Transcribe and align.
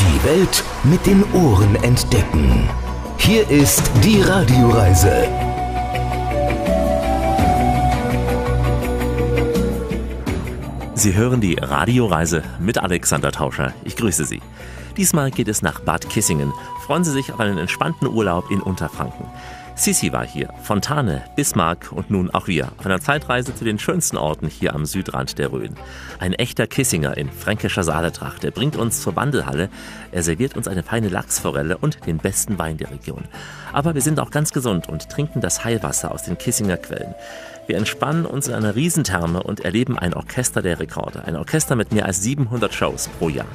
Die 0.00 0.24
Welt 0.24 0.64
mit 0.82 1.04
den 1.04 1.22
Ohren 1.34 1.76
entdecken. 1.76 2.68
Hier 3.18 3.48
ist 3.50 3.90
die 4.02 4.22
Radioreise. 4.22 5.28
Sie 10.94 11.14
hören 11.14 11.42
die 11.42 11.54
Radioreise 11.54 12.42
mit 12.58 12.78
Alexander 12.78 13.30
Tauscher. 13.30 13.74
Ich 13.84 13.96
grüße 13.96 14.24
Sie. 14.24 14.40
Diesmal 14.96 15.30
geht 15.30 15.48
es 15.48 15.60
nach 15.60 15.80
Bad 15.80 16.08
Kissingen. 16.08 16.52
Freuen 16.86 17.04
Sie 17.04 17.12
sich 17.12 17.32
auf 17.32 17.40
einen 17.40 17.58
entspannten 17.58 18.08
Urlaub 18.08 18.50
in 18.50 18.62
Unterfranken. 18.62 19.26
Sisi 19.80 20.12
war 20.12 20.26
hier, 20.26 20.52
Fontane, 20.62 21.22
Bismarck 21.36 21.90
und 21.90 22.10
nun 22.10 22.28
auch 22.28 22.48
wir 22.48 22.70
auf 22.76 22.84
einer 22.84 23.00
Zeitreise 23.00 23.54
zu 23.54 23.64
den 23.64 23.78
schönsten 23.78 24.18
Orten 24.18 24.46
hier 24.46 24.74
am 24.74 24.84
Südrand 24.84 25.38
der 25.38 25.52
Rhön. 25.52 25.74
Ein 26.18 26.34
echter 26.34 26.66
Kissinger 26.66 27.16
in 27.16 27.30
fränkischer 27.30 27.82
Saaletracht. 27.82 28.44
Er 28.44 28.50
bringt 28.50 28.76
uns 28.76 29.00
zur 29.00 29.16
Wandelhalle, 29.16 29.70
er 30.12 30.22
serviert 30.22 30.54
uns 30.54 30.68
eine 30.68 30.82
feine 30.82 31.08
Lachsforelle 31.08 31.78
und 31.78 32.06
den 32.06 32.18
besten 32.18 32.58
Wein 32.58 32.76
der 32.76 32.90
Region. 32.90 33.24
Aber 33.72 33.94
wir 33.94 34.02
sind 34.02 34.20
auch 34.20 34.30
ganz 34.30 34.52
gesund 34.52 34.86
und 34.86 35.08
trinken 35.08 35.40
das 35.40 35.64
Heilwasser 35.64 36.12
aus 36.12 36.24
den 36.24 36.36
Kissinger 36.36 36.76
Quellen. 36.76 37.14
Wir 37.70 37.76
entspannen 37.76 38.26
uns 38.26 38.48
in 38.48 38.54
einer 38.54 38.74
Riesentherme 38.74 39.44
und 39.44 39.60
erleben 39.60 39.96
ein 39.96 40.12
Orchester 40.12 40.60
der 40.60 40.80
Rekorde. 40.80 41.22
Ein 41.24 41.36
Orchester 41.36 41.76
mit 41.76 41.92
mehr 41.92 42.04
als 42.04 42.20
700 42.20 42.74
Shows 42.74 43.06
pro 43.06 43.28
Jahr. 43.28 43.46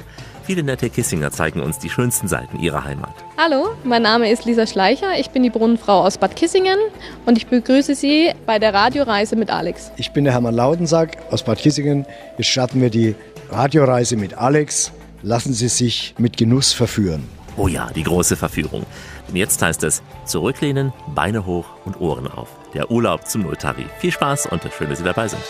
Viele 0.44 0.62
nette 0.62 0.88
Kissinger 0.88 1.32
zeigen 1.32 1.60
uns 1.60 1.78
die 1.78 1.90
schönsten 1.90 2.26
Seiten 2.26 2.58
ihrer 2.58 2.82
Heimat. 2.84 3.12
Hallo, 3.36 3.74
mein 3.84 4.00
Name 4.00 4.32
ist 4.32 4.46
Lisa 4.46 4.66
Schleicher. 4.66 5.18
Ich 5.18 5.32
bin 5.32 5.42
die 5.42 5.50
Brunnenfrau 5.50 6.00
aus 6.00 6.16
Bad 6.16 6.34
Kissingen 6.34 6.78
und 7.26 7.36
ich 7.36 7.46
begrüße 7.48 7.94
Sie 7.94 8.30
bei 8.46 8.58
der 8.58 8.72
Radioreise 8.72 9.36
mit 9.36 9.50
Alex. 9.50 9.92
Ich 9.98 10.10
bin 10.12 10.24
der 10.24 10.32
Hermann 10.32 10.54
Lautensack 10.54 11.18
aus 11.30 11.42
Bad 11.42 11.58
Kissingen. 11.58 12.06
Jetzt 12.38 12.48
starten 12.48 12.80
wir 12.80 12.88
die 12.88 13.16
Radioreise 13.50 14.16
mit 14.16 14.38
Alex. 14.38 14.92
Lassen 15.22 15.52
Sie 15.52 15.68
sich 15.68 16.14
mit 16.16 16.38
Genuss 16.38 16.72
verführen. 16.72 17.28
Oh 17.58 17.68
ja, 17.68 17.90
die 17.94 18.02
große 18.02 18.36
Verführung. 18.36 18.86
Denn 19.28 19.36
jetzt 19.36 19.60
heißt 19.60 19.84
es 19.84 20.02
zurücklehnen, 20.24 20.94
Beine 21.14 21.44
hoch 21.44 21.66
und 21.84 22.00
Ohren 22.00 22.28
auf. 22.28 22.48
Der 22.76 22.90
Urlaub 22.90 23.26
zum 23.26 23.40
Nulltarif. 23.40 23.90
Viel 24.00 24.12
Spaß 24.12 24.48
und 24.48 24.60
schön, 24.76 24.90
dass 24.90 24.98
Sie 24.98 25.04
dabei 25.04 25.28
sind. 25.28 25.40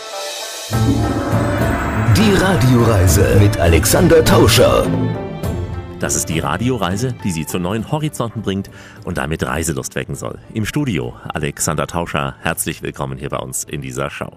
Die 2.15 2.33
Radioreise 2.41 3.37
mit 3.37 3.57
Alexander 3.57 4.23
Tauscher. 4.23 4.87
Das 5.99 6.15
ist 6.15 6.29
die 6.29 6.39
Radioreise, 6.39 7.13
die 7.25 7.31
Sie 7.31 7.45
zu 7.45 7.59
neuen 7.59 7.91
Horizonten 7.91 8.43
bringt 8.43 8.69
und 9.03 9.17
damit 9.17 9.43
Reiselust 9.43 9.95
wecken 9.95 10.15
soll. 10.15 10.39
Im 10.53 10.65
Studio 10.65 11.17
Alexander 11.27 11.85
Tauscher, 11.85 12.35
herzlich 12.43 12.81
willkommen 12.81 13.17
hier 13.17 13.29
bei 13.29 13.39
uns 13.39 13.65
in 13.65 13.81
dieser 13.81 14.09
Show. 14.09 14.31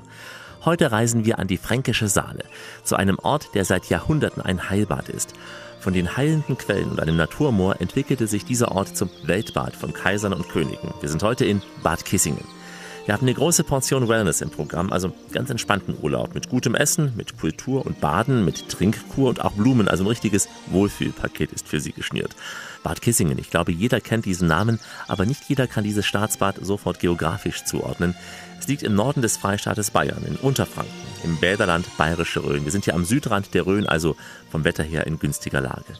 Heute 0.65 0.91
reisen 0.91 1.25
wir 1.25 1.39
an 1.39 1.47
die 1.47 1.59
fränkische 1.59 2.09
Saale, 2.09 2.43
zu 2.83 2.97
einem 2.97 3.21
Ort, 3.21 3.55
der 3.55 3.65
seit 3.65 3.85
Jahrhunderten 3.89 4.43
ein 4.43 4.69
Heilbad 4.69 5.11
ist. 5.11 5.35
Von 5.79 5.93
den 5.93 6.17
heilenden 6.17 6.59
Quellen 6.59 6.91
und 6.91 6.99
einem 6.99 7.17
Naturmoor 7.17 7.81
entwickelte 7.81 8.27
sich 8.27 8.45
dieser 8.45 8.73
Ort 8.73 8.97
zum 8.97 9.11
Weltbad 9.23 9.77
von 9.77 9.93
Kaisern 9.93 10.33
und 10.33 10.49
Königen. 10.49 10.93
Wir 11.01 11.09
sind 11.09 11.23
heute 11.23 11.45
in 11.45 11.63
Bad 11.85 12.05
Kissingen. 12.05 12.60
Wir 13.07 13.15
haben 13.15 13.23
eine 13.23 13.35
große 13.35 13.65
Portion 13.65 14.09
Wellness 14.09 14.41
im 14.41 14.51
Programm, 14.51 14.93
also 14.93 15.13
ganz 15.33 15.49
entspannten 15.51 15.97
Urlaub 16.01 16.35
mit 16.35 16.51
gutem 16.51 16.75
Essen, 16.75 17.13
mit 17.17 17.39
Kultur 17.39 17.85
und 17.87 18.01
Baden, 18.01 18.45
mit 18.45 18.69
Trinkkur 18.69 19.31
und 19.31 19.43
auch 19.43 19.53
Blumen. 19.53 19.89
Also 19.89 20.05
ein 20.05 20.09
richtiges 20.09 20.49
Wohlfühlpaket 20.67 21.51
ist 21.53 21.67
für 21.67 21.81
Sie 21.81 21.93
geschnürt. 21.93 22.37
Bad 22.83 23.01
Kissingen, 23.01 23.39
ich 23.39 23.51
glaube, 23.51 23.73
jeder 23.73 24.01
kennt 24.01 24.27
diesen 24.27 24.49
Namen, 24.49 24.81
aber 25.09 25.25
nicht 25.27 25.45
jeder 25.49 25.67
kann 25.67 25.83
dieses 25.83 26.07
Staatsbad 26.07 26.57
sofort 26.63 27.01
geografisch 27.01 27.65
zuordnen. 27.65 28.15
Es 28.59 28.69
liegt 28.69 28.83
im 28.83 28.95
Norden 28.95 29.23
des 29.23 29.39
Freistaates 29.39 29.91
Bayern, 29.91 30.25
in 30.27 30.37
Unterfranken, 30.37 30.93
im 31.25 31.39
Bäderland 31.39 31.87
Bayerische 31.97 32.45
Rhön. 32.45 32.65
Wir 32.65 32.73
sind 32.73 32.85
hier 32.85 32.95
am 32.95 33.07
Südrand 33.07 33.55
der 33.55 33.67
Rhön, 33.67 33.87
also 33.87 34.17
vom 34.51 34.65
Wetter 34.65 34.85
her 34.85 35.07
in 35.07 35.19
günstiger 35.19 35.63
Lage. 35.63 35.95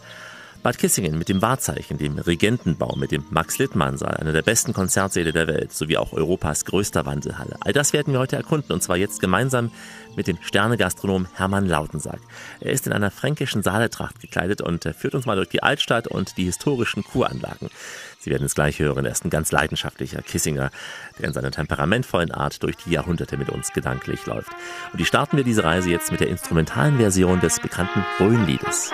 Bad 0.63 0.77
Kissingen 0.77 1.17
mit 1.17 1.31
dem 1.31 1.41
Wahrzeichen, 1.41 1.97
dem 1.97 2.19
Regentenbau, 2.19 2.95
mit 2.95 3.13
dem 3.13 3.25
Max-Littmann-Saal, 3.31 4.19
einer 4.19 4.33
der 4.33 4.43
besten 4.43 4.75
Konzertsäle 4.75 5.33
der 5.33 5.47
Welt, 5.47 5.73
sowie 5.73 5.97
auch 5.97 6.13
Europas 6.13 6.67
größter 6.67 7.07
Wandelhalle. 7.07 7.57
All 7.61 7.73
das 7.73 7.95
werden 7.95 8.13
wir 8.13 8.21
heute 8.21 8.37
erkunden 8.37 8.73
und 8.73 8.83
zwar 8.83 8.99
jetzt 8.99 9.21
gemeinsam 9.21 9.71
mit 10.17 10.27
dem 10.27 10.37
Sternegastronom 10.43 11.29
Hermann 11.33 11.67
Lautensack. 11.67 12.21
Er 12.61 12.73
ist 12.73 12.87
in 12.87 12.93
einer 12.93 13.11
fränkischen 13.11 13.63
Saaletracht 13.63 14.21
gekleidet 14.21 14.61
und 14.61 14.85
führt 14.99 15.15
uns 15.15 15.25
mal 15.25 15.37
durch 15.37 15.49
die 15.49 15.63
Altstadt 15.63 16.09
und 16.09 16.37
die 16.37 16.45
historischen 16.45 17.05
Kuranlagen. 17.05 17.71
Sie 18.19 18.31
werden 18.31 18.45
es 18.45 18.55
gleich 18.55 18.81
hören, 18.81 19.07
er 19.07 19.13
ist 19.13 19.25
ein 19.25 19.31
ganz 19.31 19.53
leidenschaftlicher 19.53 20.21
Kissinger, 20.21 20.71
der 21.19 21.29
in 21.29 21.33
seiner 21.33 21.53
temperamentvollen 21.53 22.33
Art 22.33 22.63
durch 22.63 22.77
die 22.77 22.91
Jahrhunderte 22.91 23.39
mit 23.39 23.49
uns 23.49 23.73
gedanklich 23.73 24.27
läuft. 24.27 24.51
Und 24.93 25.01
die 25.01 25.07
starten 25.07 25.39
wir 25.39 25.45
diese 25.45 25.65
Reise 25.65 25.89
jetzt 25.89 26.11
mit 26.11 26.21
der 26.21 26.29
instrumentalen 26.29 26.99
Version 26.99 27.41
des 27.41 27.61
bekannten 27.61 28.05
Rhönliedes. 28.19 28.91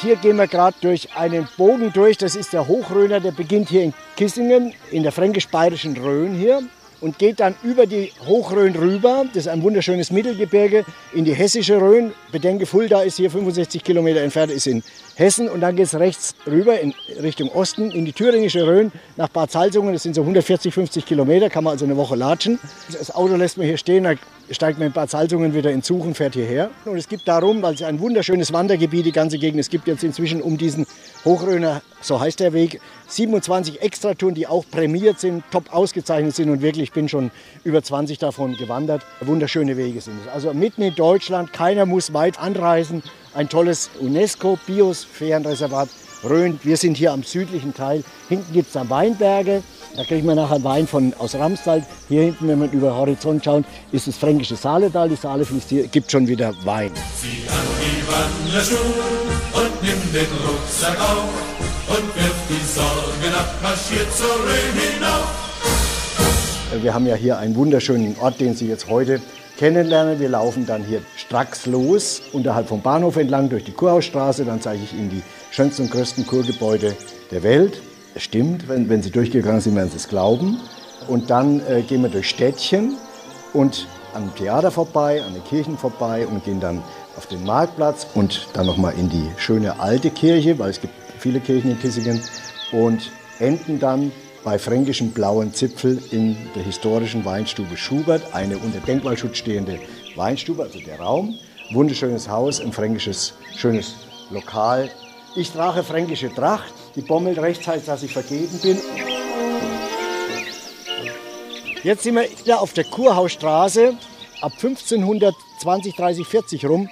Hier 0.00 0.14
gehen 0.14 0.36
wir 0.36 0.46
gerade 0.46 0.76
durch 0.80 1.16
einen 1.16 1.48
Bogen 1.56 1.92
durch. 1.92 2.16
Das 2.18 2.36
ist 2.36 2.52
der 2.52 2.68
Hochröner, 2.68 3.18
der 3.18 3.32
beginnt 3.32 3.68
hier 3.68 3.82
in 3.82 3.94
Kissingen, 4.16 4.72
in 4.92 5.02
der 5.02 5.10
fränkisch-bayerischen 5.10 5.96
Rhön 5.96 6.34
hier 6.34 6.62
und 7.00 7.18
geht 7.18 7.40
dann 7.40 7.56
über 7.64 7.84
die 7.86 8.12
Hochrhön 8.24 8.76
rüber. 8.76 9.24
Das 9.34 9.46
ist 9.46 9.48
ein 9.48 9.62
wunderschönes 9.62 10.12
Mittelgebirge 10.12 10.84
in 11.12 11.24
die 11.24 11.34
hessische 11.34 11.80
Rhön. 11.80 12.12
Bedenke, 12.30 12.66
Fulda 12.66 13.02
ist 13.02 13.16
hier 13.16 13.30
65 13.30 13.82
Kilometer 13.82 14.20
entfernt, 14.20 14.52
ist 14.52 14.68
in 14.68 14.84
Hessen. 15.16 15.48
Und 15.48 15.62
dann 15.62 15.74
geht 15.74 15.86
es 15.86 15.94
rechts 15.96 16.36
rüber 16.46 16.78
in 16.78 16.94
Richtung 17.20 17.50
Osten 17.50 17.90
in 17.90 18.04
die 18.04 18.12
thüringische 18.12 18.68
Rhön 18.68 18.92
nach 19.16 19.28
Bad 19.28 19.50
Salzungen. 19.50 19.92
Das 19.92 20.04
sind 20.04 20.14
so 20.14 20.20
140, 20.20 20.72
50 20.72 21.06
Kilometer, 21.06 21.50
kann 21.50 21.64
man 21.64 21.72
also 21.72 21.84
eine 21.84 21.96
Woche 21.96 22.14
latschen. 22.14 22.60
Das 22.92 23.12
Auto 23.12 23.34
lässt 23.34 23.58
man 23.58 23.66
hier 23.66 23.78
stehen, 23.78 24.06
steigt 24.50 24.78
man 24.78 24.88
in 24.88 24.92
Bad 24.92 25.10
Salzungen 25.10 25.54
wieder 25.54 25.70
in 25.70 25.82
Zug 25.82 26.04
und 26.04 26.16
fährt 26.16 26.34
hierher. 26.34 26.70
Und 26.84 26.96
es 26.96 27.08
gibt 27.08 27.28
darum, 27.28 27.62
weil 27.62 27.74
es 27.74 27.82
ein 27.82 28.00
wunderschönes 28.00 28.52
Wandergebiet, 28.52 29.06
die 29.06 29.12
ganze 29.12 29.38
Gegend, 29.38 29.60
es 29.60 29.70
gibt 29.70 29.86
jetzt 29.86 30.02
inzwischen 30.04 30.42
um 30.42 30.56
diesen 30.56 30.86
Hochröner, 31.24 31.82
so 32.00 32.20
heißt 32.20 32.40
der 32.40 32.52
Weg, 32.52 32.80
27 33.08 33.82
Extratouren, 33.82 34.34
die 34.34 34.46
auch 34.46 34.64
prämiert 34.70 35.18
sind, 35.20 35.44
top 35.50 35.72
ausgezeichnet 35.72 36.34
sind 36.34 36.50
und 36.50 36.62
wirklich, 36.62 36.84
ich 36.84 36.92
bin 36.92 37.08
schon 37.08 37.30
über 37.64 37.82
20 37.82 38.18
davon 38.18 38.54
gewandert. 38.54 39.02
Wunderschöne 39.20 39.76
Wege 39.76 40.00
sind 40.00 40.18
es. 40.24 40.32
Also 40.32 40.54
mitten 40.54 40.82
in 40.82 40.94
Deutschland, 40.94 41.52
keiner 41.52 41.86
muss 41.86 42.12
weit 42.12 42.38
anreisen. 42.38 43.02
Ein 43.34 43.48
tolles 43.48 43.90
UNESCO-Biosphärenreservat 44.00 45.88
Rhön. 46.24 46.58
Wir 46.62 46.76
sind 46.76 46.96
hier 46.96 47.12
am 47.12 47.22
südlichen 47.22 47.74
Teil. 47.74 48.04
Hinten 48.28 48.52
gibt 48.52 48.68
es 48.68 48.72
dann 48.74 48.90
Weinberge. 48.90 49.62
Da 49.96 50.04
kriegt 50.04 50.24
man 50.24 50.36
nachher 50.36 50.62
Wein 50.62 50.86
von, 50.86 51.14
aus 51.18 51.34
Ramstal. 51.34 51.84
Hier 52.08 52.22
hinten, 52.22 52.48
wenn 52.48 52.58
man 52.58 52.70
über 52.70 52.88
den 52.88 52.96
Horizont 52.96 53.44
schaut, 53.44 53.64
ist 53.92 54.06
das 54.06 54.16
fränkische 54.16 54.56
Saaletal. 54.56 55.08
Die 55.08 55.16
Saale 55.16 55.44
fließt 55.44 55.70
hier, 55.70 55.86
gibt 55.88 56.10
schon 56.10 56.26
wieder 56.26 56.54
Wein. 56.64 56.92
Zieh 57.20 57.48
an 57.48 57.66
die 57.80 58.52
Wanderschuhe 58.52 58.78
und 59.54 59.82
nimm 59.82 60.12
den 60.12 60.26
Rucksack 60.46 61.00
auf 61.00 61.28
und 61.88 62.14
wirf 62.14 62.34
die 62.48 62.64
Sorgen 62.64 63.34
ab, 63.34 63.54
marschiert 63.62 64.12
zur 64.14 64.26
Rhön 64.26 64.94
hinauf. 64.94 65.47
Wir 66.70 66.92
haben 66.92 67.06
ja 67.06 67.14
hier 67.14 67.38
einen 67.38 67.56
wunderschönen 67.56 68.14
Ort, 68.20 68.40
den 68.40 68.54
Sie 68.54 68.68
jetzt 68.68 68.90
heute 68.90 69.22
kennenlernen. 69.56 70.20
Wir 70.20 70.28
laufen 70.28 70.66
dann 70.66 70.84
hier 70.84 71.00
stracks 71.16 71.64
los, 71.64 72.20
unterhalb 72.32 72.68
vom 72.68 72.82
Bahnhof 72.82 73.16
entlang 73.16 73.48
durch 73.48 73.64
die 73.64 73.72
Kurhausstraße. 73.72 74.44
Dann 74.44 74.60
zeige 74.60 74.82
ich 74.84 74.92
Ihnen 74.92 75.08
die 75.08 75.22
schönsten 75.50 75.84
und 75.84 75.90
größten 75.90 76.26
Kurgebäude 76.26 76.94
der 77.30 77.42
Welt. 77.42 77.80
Es 78.14 78.22
stimmt, 78.22 78.68
wenn, 78.68 78.90
wenn 78.90 79.02
Sie 79.02 79.10
durchgegangen 79.10 79.62
sind, 79.62 79.76
werden 79.76 79.88
Sie 79.88 79.96
es 79.96 80.08
glauben. 80.08 80.60
Und 81.08 81.30
dann 81.30 81.62
äh, 81.66 81.80
gehen 81.80 82.02
wir 82.02 82.10
durch 82.10 82.28
Städtchen 82.28 82.96
und 83.54 83.86
am 84.12 84.34
Theater 84.34 84.70
vorbei, 84.70 85.22
an 85.22 85.32
den 85.32 85.44
Kirchen 85.44 85.78
vorbei 85.78 86.26
und 86.26 86.44
gehen 86.44 86.60
dann 86.60 86.82
auf 87.16 87.26
den 87.26 87.44
Marktplatz 87.44 88.06
und 88.14 88.46
dann 88.52 88.66
nochmal 88.66 88.92
in 88.98 89.08
die 89.08 89.26
schöne 89.38 89.80
alte 89.80 90.10
Kirche, 90.10 90.58
weil 90.58 90.68
es 90.68 90.82
gibt 90.82 90.92
viele 91.18 91.40
Kirchen 91.40 91.70
in 91.70 91.80
Kissingen 91.80 92.20
und 92.72 93.10
enden 93.38 93.78
dann 93.78 94.12
bei 94.48 94.58
fränkischem 94.58 95.10
blauen 95.10 95.52
Zipfel 95.52 96.02
in 96.10 96.34
der 96.54 96.62
historischen 96.62 97.22
Weinstube 97.26 97.76
Schubert, 97.76 98.22
eine 98.32 98.56
unter 98.56 98.80
Denkmalschutz 98.80 99.36
stehende 99.36 99.78
Weinstube, 100.16 100.62
also 100.62 100.80
der 100.80 100.98
Raum. 100.98 101.38
Wunderschönes 101.72 102.30
Haus, 102.30 102.58
ein 102.58 102.72
fränkisches, 102.72 103.34
schönes 103.58 103.96
Lokal. 104.30 104.90
Ich 105.36 105.50
trage 105.50 105.82
fränkische 105.82 106.34
Tracht, 106.34 106.72
die 106.96 107.02
bommelt 107.02 107.38
rechtzeitig, 107.38 107.84
dass 107.84 108.02
ich 108.02 108.10
vergeben 108.10 108.58
bin. 108.62 108.78
Jetzt 111.82 112.04
sind 112.04 112.14
wir 112.14 112.22
wieder 112.22 112.62
auf 112.62 112.72
der 112.72 112.84
Kurhausstraße. 112.84 113.98
Ab 114.40 114.52
1520, 114.52 115.94
30, 115.94 116.26
40 116.26 116.64
rum 116.64 116.88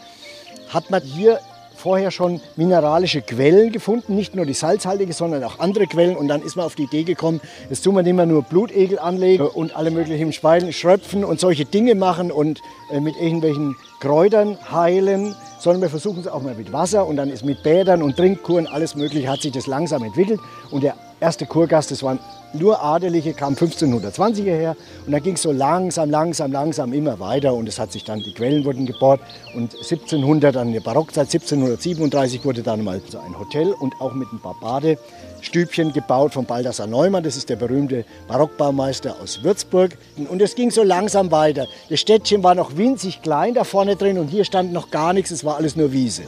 hat 0.69 0.91
man 0.91 1.03
hier 1.03 1.41
vorher 1.77 2.11
schon 2.11 2.41
mineralische 2.57 3.23
Quellen 3.23 3.73
gefunden, 3.73 4.17
nicht 4.17 4.35
nur 4.35 4.47
die 4.47 4.55
salzhaltige, 4.55 5.13
sondern 5.13 5.45
auch 5.45 5.59
andere 5.59 5.87
Quellen. 5.87 6.17
Und 6.17 6.29
dann 6.29 6.43
ist 6.43 6.57
man 6.57 6.67
auf 6.67 6.75
die 6.75 6.85
Idee 6.85 7.05
gekommen, 7.05 7.41
jetzt 7.71 7.83
tun 7.83 7.95
wir 7.95 8.03
nicht 8.03 8.15
mehr 8.15 8.27
nur 8.27 8.43
Blutegel 8.43 8.99
anlegen 8.99 9.47
und 9.47 9.77
alle 9.77 9.91
möglichen 9.91 10.33
Speisen 10.33 10.73
schröpfen 10.73 11.25
und 11.25 11.41
solche 11.41 11.65
Dinge 11.65 11.95
machen 11.95 12.33
und 12.33 12.61
äh, 12.91 13.01
mit 13.01 13.17
irgendwelchen 13.17 13.77
Kräutern 14.01 14.59
heilen, 14.71 15.35
sondern 15.59 15.83
wir 15.83 15.91
versuchen 15.91 16.21
es 16.21 16.29
auch 16.29 16.43
mal 16.43 16.55
mit 16.55 16.73
Wasser 16.73 17.07
und 17.07 17.17
dann 17.17 17.31
ist 17.31 17.45
mit 17.45 17.63
Bädern 17.63 18.03
und 18.03 18.17
Trinkkuren 18.17 18.67
alles 18.67 18.95
Mögliche, 18.95 19.29
hat 19.29 19.41
sich 19.41 19.53
das 19.53 19.67
langsam 19.67 20.03
entwickelt. 20.03 20.41
Und 20.71 20.83
der 20.83 20.95
erste 21.21 21.47
Kurgast, 21.47 21.91
das 21.91 22.03
waren 22.03 22.19
nur 22.53 22.83
Adelige, 22.83 23.33
kam 23.35 23.51
1520 23.51 24.45
her 24.45 24.77
und 25.05 25.13
dann 25.13 25.23
ging 25.23 25.35
es 25.35 25.43
so 25.43 25.53
langsam, 25.53 26.11
langsam, 26.11 26.53
langsam 26.53 26.93
immer 26.93 27.19
weiter 27.21 27.55
und 27.55 27.69
es 27.69 27.79
hat 27.79 27.93
sich 27.93 28.05
dann, 28.05 28.21
die 28.21 28.33
Quellen 28.33 28.65
wurden 28.65 28.87
gebohrt 28.87 29.21
und 29.55 29.75
1700, 29.75 30.55
dann 30.55 30.69
in 30.69 30.75
der 30.75 30.81
Barockzeit, 30.81 31.27
1737 31.27 32.45
wurde 32.45 32.63
dann 32.63 32.85
mal 32.85 33.01
so 33.09 33.19
ein 33.19 33.39
Hotel 33.39 33.73
und 33.73 33.95
auch 34.01 34.15
mit 34.15 34.33
ein 34.33 34.41
paar 34.41 34.57
Badestübchen 34.61 35.93
gebaut 35.93 36.33
von 36.33 36.45
Balthasar 36.45 36.87
Neumann, 36.87 37.25
das 37.25 37.37
ist 37.37 37.49
der 37.49 37.57
berühmte 37.57 38.05
Barockbaumeister 38.29 39.17
aus 39.23 39.43
Würzburg 39.43 39.99
und 40.17 40.41
es 40.41 40.55
ging 40.55 40.71
so 40.71 40.83
langsam 40.83 41.31
weiter. 41.31 41.67
Das 41.91 42.01
Städtchen 42.01 42.43
war 42.43 42.55
noch 42.55 42.77
winzig 42.77 43.23
klein 43.23 43.55
da 43.55 43.65
vorne 43.65 43.97
drin 43.97 44.19
und 44.19 44.29
hier 44.29 44.45
stand 44.45 44.73
noch 44.73 44.91
gar 44.91 45.13
nichts, 45.13 45.31
es 45.31 45.45
war 45.45 45.57
alles 45.57 45.77
nur 45.77 45.93
Wiese. 45.93 46.23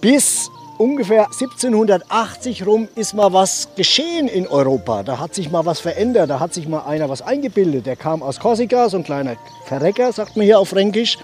Bis 0.00 0.50
ungefähr 0.80 1.26
1780 1.26 2.66
rum 2.66 2.88
ist 2.94 3.12
mal 3.12 3.34
was 3.34 3.68
geschehen 3.76 4.28
in 4.28 4.46
Europa. 4.46 5.02
Da 5.02 5.18
hat 5.18 5.34
sich 5.34 5.50
mal 5.50 5.66
was 5.66 5.78
verändert, 5.78 6.30
da 6.30 6.40
hat 6.40 6.54
sich 6.54 6.66
mal 6.66 6.80
einer 6.86 7.10
was 7.10 7.20
eingebildet. 7.20 7.84
Der 7.84 7.96
kam 7.96 8.22
aus 8.22 8.40
Korsika, 8.40 8.88
so 8.88 8.96
ein 8.96 9.04
kleiner 9.04 9.36
Verrecker, 9.66 10.10
sagt 10.10 10.38
man 10.38 10.46
hier 10.46 10.58
auf 10.58 10.70
Fränkisch, 10.70 11.18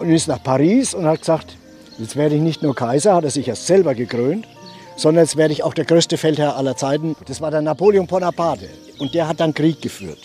und 0.00 0.10
ist 0.10 0.26
nach 0.26 0.42
Paris 0.42 0.94
und 0.94 1.06
hat 1.06 1.20
gesagt, 1.20 1.56
jetzt 1.98 2.16
werde 2.16 2.34
ich 2.34 2.40
nicht 2.40 2.64
nur 2.64 2.74
Kaiser, 2.74 3.14
hat 3.14 3.22
er 3.22 3.30
sich 3.30 3.46
erst 3.46 3.68
selber 3.68 3.94
gekrönt, 3.94 4.48
sondern 4.96 5.24
jetzt 5.24 5.36
werde 5.36 5.52
ich 5.52 5.62
auch 5.62 5.74
der 5.74 5.84
größte 5.84 6.16
Feldherr 6.16 6.56
aller 6.56 6.76
Zeiten. 6.76 7.14
Das 7.26 7.40
war 7.40 7.52
der 7.52 7.62
Napoleon 7.62 8.08
Bonaparte 8.08 8.68
und 8.98 9.14
der 9.14 9.28
hat 9.28 9.38
dann 9.38 9.54
Krieg 9.54 9.80
geführt. 9.80 10.18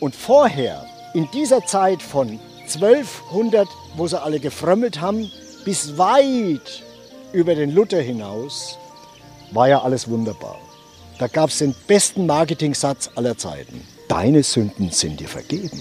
Und 0.00 0.16
vorher, 0.16 0.86
in 1.12 1.28
dieser 1.34 1.66
Zeit 1.66 2.00
von 2.00 2.40
1200, 2.62 3.68
wo 3.96 4.06
sie 4.06 4.20
alle 4.20 4.40
gefrömmelt 4.40 5.02
haben, 5.02 5.30
bis 5.66 5.98
weit 5.98 6.83
über 7.34 7.54
den 7.54 7.74
Luther 7.74 8.00
hinaus 8.00 8.78
war 9.50 9.68
ja 9.68 9.82
alles 9.82 10.08
wunderbar. 10.08 10.56
Da 11.18 11.26
gab 11.26 11.50
es 11.50 11.58
den 11.58 11.74
besten 11.86 12.26
Marketing-Satz 12.26 13.10
aller 13.16 13.36
Zeiten. 13.36 13.82
Deine 14.08 14.42
Sünden 14.42 14.90
sind 14.90 15.20
dir 15.20 15.28
vergeben. 15.28 15.80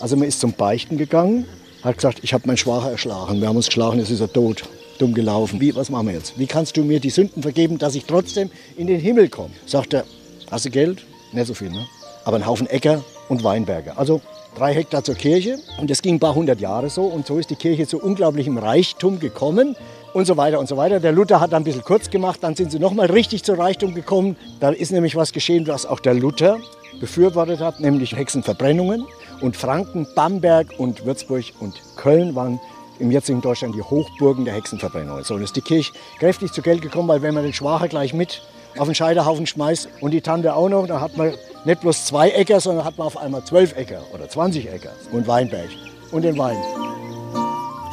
Also 0.00 0.16
man 0.16 0.26
ist 0.26 0.40
zum 0.40 0.52
Beichten 0.52 0.96
gegangen, 0.96 1.46
hat 1.82 1.96
gesagt, 1.96 2.20
ich 2.22 2.32
habe 2.32 2.46
meinen 2.46 2.56
Schwacher 2.56 2.90
erschlagen. 2.90 3.40
Wir 3.40 3.48
haben 3.48 3.56
uns 3.56 3.66
geschlagen, 3.66 3.98
jetzt 3.98 4.10
ist 4.10 4.20
er 4.20 4.32
tot. 4.32 4.64
Dumm 4.98 5.12
gelaufen. 5.12 5.60
Wie, 5.60 5.74
was 5.74 5.90
machen 5.90 6.06
wir 6.06 6.14
jetzt? 6.14 6.38
Wie 6.38 6.46
kannst 6.46 6.76
du 6.76 6.84
mir 6.84 7.00
die 7.00 7.10
Sünden 7.10 7.42
vergeben, 7.42 7.78
dass 7.78 7.94
ich 7.94 8.04
trotzdem 8.04 8.50
in 8.76 8.86
den 8.86 9.00
Himmel 9.00 9.28
komme? 9.28 9.50
Sagt 9.66 9.92
er, 9.92 10.04
hast 10.50 10.64
du 10.64 10.70
Geld? 10.70 11.04
Nicht 11.32 11.46
so 11.46 11.54
viel, 11.54 11.70
ne? 11.70 11.86
Aber 12.24 12.36
ein 12.36 12.46
Haufen 12.46 12.66
Äcker 12.68 13.04
und 13.28 13.42
Weinberge. 13.44 13.96
Also 13.96 14.20
drei 14.56 14.72
Hektar 14.72 15.02
zur 15.02 15.16
Kirche. 15.16 15.58
Und 15.78 15.90
das 15.90 16.00
ging 16.00 16.14
ein 16.14 16.20
paar 16.20 16.34
hundert 16.34 16.60
Jahre 16.60 16.90
so. 16.90 17.04
Und 17.04 17.26
so 17.26 17.38
ist 17.38 17.50
die 17.50 17.56
Kirche 17.56 17.86
zu 17.86 17.98
unglaublichem 18.00 18.56
Reichtum 18.56 19.18
gekommen 19.18 19.76
und 20.14 20.26
so 20.26 20.36
weiter 20.36 20.58
und 20.58 20.68
so 20.68 20.76
weiter. 20.78 21.00
Der 21.00 21.12
Luther 21.12 21.40
hat 21.40 21.52
dann 21.52 21.62
ein 21.62 21.64
bisschen 21.64 21.82
kurz 21.82 22.08
gemacht, 22.08 22.38
dann 22.42 22.56
sind 22.56 22.72
sie 22.72 22.78
nochmal 22.78 23.10
richtig 23.10 23.44
zu 23.44 23.52
Reichtum 23.52 23.94
gekommen. 23.94 24.36
Da 24.60 24.70
ist 24.70 24.92
nämlich 24.92 25.16
was 25.16 25.32
geschehen, 25.32 25.66
was 25.66 25.84
auch 25.84 26.00
der 26.00 26.14
Luther 26.14 26.58
befürwortet 27.00 27.60
hat, 27.60 27.80
nämlich 27.80 28.16
Hexenverbrennungen. 28.16 29.04
Und 29.40 29.56
Franken, 29.56 30.06
Bamberg 30.14 30.68
und 30.78 31.04
Würzburg 31.04 31.44
und 31.60 31.74
Köln 31.96 32.34
waren 32.34 32.60
im 33.00 33.10
jetzigen 33.10 33.40
Deutschland 33.40 33.74
die 33.74 33.82
Hochburgen 33.82 34.44
der 34.44 34.54
Hexenverbrennungen. 34.54 35.24
So, 35.24 35.34
und 35.34 35.42
ist 35.42 35.56
die 35.56 35.60
Kirche 35.60 35.92
kräftig 36.20 36.52
zu 36.52 36.62
Geld 36.62 36.80
gekommen, 36.80 37.08
weil 37.08 37.20
wenn 37.20 37.34
man 37.34 37.42
den 37.42 37.52
Schwacher 37.52 37.88
gleich 37.88 38.14
mit 38.14 38.40
auf 38.78 38.86
den 38.86 38.94
Scheiterhaufen 38.94 39.46
schmeißt 39.46 39.88
und 40.00 40.12
die 40.12 40.20
Tante 40.20 40.54
auch 40.54 40.68
noch, 40.68 40.86
dann 40.86 41.00
hat 41.00 41.16
man 41.16 41.34
nicht 41.64 41.80
bloß 41.80 42.06
zwei 42.06 42.30
Äcker, 42.30 42.60
sondern 42.60 42.84
hat 42.84 42.96
man 42.98 43.08
auf 43.08 43.16
einmal 43.16 43.44
zwölf 43.44 43.76
Äcker 43.76 44.02
oder 44.12 44.28
20 44.28 44.72
Äcker 44.72 44.92
und 45.12 45.26
Weinberg 45.26 45.68
und 46.12 46.22
den 46.22 46.38
Wein. 46.38 46.56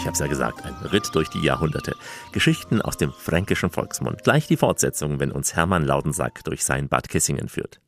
Ich 0.02 0.08
habe 0.08 0.14
es 0.14 0.20
ja 0.20 0.26
gesagt, 0.26 0.66
ein 0.66 0.74
Ritt 0.88 1.14
durch 1.14 1.30
die 1.30 1.44
Jahrhunderte. 1.44 1.96
Geschichten 2.32 2.82
aus 2.82 2.98
dem 2.98 3.14
fränkischen 3.14 3.70
Volksmund. 3.70 4.24
Gleich 4.24 4.48
die 4.48 4.58
Fortsetzung, 4.58 5.20
wenn 5.20 5.32
uns 5.32 5.56
Hermann 5.56 5.86
Laudensack 5.86 6.44
durch 6.44 6.64
sein 6.64 6.90
Bad 6.90 7.08
Kissingen 7.08 7.50
führt. 7.50 7.80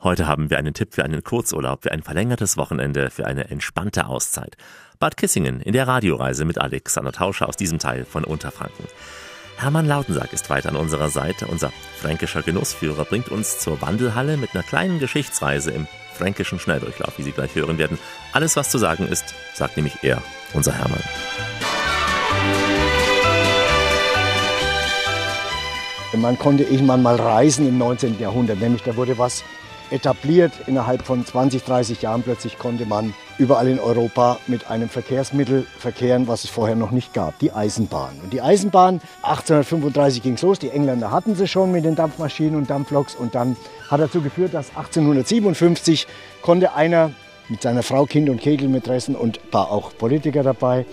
Heute 0.00 0.26
haben 0.26 0.48
wir 0.48 0.56
einen 0.56 0.72
Tipp 0.72 0.94
für 0.94 1.04
einen 1.04 1.22
Kurzurlaub, 1.22 1.82
für 1.82 1.92
ein 1.92 2.02
verlängertes 2.02 2.56
Wochenende, 2.56 3.10
für 3.10 3.26
eine 3.26 3.50
entspannte 3.50 4.06
Auszeit. 4.06 4.56
Bad 4.98 5.18
Kissingen 5.18 5.60
in 5.60 5.74
der 5.74 5.86
Radioreise 5.86 6.46
mit 6.46 6.56
Alexander 6.56 7.12
Tauscher 7.12 7.50
aus 7.50 7.56
diesem 7.58 7.78
Teil 7.78 8.06
von 8.06 8.24
Unterfranken. 8.24 8.86
Hermann 9.58 9.86
Lautensack 9.86 10.32
ist 10.34 10.50
weiter 10.50 10.68
an 10.68 10.76
unserer 10.76 11.08
Seite. 11.08 11.46
Unser 11.46 11.72
fränkischer 11.98 12.42
Genussführer 12.42 13.04
bringt 13.06 13.30
uns 13.30 13.58
zur 13.58 13.80
Wandelhalle 13.80 14.36
mit 14.36 14.50
einer 14.54 14.62
kleinen 14.62 14.98
Geschichtsreise 14.98 15.70
im 15.70 15.86
fränkischen 16.14 16.58
Schnelldurchlauf, 16.58 17.14
wie 17.16 17.22
Sie 17.22 17.32
gleich 17.32 17.54
hören 17.54 17.78
werden. 17.78 17.98
Alles, 18.32 18.56
was 18.56 18.70
zu 18.70 18.78
sagen 18.78 19.08
ist, 19.08 19.34
sagt 19.54 19.76
nämlich 19.76 19.94
er, 20.02 20.22
unser 20.52 20.72
Hermann. 20.72 21.02
Man 26.16 26.38
konnte 26.38 26.62
irgendwann 26.62 27.02
mal 27.02 27.16
reisen 27.16 27.68
im 27.68 27.78
19. 27.78 28.18
Jahrhundert, 28.18 28.60
nämlich 28.60 28.82
da 28.82 28.96
wurde 28.96 29.18
was 29.18 29.42
etabliert. 29.90 30.52
Innerhalb 30.66 31.02
von 31.02 31.24
20, 31.24 31.64
30 31.64 32.02
Jahren 32.02 32.22
plötzlich 32.22 32.58
konnte 32.58 32.86
man 32.86 33.14
überall 33.38 33.68
in 33.68 33.78
Europa 33.78 34.38
mit 34.46 34.70
einem 34.70 34.88
Verkehrsmittel 34.88 35.66
verkehren, 35.78 36.28
was 36.28 36.44
es 36.44 36.50
vorher 36.50 36.76
noch 36.76 36.90
nicht 36.90 37.12
gab, 37.14 37.38
die 37.38 37.52
Eisenbahn. 37.52 38.12
Und 38.22 38.32
die 38.32 38.40
Eisenbahn, 38.40 39.00
1835 39.22 40.22
ging 40.22 40.34
es 40.34 40.42
los, 40.42 40.58
die 40.58 40.70
Engländer 40.70 41.10
hatten 41.10 41.34
sie 41.34 41.46
schon 41.46 41.72
mit 41.72 41.84
den 41.84 41.94
Dampfmaschinen 41.94 42.56
und 42.56 42.70
Dampfloks 42.70 43.14
und 43.14 43.34
dann 43.34 43.56
hat 43.90 44.00
dazu 44.00 44.20
geführt, 44.20 44.54
dass 44.54 44.70
1857 44.70 46.06
konnte 46.42 46.74
einer 46.74 47.12
mit 47.48 47.62
seiner 47.62 47.82
Frau, 47.82 48.06
Kind 48.06 48.28
und 48.28 48.40
Kegelmätressen 48.40 49.14
und 49.14 49.40
war 49.52 49.70
auch 49.70 49.96
Politiker 49.96 50.42
dabei, 50.42 50.84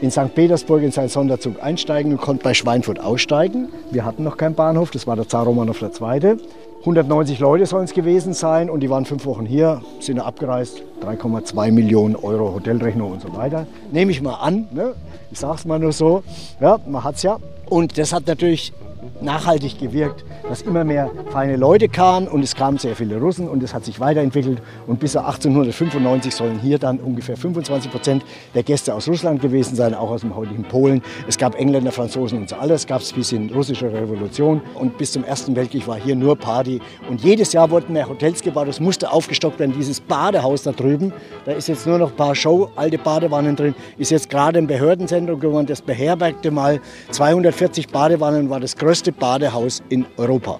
in 0.00 0.10
St. 0.10 0.34
Petersburg 0.34 0.82
in 0.82 0.92
seinen 0.92 1.08
Sonderzug 1.08 1.62
einsteigen 1.62 2.12
und 2.12 2.20
konnte 2.20 2.42
bei 2.42 2.54
Schweinfurt 2.54 2.98
aussteigen. 2.98 3.68
Wir 3.90 4.04
hatten 4.04 4.24
noch 4.24 4.36
keinen 4.36 4.54
Bahnhof, 4.54 4.90
das 4.90 5.06
war 5.06 5.16
der 5.16 5.28
Zar 5.28 5.44
Romanov 5.44 5.82
II. 5.82 6.36
190 6.80 7.40
Leute 7.40 7.66
sollen 7.66 7.84
es 7.84 7.92
gewesen 7.92 8.32
sein 8.32 8.70
und 8.70 8.80
die 8.80 8.88
waren 8.88 9.04
fünf 9.04 9.26
Wochen 9.26 9.44
hier, 9.44 9.82
sind 10.00 10.18
abgereist, 10.18 10.82
3,2 11.04 11.72
Millionen 11.72 12.16
Euro 12.16 12.54
Hotelrechnung 12.54 13.12
und 13.12 13.20
so 13.20 13.36
weiter. 13.36 13.66
Nehme 13.92 14.12
ich 14.12 14.22
mal 14.22 14.36
an, 14.36 14.66
ne? 14.70 14.94
ich 15.30 15.38
sage 15.38 15.56
es 15.56 15.64
mal 15.66 15.78
nur 15.78 15.92
so, 15.92 16.22
ja, 16.58 16.78
man 16.86 17.04
hat 17.04 17.16
es 17.16 17.22
ja. 17.22 17.36
Und 17.68 17.98
das 17.98 18.14
hat 18.14 18.26
natürlich 18.26 18.72
nachhaltig 19.20 19.78
gewirkt, 19.78 20.24
dass 20.48 20.62
immer 20.62 20.84
mehr 20.84 21.10
feine 21.30 21.56
Leute 21.56 21.88
kamen 21.88 22.28
und 22.28 22.42
es 22.42 22.54
kamen 22.54 22.78
sehr 22.78 22.96
viele 22.96 23.18
Russen 23.18 23.48
und 23.48 23.62
es 23.62 23.74
hat 23.74 23.84
sich 23.84 24.00
weiterentwickelt. 24.00 24.60
Und 24.86 25.00
bis 25.00 25.16
1895 25.16 26.34
sollen 26.34 26.58
hier 26.60 26.78
dann 26.78 26.98
ungefähr 26.98 27.36
25 27.36 27.90
Prozent 27.90 28.24
der 28.54 28.62
Gäste 28.62 28.94
aus 28.94 29.08
Russland 29.08 29.40
gewesen 29.40 29.74
sein, 29.76 29.94
auch 29.94 30.10
aus 30.10 30.22
dem 30.22 30.36
heutigen 30.36 30.64
Polen. 30.64 31.02
Es 31.28 31.38
gab 31.38 31.58
Engländer, 31.58 31.92
Franzosen 31.92 32.38
und 32.38 32.48
so 32.48 32.56
alles, 32.56 32.86
gab 32.86 33.00
es 33.00 33.12
bis 33.12 33.32
in 33.32 33.50
russische 33.50 33.92
Revolution. 33.92 34.60
Und 34.74 34.98
bis 34.98 35.12
zum 35.12 35.24
Ersten 35.24 35.56
Weltkrieg 35.56 35.86
war 35.86 35.96
hier 35.96 36.16
nur 36.16 36.36
Party. 36.36 36.80
Und 37.08 37.22
jedes 37.22 37.52
Jahr 37.52 37.70
wurden 37.70 37.92
mehr 37.92 38.08
Hotels 38.08 38.42
gebaut, 38.42 38.68
es 38.68 38.80
musste 38.80 39.10
aufgestockt 39.12 39.58
werden, 39.58 39.74
dieses 39.76 40.00
Badehaus 40.00 40.62
da 40.62 40.72
drüben, 40.72 41.12
da 41.44 41.52
ist 41.52 41.68
jetzt 41.68 41.86
nur 41.86 41.98
noch 41.98 42.10
ein 42.10 42.16
paar 42.16 42.34
Show, 42.34 42.70
alte 42.76 42.98
Badewannen 42.98 43.56
drin, 43.56 43.74
ist 43.98 44.10
jetzt 44.10 44.30
gerade 44.30 44.58
ein 44.58 44.66
Behördenzentrum 44.66 45.40
geworden, 45.40 45.66
das 45.66 45.82
beherbergte 45.82 46.50
mal. 46.50 46.80
240 47.10 47.88
Badewannen, 47.88 48.50
war 48.50 48.60
das 48.60 48.76
größte 48.76 48.89
Badehaus 49.12 49.82
in 49.90 50.04
Europa. 50.16 50.58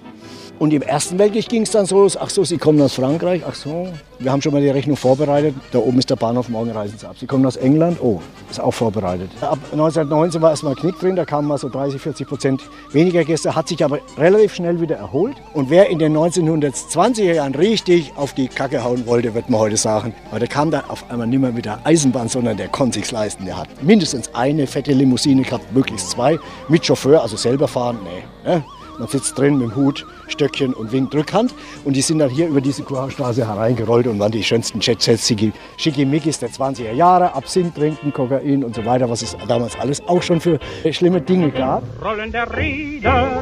Und 0.61 0.71
im 0.73 0.83
Ersten 0.83 1.17
Weltkrieg 1.17 1.49
ging 1.49 1.63
es 1.63 1.71
dann 1.71 1.87
so, 1.87 2.07
ach 2.19 2.29
so, 2.29 2.43
Sie 2.43 2.59
kommen 2.59 2.79
aus 2.83 2.93
Frankreich, 2.93 3.41
ach 3.49 3.55
so, 3.55 3.87
wir 4.19 4.31
haben 4.31 4.43
schon 4.43 4.53
mal 4.53 4.61
die 4.61 4.69
Rechnung 4.69 4.95
vorbereitet, 4.95 5.55
da 5.71 5.79
oben 5.79 5.97
ist 5.97 6.11
der 6.11 6.17
Bahnhof, 6.17 6.49
morgen 6.49 6.69
reisen 6.69 6.99
Sie 6.99 7.07
ab. 7.07 7.15
Sie 7.19 7.25
kommen 7.25 7.43
aus 7.47 7.55
England, 7.55 7.97
oh, 7.99 8.21
ist 8.47 8.59
auch 8.59 8.71
vorbereitet. 8.71 9.31
Ab 9.41 9.57
1919 9.71 10.39
war 10.39 10.51
erstmal 10.51 10.75
Knick 10.75 10.99
drin, 10.99 11.15
da 11.15 11.25
kamen 11.25 11.47
mal 11.47 11.57
so 11.57 11.67
30, 11.67 11.99
40 11.99 12.27
Prozent 12.27 12.61
weniger 12.91 13.23
Gäste, 13.23 13.55
hat 13.55 13.69
sich 13.69 13.83
aber 13.83 13.97
relativ 14.19 14.53
schnell 14.53 14.79
wieder 14.79 14.97
erholt. 14.97 15.35
Und 15.55 15.71
wer 15.71 15.89
in 15.89 15.97
den 15.97 16.15
1920er 16.15 17.33
Jahren 17.33 17.55
richtig 17.55 18.13
auf 18.15 18.33
die 18.33 18.47
Kacke 18.47 18.83
hauen 18.83 19.07
wollte, 19.07 19.33
wird 19.33 19.49
man 19.49 19.61
heute 19.61 19.77
sagen, 19.77 20.13
weil 20.29 20.41
der 20.41 20.47
kam 20.47 20.69
dann 20.69 20.87
auf 20.89 21.09
einmal 21.09 21.25
nicht 21.25 21.39
mehr 21.39 21.53
mit 21.53 21.65
der 21.65 21.79
Eisenbahn, 21.87 22.29
sondern 22.29 22.57
der 22.57 22.67
konnte 22.67 22.99
sich's 22.99 23.11
leisten. 23.11 23.45
Der 23.45 23.57
hat 23.57 23.67
mindestens 23.81 24.29
eine 24.35 24.67
fette 24.67 24.93
Limousine 24.93 25.41
gehabt, 25.41 25.73
möglichst 25.73 26.11
zwei, 26.11 26.37
mit 26.67 26.85
Chauffeur, 26.85 27.23
also 27.23 27.35
selber 27.35 27.67
fahren, 27.67 27.97
nee. 28.03 28.47
Ne? 28.47 28.63
Man 29.01 29.09
sitzt 29.09 29.35
drin 29.35 29.57
mit 29.57 29.69
dem 29.69 29.75
Hut, 29.75 30.05
Stöckchen 30.27 30.75
und 30.75 30.91
winkt 30.91 31.15
Rückhand. 31.15 31.55
Und 31.85 31.95
die 31.95 32.03
sind 32.03 32.19
dann 32.19 32.29
hier 32.29 32.47
über 32.47 32.61
diese 32.61 32.83
Kurhausstraße 32.83 33.47
hereingerollt 33.47 34.05
und 34.05 34.19
waren 34.19 34.31
die 34.31 34.43
schönsten 34.43 34.79
Jet-Sets, 34.79 35.33
Schickimickis 35.77 36.37
der 36.37 36.49
20er 36.49 36.91
Jahre, 36.91 37.33
Absinth 37.33 37.73
trinken, 37.73 38.13
Kokain 38.13 38.63
und 38.63 38.75
so 38.75 38.85
weiter, 38.85 39.09
was 39.09 39.23
es 39.23 39.35
damals 39.47 39.75
alles 39.79 40.07
auch 40.07 40.21
schon 40.21 40.39
für 40.39 40.59
schlimme 40.91 41.19
Dinge 41.19 41.49
gab. 41.49 41.81
Rollen 42.05 42.31
der 42.31 42.55
Räder, 42.55 43.41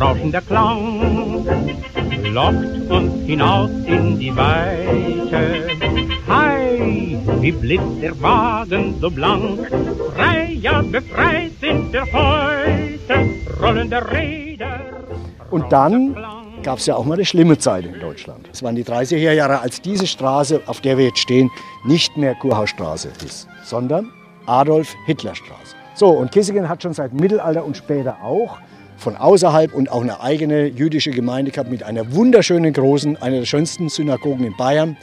Rauschen 0.00 0.30
der 0.30 0.42
Klang, 0.42 1.46
lockt 2.32 2.88
uns 2.88 3.26
hinaus 3.26 3.70
in 3.84 4.20
die 4.20 4.36
Weite. 4.36 5.66
Hei, 6.28 7.18
wie 7.40 7.50
blitzt 7.50 8.02
der 8.02 8.22
Wagen 8.22 8.94
so 9.00 9.10
blank, 9.10 9.68
frei, 10.14 10.56
ja 10.60 10.80
befreit 10.80 11.50
sind 11.60 11.92
wir 11.92 12.04
heute, 12.12 13.60
rollen 13.60 13.90
der 13.90 14.08
Räder. 14.08 14.51
Und 15.50 15.70
dann 15.72 16.16
gab 16.62 16.78
es 16.78 16.86
ja 16.86 16.96
auch 16.96 17.04
mal 17.04 17.14
eine 17.14 17.24
schlimme 17.24 17.58
Zeit 17.58 17.84
in 17.84 17.98
Deutschland. 18.00 18.48
Es 18.52 18.62
waren 18.62 18.74
die 18.74 18.84
30er 18.84 19.32
Jahre, 19.32 19.60
als 19.60 19.82
diese 19.82 20.06
Straße, 20.06 20.62
auf 20.66 20.80
der 20.80 20.96
wir 20.96 21.06
jetzt 21.06 21.18
stehen, 21.18 21.50
nicht 21.84 22.16
mehr 22.16 22.34
Kurhausstraße 22.34 23.08
ist, 23.24 23.48
sondern 23.64 24.10
Adolf-Hitler-Straße. 24.46 25.76
So, 25.94 26.08
und 26.08 26.32
Kissingen 26.32 26.68
hat 26.68 26.82
schon 26.82 26.94
seit 26.94 27.12
Mittelalter 27.12 27.64
und 27.64 27.76
später 27.76 28.16
auch 28.22 28.58
von 28.96 29.16
außerhalb 29.16 29.74
und 29.74 29.90
auch 29.90 30.00
eine 30.00 30.20
eigene 30.20 30.66
jüdische 30.66 31.10
Gemeinde 31.10 31.50
gehabt 31.50 31.70
mit 31.70 31.82
einer 31.82 32.14
wunderschönen 32.14 32.72
großen, 32.72 33.20
einer 33.20 33.40
der 33.40 33.46
schönsten 33.46 33.88
Synagogen 33.88 34.44
in 34.44 34.56
Bayern 34.56 34.96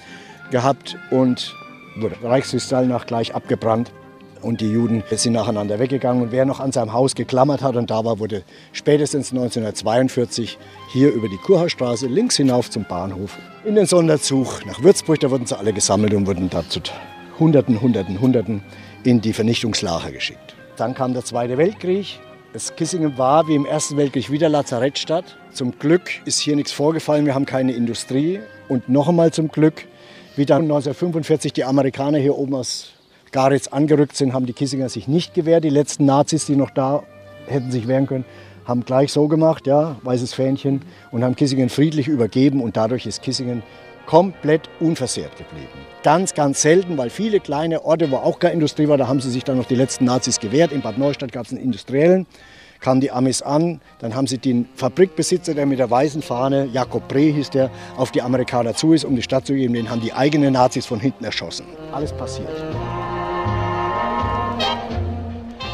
gehabt 0.52 0.98
und 1.12 1.54
wurde 2.00 2.16
Reichskristallnacht 2.24 3.08
gleich 3.08 3.36
abgebrannt. 3.36 3.92
Und 4.42 4.62
die 4.62 4.72
Juden 4.72 5.04
sind 5.12 5.34
nacheinander 5.34 5.80
weggegangen. 5.80 6.24
Und 6.24 6.32
wer 6.32 6.46
noch 6.46 6.60
an 6.60 6.72
seinem 6.72 6.94
Haus 6.94 7.16
geklammert 7.16 7.62
hat 7.62 7.76
und 7.76 7.90
da 7.90 8.06
war, 8.06 8.20
wurde 8.20 8.44
spätestens 8.72 9.32
1942 9.32 10.58
hier 10.92 11.12
über 11.12 11.28
die 11.28 11.38
Kurhausstraße 11.38 12.08
links 12.08 12.38
hinauf 12.38 12.70
zum 12.70 12.86
Bahnhof 12.86 13.38
in 13.66 13.76
den 13.76 13.86
Sonderzug 13.86 14.66
nach 14.66 14.82
Würzburg. 14.82 15.20
Da 15.20 15.30
wurden 15.30 15.46
sie 15.46 15.58
alle 15.58 15.74
gesammelt 15.74 16.14
und 16.14 16.26
wurden 16.26 16.50
da 16.50 16.68
zu 16.68 16.80
Hunderten, 17.40 17.82
Hunderten, 17.82 18.22
Hunderten 18.22 18.64
in 19.04 19.22
die 19.22 19.34
Vernichtungslager 19.34 20.12
geschickt. 20.12 20.56
Dann 20.78 20.94
kam 20.94 21.14
der 21.14 21.26
Zweite 21.26 21.58
Weltkrieg. 21.58 22.20
Das 22.54 22.76
Kissingen 22.76 23.18
war 23.18 23.48
wie 23.48 23.56
im 23.56 23.66
Ersten 23.66 23.98
Weltkrieg 23.98 24.32
wieder 24.32 24.50
Lazarettstadt. 24.50 25.38
Zum 25.52 25.78
Glück 25.78 26.10
ist 26.26 26.40
hier 26.40 26.56
nichts 26.56 26.72
vorgefallen, 26.72 27.26
wir 27.26 27.36
haben 27.36 27.46
keine 27.46 27.74
Industrie. 27.74 28.40
Und 28.70 28.90
noch 28.90 29.08
einmal 29.10 29.32
zum 29.32 29.50
Glück, 29.50 29.86
wie 30.36 30.46
dann 30.46 30.64
1945 30.64 31.54
die 31.54 31.64
Amerikaner 31.64 32.18
hier 32.18 32.38
oben 32.38 32.56
aus 32.56 32.94
Garitz 33.32 33.68
angerückt 33.68 34.16
sind, 34.16 34.34
haben 34.34 34.46
die 34.46 34.54
Kissinger 34.54 34.90
sich 34.90 35.08
nicht 35.08 35.34
gewehrt. 35.34 35.64
Die 35.64 35.70
letzten 35.70 36.06
Nazis, 36.06 36.46
die 36.46 36.56
noch 36.56 36.72
da 36.72 37.04
hätten 37.48 37.72
sich 37.72 37.88
wehren 37.88 38.08
können, 38.08 38.26
haben 38.66 38.86
gleich 38.86 39.12
so 39.12 39.28
gemacht, 39.28 39.68
ja, 39.68 39.96
weißes 40.04 40.34
Fähnchen, 40.34 40.82
und 41.12 41.24
haben 41.24 41.36
Kissingen 41.36 41.70
friedlich 41.70 42.08
übergeben. 42.08 42.62
Und 42.62 42.78
dadurch 42.78 43.06
ist 43.06 43.22
Kissingen 43.22 43.64
komplett 44.06 44.70
unversehrt 44.80 45.38
geblieben. 45.38 45.68
Ganz, 46.02 46.34
ganz 46.34 46.62
selten, 46.62 46.98
weil 46.98 47.12
viele 47.12 47.40
kleine 47.40 47.86
Orte, 47.86 48.10
wo 48.10 48.16
auch 48.18 48.40
keine 48.40 48.56
Industrie 48.56 48.88
war, 48.88 48.98
da 48.98 49.08
haben 49.08 49.22
sie 49.22 49.30
sich 49.30 49.44
dann 49.44 49.58
noch 49.58 49.66
die 49.66 49.76
letzten 49.76 50.06
Nazis 50.06 50.40
gewehrt. 50.40 50.72
In 50.72 50.82
Bad 50.82 50.98
Neustadt 50.98 51.32
gab 51.32 51.46
es 51.46 51.52
einen 51.52 51.62
Industriellen, 51.62 52.26
kamen 52.80 53.02
die 53.02 53.12
Amis 53.12 53.44
an, 53.44 53.82
dann 54.00 54.16
haben 54.16 54.26
sie 54.26 54.40
den 54.40 54.68
Fabrikbesitzer, 54.74 55.54
der 55.54 55.68
mit 55.68 55.78
der 55.78 55.92
weißen 55.92 56.24
Fahne, 56.24 56.66
Jakob 56.74 57.08
Breh 57.08 57.32
hieß 57.32 57.52
der, 57.52 57.70
auf 57.98 58.12
die 58.12 58.24
Amerikaner 58.24 58.74
zu 58.74 58.94
ist, 58.94 59.06
um 59.06 59.16
die 59.16 59.22
Stadt 59.22 59.46
zu 59.46 59.54
geben, 59.54 59.76
den 59.76 59.92
haben 59.92 60.02
die 60.02 60.14
eigenen 60.14 60.54
Nazis 60.54 60.88
von 60.88 61.00
hinten 61.00 61.24
erschossen. 61.24 61.66
Alles 61.92 62.12
passiert. 62.12 62.50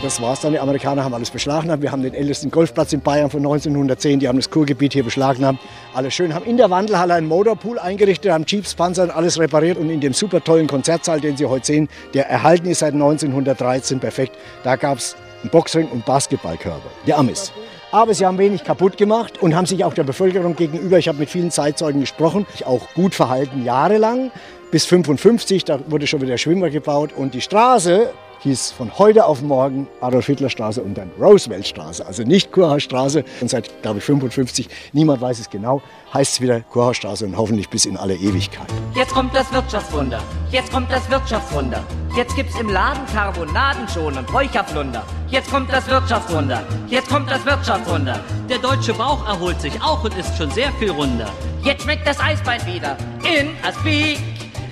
Das 0.06 0.22
war's 0.22 0.40
dann. 0.42 0.52
Die 0.52 0.60
Amerikaner 0.60 1.04
haben 1.04 1.16
alles 1.16 1.32
beschlagnahmt. 1.32 1.82
Wir 1.82 1.92
haben 1.92 2.04
den 2.04 2.14
ältesten 2.14 2.52
Golfplatz 2.52 2.94
in 2.94 3.02
Bayern 3.02 3.32
von 3.32 3.40
1910. 3.40 4.20
Die 4.20 4.28
haben 4.28 4.38
das 4.38 4.52
Kurgebiet 4.52 4.94
hier 4.94 5.04
beschlagnahmt. 5.04 5.60
Alles 5.96 6.14
schön. 6.14 6.36
Haben 6.36 6.46
in 6.46 6.58
der 6.58 6.70
Wandelhalle 6.70 7.16
einen 7.16 7.26
Motorpool 7.26 7.80
eingerichtet, 7.80 8.32
haben 8.32 8.46
Jeeps, 8.46 8.76
Panzer 8.76 9.06
und 9.06 9.10
alles 9.10 9.40
repariert. 9.40 9.80
Und 9.80 9.90
in 9.90 10.02
dem 10.02 10.14
super 10.14 10.44
tollen 10.44 10.68
Konzertsaal, 10.68 11.22
den 11.22 11.38
Sie 11.38 11.48
heute 11.48 11.66
sehen, 11.66 11.90
der 12.14 12.30
erhalten 12.30 12.68
ist 12.68 12.80
seit 12.80 12.94
1913 12.94 14.00
perfekt, 14.00 14.38
da 14.64 14.76
gab 14.76 15.00
es 15.00 15.16
einen 15.42 15.50
Boxring 15.50 15.88
und 15.88 16.06
Basketballkörper. 16.06 16.92
Die 17.08 17.14
Amis. 17.16 17.52
Aber 17.92 18.14
sie 18.14 18.28
haben 18.28 18.38
wenig 18.38 18.64
kaputt 18.64 18.98
gemacht 18.98 19.42
und 19.42 19.56
haben 19.56 19.66
sich 19.66 19.86
auch 19.86 19.96
der 19.96 20.04
Bevölkerung 20.04 20.56
gegenüber, 20.56 21.00
ich 21.00 21.08
habe 21.08 21.18
mit 21.18 21.32
vielen 21.32 21.50
Zeitzeugen 21.50 22.02
gesprochen, 22.02 22.46
auch 22.66 22.94
gut 22.94 23.16
verhalten 23.16 23.66
jahrelang. 23.66 24.30
Bis 24.70 24.86
55, 24.86 25.66
da 25.66 25.80
wurde 25.88 26.06
schon 26.06 26.22
wieder 26.22 26.38
Schwimmer 26.38 26.70
gebaut 26.70 27.12
und 27.12 27.34
die 27.34 27.42
Straße 27.42 28.12
hieß 28.46 28.72
von 28.72 29.00
heute 29.00 29.26
auf 29.26 29.42
morgen 29.42 29.88
Adolf-Hitler-Straße 30.02 30.82
und 30.82 30.96
dann 30.98 31.10
Roosevelt-Straße. 31.20 32.06
Also 32.06 32.24
nicht 32.24 32.52
Kurhausstraße. 32.52 33.24
Und 33.42 33.50
seit, 33.50 33.82
glaube 33.82 33.98
ich, 33.98 34.06
55, 34.06 34.70
niemand 34.94 35.20
weiß 35.20 35.40
es 35.40 35.50
genau, 35.50 35.82
heißt 36.14 36.34
es 36.34 36.42
wieder 36.42 36.62
Kurhausstraße 36.62 37.26
und 37.26 37.36
hoffentlich 37.38 37.70
bis 37.70 37.86
in 37.86 37.98
alle 37.98 38.14
Ewigkeit. 38.16 38.68
Jetzt 38.94 39.14
kommt 39.14 39.36
das 39.36 39.52
Wirtschaftswunder. 39.52 40.22
Jetzt 40.52 40.72
kommt 40.72 40.92
das 40.92 41.10
Wirtschaftswunder. 41.10 41.84
Jetzt 42.16 42.36
gibt's 42.36 42.58
im 42.60 42.70
Laden 42.70 43.04
Karbonaden 43.08 43.88
schon 43.90 44.16
und 44.16 44.32
Räucherpflunder. 44.32 45.04
Jetzt 45.28 45.50
kommt 45.50 45.74
das 45.74 45.90
Wirtschaftswunder. 45.90 46.62
Jetzt 46.88 47.10
kommt 47.10 47.32
das 47.32 47.44
Wirtschaftswunder. 47.46 48.20
Der 48.48 48.60
deutsche 48.60 48.94
Bauch 48.94 49.28
erholt 49.28 49.60
sich 49.60 49.74
auch 49.82 50.04
und 50.04 50.16
ist 50.18 50.38
schon 50.38 50.52
sehr 50.52 50.72
viel 50.74 50.92
runder. 50.92 51.32
Jetzt 51.64 51.82
schmeckt 51.82 52.06
das 52.06 52.20
Eisbein 52.20 52.64
wieder 52.68 52.96
in 53.24 53.50
Aspik. 53.68 54.20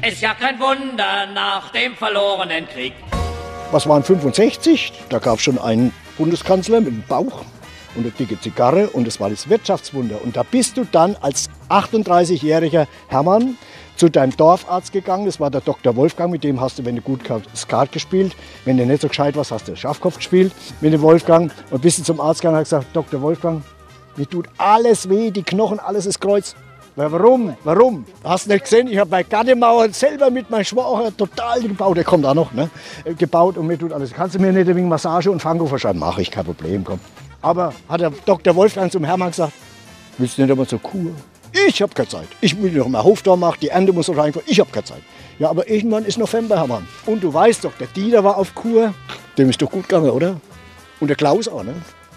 Ist 0.08 0.22
ja 0.22 0.36
kein 0.36 0.60
Wunder 0.60 1.26
nach 1.34 1.72
dem 1.72 1.96
verlorenen 1.96 2.68
Krieg. 2.68 2.94
Was 3.74 3.90
waren 3.90 4.04
65? 4.04 4.94
Da 5.10 5.18
gab 5.18 5.38
es 5.38 5.42
schon 5.42 5.58
einen 5.58 5.92
Bundeskanzler 6.20 6.80
mit 6.80 6.90
einem 6.90 7.04
Bauch 7.10 7.42
und 7.96 8.04
eine 8.04 8.12
dicke 8.12 8.40
Zigarre 8.40 8.88
und 8.92 9.08
das 9.08 9.20
war 9.20 9.32
das 9.32 9.50
Wirtschaftswunder. 9.50 10.24
Und 10.24 10.38
da 10.38 10.44
bist 10.44 10.78
du 10.78 10.86
dann 10.86 11.16
als 11.22 11.50
38-jähriger 11.70 12.86
Hermann 13.08 13.58
zu 13.96 14.10
deinem 14.10 14.38
Dorfarzt 14.38 14.92
gegangen. 14.92 15.26
Das 15.26 15.40
war 15.40 15.50
der 15.50 15.62
Dr. 15.62 15.96
Wolfgang, 15.96 16.32
mit 16.32 16.44
dem 16.44 16.62
hast 16.62 16.78
du, 16.78 16.86
wenn 16.86 16.98
du 16.98 17.02
gut 17.02 17.22
Skat 17.56 17.92
gespielt. 17.92 18.36
Wenn 18.64 18.78
du 18.78 18.86
nicht 18.86 19.02
so 19.02 19.08
gescheit 19.08 19.36
warst, 19.36 19.52
hast 19.52 19.68
du 19.68 19.76
Schafkopf 19.76 20.18
gespielt 20.18 20.54
mit 20.80 20.94
dem 20.94 21.02
Wolfgang. 21.02 21.52
Und 21.72 21.82
bist 21.82 21.98
du 21.98 22.04
zum 22.04 22.22
Arzt 22.22 22.42
gegangen 22.42 22.58
und 22.58 22.62
hast 22.62 22.70
gesagt, 22.70 22.96
Dr. 22.96 23.24
Wolfgang, 23.24 23.64
mir 24.18 24.30
tut 24.30 24.50
alles 24.60 25.10
weh, 25.10 25.32
die 25.32 25.42
Knochen, 25.42 25.80
alles 25.80 26.06
ist 26.06 26.22
Kreuz. 26.22 26.56
Ja, 26.96 27.12
warum? 27.12 27.56
Warum? 27.64 28.06
Hast 28.24 28.46
du 28.46 28.52
nicht 28.52 28.66
gesehen? 28.66 28.88
Ich 28.88 29.00
habe 29.00 29.10
bei 29.10 29.24
Gartemauer 29.24 29.90
selber 29.90 30.30
mit 30.30 30.52
meinem 30.52 30.64
Schwager 30.64 31.16
total 31.16 31.62
gebaut. 31.62 31.98
Der 31.98 32.04
kommt 32.04 32.24
auch 32.24 32.36
noch, 32.36 32.54
ne? 32.54 32.70
Gebaut 33.18 33.58
und 33.58 33.66
mir 33.66 33.80
tut 33.80 33.92
alles. 33.92 34.14
Kannst 34.14 34.36
du 34.36 34.40
mir 34.40 34.52
nicht 34.52 34.68
wegen 34.68 34.88
Massage 34.88 35.32
und 35.32 35.42
Fango 35.42 35.66
verschreiben? 35.66 36.00
Mach 36.00 36.20
ich, 36.20 36.30
kein 36.30 36.46
Problem, 36.46 36.84
komm. 36.84 37.00
Aber 37.42 37.74
hat 37.90 38.02
der 38.02 38.12
Dr. 38.26 38.56
Wolfgang 38.56 38.92
zum 38.92 39.04
Hermann 39.04 39.32
gesagt, 39.32 39.54
willst 40.20 40.38
du 40.38 40.44
nicht 40.44 40.52
einmal 40.52 40.68
zur 40.68 40.80
Kur? 40.84 41.12
Ich 41.68 41.82
habe 41.82 41.94
keine 41.96 42.10
Zeit. 42.10 42.28
Ich 42.42 42.62
will 42.62 42.72
noch 42.72 42.88
mal 42.88 43.04
Hofdorf 43.04 43.40
machen, 43.40 43.58
die 43.62 43.70
Ernte 43.70 43.92
muss 43.92 44.08
noch 44.08 44.18
reinkommen. 44.18 44.48
Ich 44.48 44.60
habe 44.60 44.72
keine 44.72 44.86
Zeit. 44.86 45.02
Ja, 45.40 45.50
aber 45.50 45.68
irgendwann 45.68 46.06
ist 46.06 46.20
November, 46.20 46.58
Hermann. 46.58 46.88
Und 47.08 47.24
du 47.24 47.34
weißt 47.34 47.64
doch, 47.64 47.74
der 47.80 47.88
Dieter 47.88 48.24
war 48.24 48.38
auf 48.38 48.54
Kur. 48.54 48.94
Dem 49.38 49.50
ist 49.50 49.60
doch 49.62 49.70
gut 49.70 49.90
gegangen, 49.90 50.12
oder? 50.12 50.40
Und 51.00 51.08
der 51.08 51.16
Klaus 51.18 51.48
auch, 51.48 51.64
ne? 51.64 51.74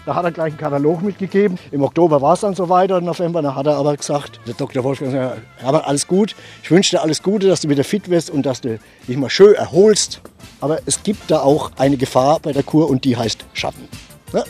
Da 0.07 0.15
hat 0.15 0.23
er 0.23 0.31
gleich 0.31 0.53
einen 0.53 0.57
Katalog 0.57 1.01
mitgegeben. 1.01 1.59
Im 1.69 1.83
Oktober 1.83 2.21
war 2.21 2.31
es 2.31 2.39
dann 2.39 2.55
so 2.55 2.69
weiter, 2.69 2.99
im 2.99 3.03
November. 3.03 3.41
Da 3.41 3.55
hat 3.55 3.67
er 3.67 3.75
aber 3.75 3.93
gesagt, 3.97 4.39
der 4.47 4.53
Dr. 4.53 4.81
Wolfgang, 4.85 5.33
aber 5.61 5.85
alles 5.85 6.07
gut. 6.07 6.33
Ich 6.63 6.71
wünsche 6.71 6.91
dir 6.95 7.01
alles 7.01 7.21
Gute, 7.21 7.47
dass 7.47 7.59
du 7.59 7.67
wieder 7.67 7.83
fit 7.83 8.09
wirst 8.09 8.29
und 8.29 8.45
dass 8.45 8.61
du 8.61 8.79
dich 9.05 9.17
mal 9.17 9.29
schön 9.29 9.53
erholst. 9.55 10.21
Aber 10.61 10.79
es 10.85 11.03
gibt 11.03 11.29
da 11.29 11.41
auch 11.41 11.71
eine 11.77 11.97
Gefahr 11.97 12.39
bei 12.39 12.53
der 12.53 12.63
Kur 12.63 12.89
und 12.89 13.03
die 13.03 13.17
heißt 13.17 13.45
Schatten. 13.51 13.89
Ne? 14.33 14.43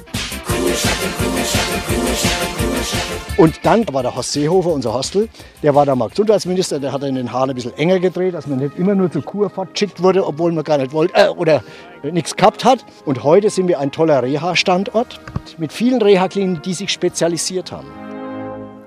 Und 3.38 3.60
dann 3.64 3.86
war 3.94 4.02
der 4.02 4.16
Horst 4.16 4.34
Seehofer, 4.34 4.72
unser 4.72 4.94
Hostel, 4.94 5.30
der 5.62 5.76
war 5.76 5.86
da 5.86 5.96
mal 5.96 6.10
Gesundheitsminister, 6.10 6.80
der 6.80 6.92
hat 6.92 7.04
in 7.04 7.16
den 7.16 7.32
Haaren 7.32 7.52
ein 7.52 7.56
bisschen 7.56 7.78
enger 7.78 8.00
gedreht, 8.00 8.34
dass 8.34 8.48
man 8.48 8.58
nicht 8.60 8.78
immer 8.78 8.96
nur 8.96 9.12
zur 9.12 9.22
Kur 9.24 9.50
fortschickt 9.50 10.02
wurde, 10.02 10.26
obwohl 10.26 10.52
man 10.52 10.64
gar 10.64 10.80
nicht 10.80 10.92
wollte 10.92 11.14
äh, 11.16 11.28
oder 11.30 11.64
nichts 12.02 12.36
gehabt 12.36 12.66
hat. 12.66 12.84
Und 13.06 13.24
heute 13.24 13.52
sind 13.52 13.68
wir 13.68 13.80
ein 13.80 13.92
toller 13.92 14.24
Reha-Standort 14.24 15.20
mit 15.60 15.72
vielen 15.72 16.02
Reha-Kliniken, 16.02 16.64
die 16.64 16.74
sich 16.74 16.92
spezialisiert 16.92 17.72
haben. 17.72 17.88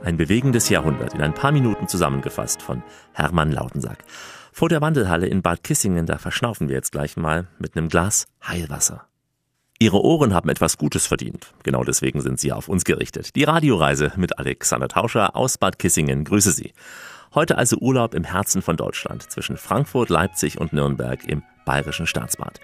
Ein 0.02 0.16
bewegendes 0.16 0.68
Jahrhundert 0.68 1.14
in 1.14 1.20
ein 1.20 1.34
paar 1.34 1.52
Minuten 1.52 1.86
zusammengefasst 1.86 2.62
von 2.62 2.82
Hermann 3.12 3.52
Lautensack. 3.52 3.98
Vor 4.52 4.68
der 4.68 4.80
Wandelhalle 4.80 5.28
in 5.28 5.42
Bad 5.42 5.62
Kissingen, 5.62 6.06
da 6.06 6.18
verschnaufen 6.18 6.68
wir 6.68 6.74
jetzt 6.74 6.90
gleich 6.90 7.16
mal 7.16 7.46
mit 7.58 7.76
einem 7.76 7.88
Glas 7.88 8.26
Heilwasser. 8.46 9.09
Ihre 9.82 10.04
Ohren 10.04 10.34
haben 10.34 10.50
etwas 10.50 10.76
Gutes 10.76 11.06
verdient. 11.06 11.54
Genau 11.62 11.84
deswegen 11.84 12.20
sind 12.20 12.38
sie 12.38 12.52
auf 12.52 12.68
uns 12.68 12.84
gerichtet. 12.84 13.34
Die 13.34 13.44
Radioreise 13.44 14.12
mit 14.16 14.38
Alexander 14.38 14.88
Tauscher 14.88 15.34
aus 15.34 15.56
Bad 15.56 15.78
Kissingen. 15.78 16.24
Grüße 16.24 16.52
Sie. 16.52 16.74
Heute 17.34 17.56
also 17.56 17.78
Urlaub 17.78 18.12
im 18.12 18.24
Herzen 18.24 18.60
von 18.60 18.76
Deutschland 18.76 19.22
zwischen 19.32 19.56
Frankfurt, 19.56 20.10
Leipzig 20.10 20.60
und 20.60 20.74
Nürnberg 20.74 21.26
im 21.26 21.42
Bayerischen 21.64 22.06
Staatsbad. 22.06 22.60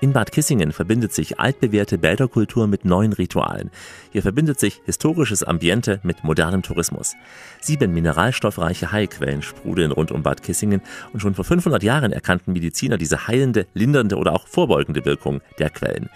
In 0.00 0.14
Bad 0.14 0.32
Kissingen 0.32 0.72
verbindet 0.72 1.12
sich 1.12 1.38
altbewährte 1.38 1.98
Bäderkultur 1.98 2.66
mit 2.66 2.86
neuen 2.86 3.12
Ritualen. 3.12 3.70
Hier 4.10 4.22
verbindet 4.22 4.58
sich 4.58 4.80
historisches 4.86 5.44
Ambiente 5.44 6.00
mit 6.04 6.24
modernem 6.24 6.62
Tourismus. 6.62 7.16
Sieben 7.60 7.92
mineralstoffreiche 7.92 8.92
Heilquellen 8.92 9.42
sprudeln 9.42 9.92
rund 9.92 10.10
um 10.10 10.22
Bad 10.22 10.42
Kissingen 10.42 10.80
und 11.12 11.20
schon 11.20 11.34
vor 11.34 11.44
500 11.44 11.82
Jahren 11.82 12.12
erkannten 12.12 12.54
Mediziner 12.54 12.96
diese 12.96 13.26
heilende, 13.26 13.66
lindernde 13.74 14.16
oder 14.16 14.32
auch 14.32 14.46
vorbeugende 14.46 15.04
Wirkung 15.04 15.42
der 15.58 15.68
Quellen. 15.68 16.08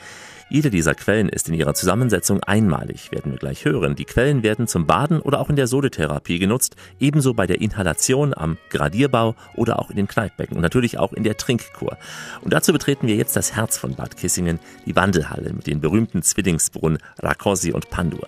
Jede 0.52 0.68
dieser 0.68 0.96
Quellen 0.96 1.28
ist 1.28 1.48
in 1.48 1.54
ihrer 1.54 1.74
Zusammensetzung 1.74 2.42
einmalig, 2.42 3.12
werden 3.12 3.30
wir 3.30 3.38
gleich 3.38 3.64
hören. 3.64 3.94
Die 3.94 4.04
Quellen 4.04 4.42
werden 4.42 4.66
zum 4.66 4.84
Baden 4.84 5.20
oder 5.20 5.38
auch 5.38 5.48
in 5.48 5.54
der 5.54 5.68
Sodetherapie 5.68 6.40
genutzt, 6.40 6.74
ebenso 6.98 7.34
bei 7.34 7.46
der 7.46 7.60
Inhalation 7.60 8.34
am 8.34 8.58
Gradierbau 8.68 9.36
oder 9.54 9.78
auch 9.78 9.90
in 9.90 9.96
den 9.96 10.08
Kneippbecken 10.08 10.56
und 10.56 10.62
natürlich 10.62 10.98
auch 10.98 11.12
in 11.12 11.22
der 11.22 11.36
Trinkkur. 11.36 11.96
Und 12.40 12.52
dazu 12.52 12.72
betreten 12.72 13.06
wir 13.06 13.14
jetzt 13.14 13.36
das 13.36 13.54
Herz 13.54 13.78
von 13.78 13.94
Bad 13.94 14.16
Kissingen, 14.16 14.58
die 14.86 14.96
Wandelhalle 14.96 15.52
mit 15.52 15.68
den 15.68 15.80
berühmten 15.80 16.20
Zwillingsbrunnen 16.20 16.98
Rakosi 17.20 17.70
und 17.70 17.88
Pandur. 17.90 18.26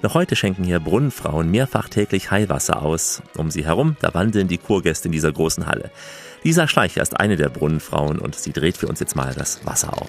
Noch 0.00 0.14
heute 0.14 0.36
schenken 0.36 0.64
hier 0.64 0.80
Brunnenfrauen 0.80 1.50
mehrfach 1.50 1.90
täglich 1.90 2.30
Heilwasser 2.30 2.80
aus. 2.80 3.20
Um 3.36 3.50
sie 3.50 3.66
herum, 3.66 3.94
da 4.00 4.14
wandeln 4.14 4.48
die 4.48 4.56
Kurgäste 4.56 5.08
in 5.08 5.12
dieser 5.12 5.32
großen 5.32 5.66
Halle. 5.66 5.90
Lisa 6.44 6.66
Schleicher 6.66 7.02
ist 7.02 7.20
eine 7.20 7.36
der 7.36 7.50
Brunnenfrauen 7.50 8.18
und 8.18 8.36
sie 8.36 8.52
dreht 8.54 8.78
für 8.78 8.86
uns 8.86 9.00
jetzt 9.00 9.16
mal 9.16 9.34
das 9.34 9.66
Wasser 9.66 10.00
auf. 10.00 10.08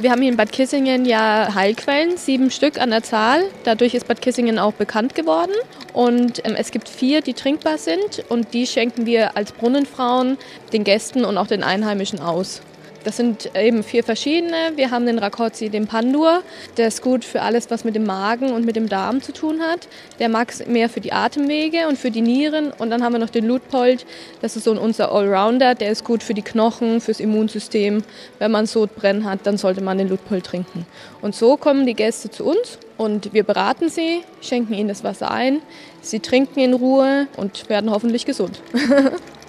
Wir 0.00 0.10
haben 0.10 0.22
hier 0.22 0.30
in 0.30 0.38
Bad 0.38 0.52
Kissingen 0.52 1.04
ja 1.04 1.54
Heilquellen, 1.54 2.16
sieben 2.16 2.50
Stück 2.50 2.80
an 2.80 2.90
der 2.90 3.02
Zahl. 3.02 3.44
Dadurch 3.64 3.94
ist 3.94 4.08
Bad 4.08 4.22
Kissingen 4.22 4.58
auch 4.58 4.72
bekannt 4.72 5.14
geworden. 5.14 5.52
Und 5.92 6.44
ähm, 6.46 6.54
es 6.56 6.70
gibt 6.70 6.88
vier, 6.88 7.20
die 7.20 7.34
trinkbar 7.34 7.76
sind 7.76 8.24
und 8.30 8.54
die 8.54 8.66
schenken 8.66 9.04
wir 9.04 9.36
als 9.36 9.52
Brunnenfrauen 9.52 10.38
den 10.72 10.84
Gästen 10.84 11.24
und 11.26 11.36
auch 11.36 11.46
den 11.46 11.62
Einheimischen 11.62 12.20
aus. 12.20 12.62
Das 13.04 13.16
sind 13.16 13.50
eben 13.56 13.82
vier 13.82 14.04
verschiedene. 14.04 14.72
Wir 14.76 14.90
haben 14.90 15.06
den 15.06 15.18
Rakotzi, 15.18 15.68
den 15.68 15.86
Pandur. 15.86 16.42
Der 16.76 16.88
ist 16.88 17.02
gut 17.02 17.24
für 17.24 17.42
alles, 17.42 17.70
was 17.70 17.84
mit 17.84 17.94
dem 17.94 18.04
Magen 18.04 18.52
und 18.52 18.64
mit 18.64 18.76
dem 18.76 18.88
Darm 18.88 19.22
zu 19.22 19.32
tun 19.32 19.60
hat. 19.60 19.88
Der 20.18 20.28
mag 20.28 20.50
es 20.50 20.66
mehr 20.66 20.88
für 20.88 21.00
die 21.00 21.12
Atemwege 21.12 21.88
und 21.88 21.98
für 21.98 22.10
die 22.10 22.20
Nieren. 22.20 22.72
Und 22.78 22.90
dann 22.90 23.02
haben 23.02 23.12
wir 23.12 23.18
noch 23.18 23.30
den 23.30 23.46
Ludpold. 23.46 24.06
Das 24.40 24.56
ist 24.56 24.64
so 24.64 24.72
unser 24.72 25.12
Allrounder. 25.12 25.74
Der 25.74 25.90
ist 25.90 26.04
gut 26.04 26.22
für 26.22 26.34
die 26.34 26.42
Knochen, 26.42 27.00
fürs 27.00 27.20
Immunsystem. 27.20 28.04
Wenn 28.38 28.50
man 28.50 28.66
Sodbrennen 28.66 29.24
hat, 29.24 29.40
dann 29.44 29.56
sollte 29.56 29.80
man 29.80 29.98
den 29.98 30.08
Ludpold 30.08 30.44
trinken. 30.44 30.86
Und 31.20 31.34
so 31.34 31.56
kommen 31.56 31.86
die 31.86 31.94
Gäste 31.94 32.30
zu 32.30 32.44
uns 32.44 32.78
und 32.96 33.32
wir 33.32 33.42
beraten 33.42 33.88
sie, 33.88 34.22
schenken 34.40 34.74
ihnen 34.74 34.88
das 34.88 35.02
Wasser 35.02 35.30
ein. 35.30 35.60
Sie 36.00 36.20
trinken 36.20 36.60
in 36.60 36.74
Ruhe 36.74 37.26
und 37.36 37.68
werden 37.68 37.90
hoffentlich 37.90 38.26
gesund. 38.26 38.60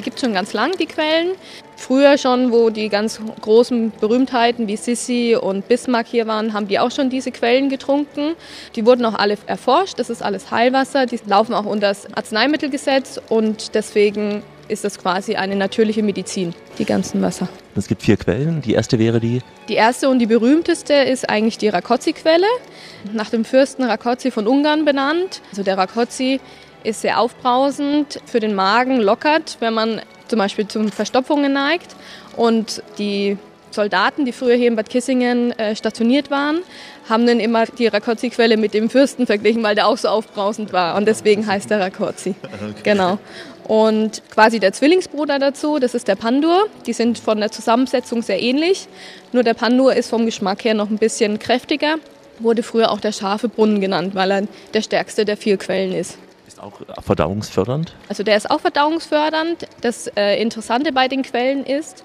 Die 0.00 0.04
gibt 0.04 0.16
es 0.16 0.22
schon 0.22 0.32
ganz 0.32 0.54
lang, 0.54 0.72
die 0.78 0.86
Quellen. 0.86 1.32
Früher 1.76 2.16
schon, 2.16 2.52
wo 2.52 2.70
die 2.70 2.88
ganz 2.88 3.20
großen 3.42 3.92
Berühmtheiten 4.00 4.66
wie 4.66 4.78
Sissi 4.78 5.36
und 5.38 5.68
Bismarck 5.68 6.06
hier 6.06 6.26
waren, 6.26 6.54
haben 6.54 6.68
die 6.68 6.78
auch 6.78 6.90
schon 6.90 7.10
diese 7.10 7.30
Quellen 7.32 7.68
getrunken. 7.68 8.34
Die 8.76 8.86
wurden 8.86 9.04
auch 9.04 9.12
alle 9.12 9.36
erforscht. 9.44 9.98
Das 9.98 10.08
ist 10.08 10.22
alles 10.22 10.50
Heilwasser. 10.50 11.04
Die 11.04 11.20
laufen 11.26 11.52
auch 11.52 11.66
unter 11.66 11.88
das 11.88 12.06
Arzneimittelgesetz 12.14 13.20
und 13.28 13.74
deswegen 13.74 14.42
ist 14.68 14.84
das 14.84 14.98
quasi 14.98 15.34
eine 15.34 15.54
natürliche 15.54 16.02
Medizin, 16.02 16.54
die 16.78 16.86
ganzen 16.86 17.20
Wasser. 17.20 17.46
Es 17.76 17.86
gibt 17.86 18.02
vier 18.02 18.16
Quellen. 18.16 18.62
Die 18.62 18.72
erste 18.72 18.98
wäre 18.98 19.20
die? 19.20 19.42
Die 19.68 19.74
erste 19.74 20.08
und 20.08 20.18
die 20.18 20.26
berühmteste 20.26 20.94
ist 20.94 21.28
eigentlich 21.28 21.58
die 21.58 21.68
Rakozzi-Quelle, 21.68 22.46
nach 23.12 23.28
dem 23.28 23.44
Fürsten 23.44 23.84
Rakozzi 23.84 24.30
von 24.30 24.46
Ungarn 24.46 24.86
benannt. 24.86 25.42
Also 25.50 25.62
der 25.62 25.76
Rakozzi 25.76 26.40
ist 26.84 27.02
sehr 27.02 27.20
aufbrausend, 27.20 28.20
für 28.26 28.40
den 28.40 28.54
Magen 28.54 29.00
lockert, 29.00 29.56
wenn 29.60 29.74
man 29.74 30.00
zum 30.28 30.38
Beispiel 30.38 30.66
zu 30.66 30.88
Verstopfungen 30.88 31.52
neigt. 31.52 31.94
Und 32.36 32.82
die 32.98 33.36
Soldaten, 33.70 34.24
die 34.24 34.32
früher 34.32 34.54
hier 34.54 34.68
in 34.68 34.76
Bad 34.76 34.88
Kissingen 34.88 35.52
äh, 35.58 35.76
stationiert 35.76 36.30
waren, 36.30 36.60
haben 37.08 37.26
dann 37.26 37.40
immer 37.40 37.66
die 37.66 37.86
Rakozzi-Quelle 37.86 38.56
mit 38.56 38.74
dem 38.74 38.90
Fürsten 38.90 39.26
verglichen, 39.26 39.62
weil 39.62 39.74
der 39.74 39.86
auch 39.86 39.98
so 39.98 40.08
aufbrausend 40.08 40.72
war. 40.72 40.96
Und 40.96 41.06
deswegen 41.06 41.46
heißt 41.46 41.70
der 41.70 41.80
Rakozzi. 41.80 42.34
Okay. 42.60 42.80
Genau. 42.82 43.18
Und 43.64 44.22
quasi 44.30 44.58
der 44.60 44.72
Zwillingsbruder 44.72 45.38
dazu, 45.38 45.78
das 45.78 45.94
ist 45.94 46.08
der 46.08 46.16
Pandur. 46.16 46.66
Die 46.86 46.92
sind 46.92 47.18
von 47.18 47.38
der 47.38 47.50
Zusammensetzung 47.50 48.22
sehr 48.22 48.42
ähnlich. 48.42 48.86
Nur 49.32 49.44
der 49.44 49.54
Pandur 49.54 49.94
ist 49.94 50.10
vom 50.10 50.26
Geschmack 50.26 50.64
her 50.64 50.74
noch 50.74 50.90
ein 50.90 50.98
bisschen 50.98 51.38
kräftiger. 51.38 51.96
Wurde 52.38 52.62
früher 52.62 52.90
auch 52.90 53.00
der 53.00 53.12
scharfe 53.12 53.48
Brunnen 53.48 53.80
genannt, 53.80 54.14
weil 54.14 54.30
er 54.30 54.42
der 54.74 54.82
stärkste 54.82 55.24
der 55.24 55.36
vier 55.36 55.56
Quellen 55.56 55.92
ist 55.92 56.18
auch 56.58 56.72
verdauungsfördernd? 57.02 57.94
Also 58.08 58.22
der 58.22 58.36
ist 58.36 58.50
auch 58.50 58.60
verdauungsfördernd. 58.60 59.66
Das 59.80 60.08
äh, 60.16 60.40
Interessante 60.40 60.92
bei 60.92 61.08
den 61.08 61.22
Quellen 61.22 61.64
ist, 61.64 62.04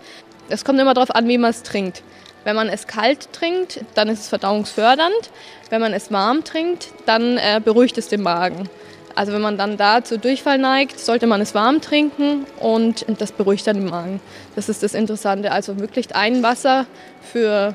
es 0.50 0.64
kommt 0.64 0.80
immer 0.80 0.94
darauf 0.94 1.14
an, 1.16 1.28
wie 1.28 1.38
man 1.38 1.50
es 1.50 1.64
trinkt. 1.64 2.04
Wenn 2.44 2.56
man 2.56 2.70
es 2.70 2.86
kalt 2.86 3.34
trinkt, 3.34 3.84
dann 3.96 4.08
ist 4.08 4.20
es 4.20 4.30
verdauungsfördernd. 4.30 5.32
Wenn 5.70 5.82
man 5.82 5.94
es 5.94 6.12
warm 6.12 6.44
trinkt, 6.44 6.90
dann 7.08 7.38
äh, 7.38 7.60
beruhigt 7.64 7.98
es 7.98 8.08
den 8.08 8.22
Magen. 8.22 8.70
Also 9.16 9.32
wenn 9.32 9.42
man 9.42 9.58
dann 9.58 9.78
da 9.78 10.04
zu 10.04 10.20
Durchfall 10.20 10.58
neigt, 10.58 11.00
sollte 11.00 11.26
man 11.26 11.42
es 11.42 11.56
warm 11.56 11.82
trinken 11.82 12.46
und 12.60 13.06
das 13.18 13.32
beruhigt 13.32 13.66
dann 13.66 13.78
den 13.78 13.90
Magen. 13.90 14.20
Das 14.56 14.68
ist 14.70 14.84
das 14.84 14.94
Interessante. 14.94 15.52
Also 15.52 15.80
wirklich 15.80 16.16
ein 16.16 16.44
Wasser 16.44 16.86
für 17.22 17.74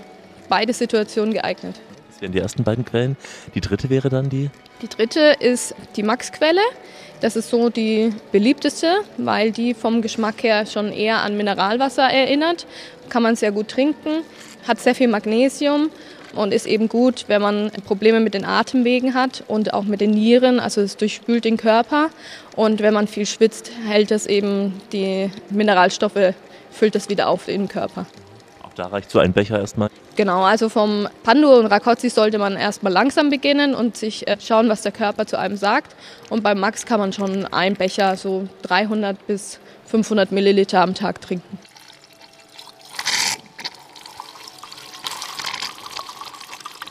beide 0.49 0.75
Situationen 0.75 1.33
geeignet. 1.33 1.77
Wären 2.21 2.33
die 2.33 2.39
ersten 2.39 2.65
beiden 2.65 2.85
Quellen. 2.85 3.17
Die 3.55 3.61
dritte 3.61 3.89
wäre 3.89 4.11
dann 4.11 4.29
die? 4.29 4.51
Die 4.83 4.89
dritte 4.89 5.37
ist 5.41 5.75
die 5.97 6.03
Max-Quelle. 6.03 6.61
Das 7.21 7.37
ist 7.37 7.51
so 7.51 7.71
die 7.71 8.15
beliebteste, 8.33 9.03
weil 9.17 9.53
die 9.53 9.75
vom 9.75 10.03
Geschmack 10.03 10.43
her 10.43 10.67
schon 10.67 10.93
eher 10.93 11.23
an 11.23 11.37
Mineralwasser 11.37 12.05
erinnert. 12.05 12.67
Kann 13.09 13.23
man 13.23 13.37
sehr 13.37 13.53
gut 13.53 13.69
trinken, 13.69 14.23
hat 14.67 14.81
sehr 14.81 14.95
viel 14.95 15.09
Magnesium 15.09 15.91
und 16.35 16.55
ist 16.55 16.67
eben 16.67 16.89
gut, 16.89 17.25
wenn 17.27 17.43
man 17.43 17.71
Probleme 17.87 18.21
mit 18.21 18.35
den 18.35 18.45
Atemwegen 18.45 19.15
hat 19.15 19.43
und 19.49 19.75
auch 19.75 19.85
mit 19.85 20.01
den 20.01 20.11
Nieren. 20.11 20.61
Also 20.61 20.81
es 20.81 20.97
durchspült 20.97 21.45
den 21.45 21.57
Körper 21.57 22.11
und 22.57 22.81
wenn 22.81 22.95
man 22.95 23.07
viel 23.07 23.27
schwitzt, 23.27 23.71
hält 23.87 24.11
es 24.11 24.27
eben 24.27 24.81
die 24.93 25.31
Mineralstoffe, 25.51 26.35
füllt 26.71 26.95
das 26.95 27.09
wieder 27.09 27.29
auf 27.29 27.47
den 27.47 27.69
Körper. 27.69 28.07
Da 28.81 28.87
reicht 28.87 29.11
so 29.11 29.19
ein 29.19 29.35
Becher 29.35 29.61
erstmal. 29.61 29.91
Genau, 30.17 30.41
also 30.41 30.71
vom 30.71 31.07
Pandur 31.23 31.59
und 31.59 31.67
Rakotzi 31.67 32.09
sollte 32.09 32.39
man 32.39 32.57
erstmal 32.57 32.91
langsam 32.91 33.29
beginnen 33.29 33.75
und 33.75 33.95
sich 33.95 34.27
äh, 34.27 34.39
schauen, 34.41 34.71
was 34.71 34.81
der 34.81 34.91
Körper 34.91 35.27
zu 35.27 35.39
einem 35.39 35.59
sagt. 35.59 35.95
Und 36.31 36.43
beim 36.43 36.59
Max 36.59 36.87
kann 36.87 36.99
man 36.99 37.13
schon 37.13 37.45
einen 37.53 37.77
Becher, 37.77 38.17
so 38.17 38.49
300 38.63 39.27
bis 39.27 39.61
500 39.85 40.33
Milliliter 40.33 40.81
am 40.81 40.95
Tag 40.95 41.21
trinken. 41.21 41.59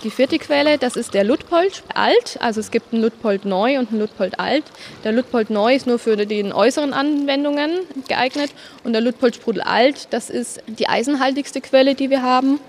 Die 0.03 0.11
vierte 0.11 0.39
Quelle, 0.39 0.77
das 0.77 0.95
ist 0.95 1.13
der 1.13 1.25
Ludpold 1.25 1.83
alt. 1.93 2.37
Also 2.39 2.61
es 2.61 2.71
gibt 2.71 2.93
einen 2.93 3.01
Ludpold 3.01 3.43
neu 3.43 3.77
und 3.79 3.89
einen 3.89 3.99
Ludpold 3.99 4.39
alt. 4.39 4.63
Der 5.03 5.11
Ludpold 5.11 5.49
neu 5.49 5.75
ist 5.75 5.87
nur 5.87 5.99
für 5.99 6.15
die 6.15 6.43
äußeren 6.53 6.93
Anwendungen 6.93 7.71
geeignet 8.07 8.51
und 8.85 8.93
der 8.93 9.01
Ludpold 9.01 9.35
Sprudel 9.35 9.61
alt, 9.61 10.07
das 10.11 10.29
ist 10.29 10.63
die 10.67 10.87
eisenhaltigste 10.87 11.59
Quelle, 11.59 11.95
die 11.95 12.09
wir 12.09 12.21
haben. 12.21 12.59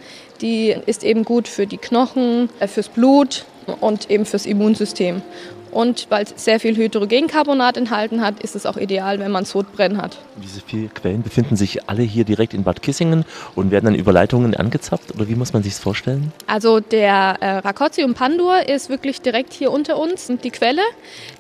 Die 0.41 0.75
ist 0.87 1.05
eben 1.05 1.25
gut 1.25 1.47
für 1.47 1.67
die 1.67 1.77
Knochen, 1.77 2.49
äh, 2.59 2.67
fürs 2.67 2.89
Blut 2.89 3.45
und 3.81 4.11
eben 4.11 4.27
fürs 4.27 4.47
Immunsystem. 4.47 5.23
Und 5.71 6.07
weil 6.11 6.25
es 6.25 6.33
sehr 6.37 6.59
viel 6.59 6.77
Hydrogencarbonat 6.77 7.77
enthalten 7.77 8.21
hat, 8.21 8.43
ist 8.43 8.57
es 8.57 8.67
auch 8.67 8.77
ideal, 8.77 9.21
wenn 9.21 9.31
man 9.31 9.45
Sodbrennen 9.45 10.01
hat. 10.01 10.19
Diese 10.43 10.61
vier 10.61 10.89
Quellen 10.89 11.23
befinden 11.23 11.57
sich 11.57 11.89
alle 11.89 12.03
hier 12.03 12.25
direkt 12.25 12.55
in 12.55 12.65
Bad 12.65 12.83
Kissingen 12.83 13.25
und 13.55 13.71
werden 13.71 13.87
dann 13.87 13.95
über 13.95 14.13
Leitungen 14.13 14.55
angezapft 14.55 15.15
oder 15.15 15.29
wie 15.29 15.35
muss 15.35 15.53
man 15.53 15.63
sich 15.63 15.75
das 15.75 15.81
vorstellen? 15.81 16.33
Also 16.47 16.81
der 16.81 17.37
äh, 17.41 17.59
Rakotzi 17.59 18.03
und 18.03 18.15
Pandur 18.15 18.69
ist 18.69 18.89
wirklich 18.89 19.21
direkt 19.21 19.53
hier 19.53 19.71
unter 19.71 19.99
uns, 19.99 20.27
sind 20.27 20.43
die 20.45 20.51
Quelle. 20.51 20.83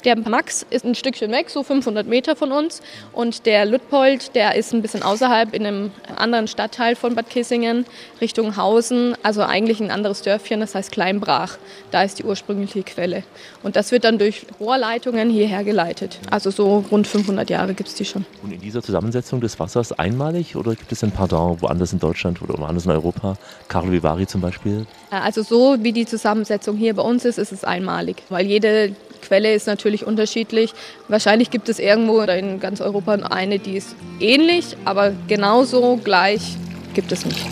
Der 0.04 0.16
Max 0.16 0.64
ist 0.70 0.84
ein 0.84 0.94
Stückchen 0.94 1.32
weg, 1.32 1.50
so 1.50 1.62
500 1.62 2.06
Meter 2.06 2.36
von 2.36 2.52
uns. 2.52 2.82
Und 3.12 3.46
der 3.46 3.64
Ludpold, 3.64 4.34
der 4.34 4.54
ist 4.54 4.72
ein 4.72 4.82
bisschen 4.82 5.02
außerhalb 5.02 5.52
in 5.54 5.66
einem 5.66 5.90
anderen 6.16 6.46
Stadtteil 6.46 6.94
von 6.94 7.14
Bad 7.14 7.28
Kissingen, 7.30 7.84
Richtung 8.20 8.56
Hausen, 8.56 9.14
also 9.22 9.42
eigentlich 9.42 9.80
ein 9.80 9.90
anderes 9.90 10.22
Dörfchen, 10.22 10.60
das 10.60 10.74
heißt 10.74 10.92
Kleinbrach. 10.92 11.58
Da 11.90 12.02
ist 12.02 12.18
die 12.18 12.24
ursprüngliche 12.24 12.82
Quelle. 12.82 13.24
Und 13.62 13.76
das 13.76 13.90
wird 13.90 14.04
dann 14.04 14.19
durch 14.20 14.46
Rohrleitungen 14.60 15.30
hierher 15.30 15.64
geleitet. 15.64 16.20
Also 16.30 16.50
so 16.50 16.84
rund 16.90 17.06
500 17.06 17.48
Jahre 17.48 17.72
gibt 17.72 17.88
es 17.88 17.94
die 17.94 18.04
schon. 18.04 18.26
Und 18.42 18.52
in 18.52 18.60
dieser 18.60 18.82
Zusammensetzung 18.82 19.40
des 19.40 19.58
Wassers 19.58 19.92
einmalig 19.92 20.56
oder 20.56 20.74
gibt 20.74 20.92
es 20.92 21.02
ein 21.02 21.10
Pardon 21.10 21.60
woanders 21.62 21.94
in 21.94 21.98
Deutschland 21.98 22.42
oder 22.42 22.58
woanders 22.58 22.84
in 22.84 22.90
Europa? 22.90 23.36
Carlo 23.68 23.90
Vivari 23.90 24.26
zum 24.26 24.42
Beispiel? 24.42 24.86
Also 25.10 25.42
so 25.42 25.76
wie 25.80 25.92
die 25.92 26.04
Zusammensetzung 26.04 26.76
hier 26.76 26.94
bei 26.94 27.02
uns 27.02 27.24
ist, 27.24 27.38
ist 27.38 27.52
es 27.52 27.64
einmalig, 27.64 28.22
weil 28.28 28.46
jede 28.46 28.94
Quelle 29.22 29.54
ist 29.54 29.66
natürlich 29.66 30.06
unterschiedlich. 30.06 30.74
Wahrscheinlich 31.08 31.50
gibt 31.50 31.68
es 31.68 31.78
irgendwo 31.78 32.20
in 32.20 32.60
ganz 32.60 32.80
Europa 32.80 33.14
eine, 33.14 33.58
die 33.58 33.76
ist 33.76 33.94
ähnlich, 34.20 34.76
aber 34.84 35.12
genauso 35.28 35.96
gleich 35.96 36.56
gibt 36.94 37.10
es 37.12 37.24
nicht. 37.24 37.46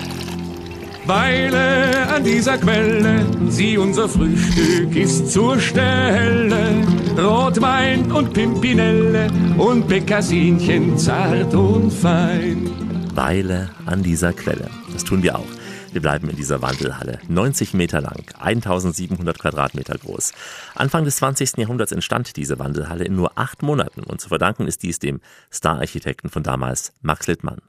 Weile 1.08 2.06
an 2.08 2.22
dieser 2.22 2.58
Quelle, 2.58 3.24
sie 3.48 3.78
unser 3.78 4.10
Frühstück 4.10 4.94
ist 4.94 5.32
zur 5.32 5.58
Stelle. 5.58 6.86
Rotwein 7.16 8.12
und 8.12 8.34
Pimpinelle 8.34 9.30
und 9.56 9.88
Bekassinchen 9.88 10.98
zart 10.98 11.54
und 11.54 11.90
fein. 11.90 12.70
Weile 13.14 13.70
an 13.86 14.02
dieser 14.02 14.34
Quelle, 14.34 14.68
das 14.92 15.02
tun 15.02 15.22
wir 15.22 15.38
auch. 15.38 15.48
Wir 15.92 16.02
bleiben 16.02 16.28
in 16.28 16.36
dieser 16.36 16.60
Wandelhalle. 16.60 17.20
90 17.26 17.72
Meter 17.72 18.02
lang, 18.02 18.24
1700 18.38 19.38
Quadratmeter 19.38 19.96
groß. 19.96 20.32
Anfang 20.74 21.06
des 21.06 21.16
20. 21.16 21.56
Jahrhunderts 21.56 21.92
entstand 21.92 22.36
diese 22.36 22.58
Wandelhalle 22.58 23.04
in 23.04 23.16
nur 23.16 23.32
acht 23.36 23.62
Monaten 23.62 24.02
und 24.02 24.20
zu 24.20 24.28
verdanken 24.28 24.66
ist 24.68 24.82
dies 24.82 24.98
dem 24.98 25.22
Stararchitekten 25.50 26.28
von 26.28 26.42
damals, 26.42 26.92
Max 27.00 27.26
Littmann. 27.28 27.62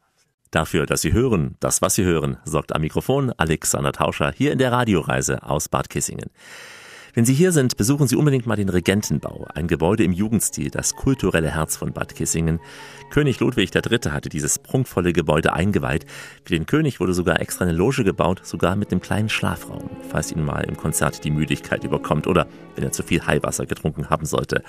Dafür, 0.52 0.88
dass 0.88 1.02
Sie 1.02 1.14
hören, 1.14 1.56
das, 1.60 1.82
was 1.82 1.96
Sie 1.96 2.04
hören, 2.04 2.38
sorgt 2.44 2.74
am 2.74 2.82
Mikrofon 2.82 3.32
Alexander 3.38 3.92
Tauscher 3.92 4.32
hier 4.36 4.52
in 4.52 4.58
der 4.58 4.72
Radioreise 4.72 5.44
aus 5.44 5.70
Bad 5.70 5.90
Kissingen. 5.90 6.32
Wenn 7.14 7.26
Sie 7.26 7.34
hier 7.34 7.52
sind, 7.52 7.76
besuchen 7.76 8.08
Sie 8.08 8.16
unbedingt 8.16 8.46
mal 8.46 8.56
den 8.56 8.70
Regentenbau, 8.70 9.48
ein 9.54 9.68
Gebäude 9.68 10.04
im 10.04 10.12
Jugendstil, 10.12 10.70
das 10.70 10.96
kulturelle 10.96 11.50
Herz 11.50 11.76
von 11.76 11.92
Bad 11.92 12.14
Kissingen. 12.16 12.60
König 13.10 13.40
Ludwig 13.40 13.74
III. 13.74 14.12
hatte 14.12 14.30
dieses 14.30 14.60
prunkvolle 14.60 15.12
Gebäude 15.12 15.54
eingeweiht. 15.54 16.06
Für 16.46 16.54
den 16.54 16.68
König 16.68 17.00
wurde 17.00 17.14
sogar 17.14 17.42
extra 17.42 17.66
eine 17.66 17.74
Loge 17.74 18.04
gebaut, 18.04 18.42
sogar 18.44 18.76
mit 18.76 18.92
einem 18.92 19.02
kleinen 19.02 19.30
Schlafraum, 19.30 19.90
falls 20.10 20.32
ihn 20.32 20.46
mal 20.46 20.66
im 20.66 20.78
Konzert 20.78 21.24
die 21.24 21.32
Müdigkeit 21.32 21.84
überkommt 21.84 22.28
oder 22.28 22.48
wenn 22.76 22.84
er 22.84 22.92
zu 22.92 23.02
viel 23.02 23.26
Heilwasser 23.26 23.66
getrunken 23.66 24.10
haben 24.10 24.26
sollte. 24.26 24.64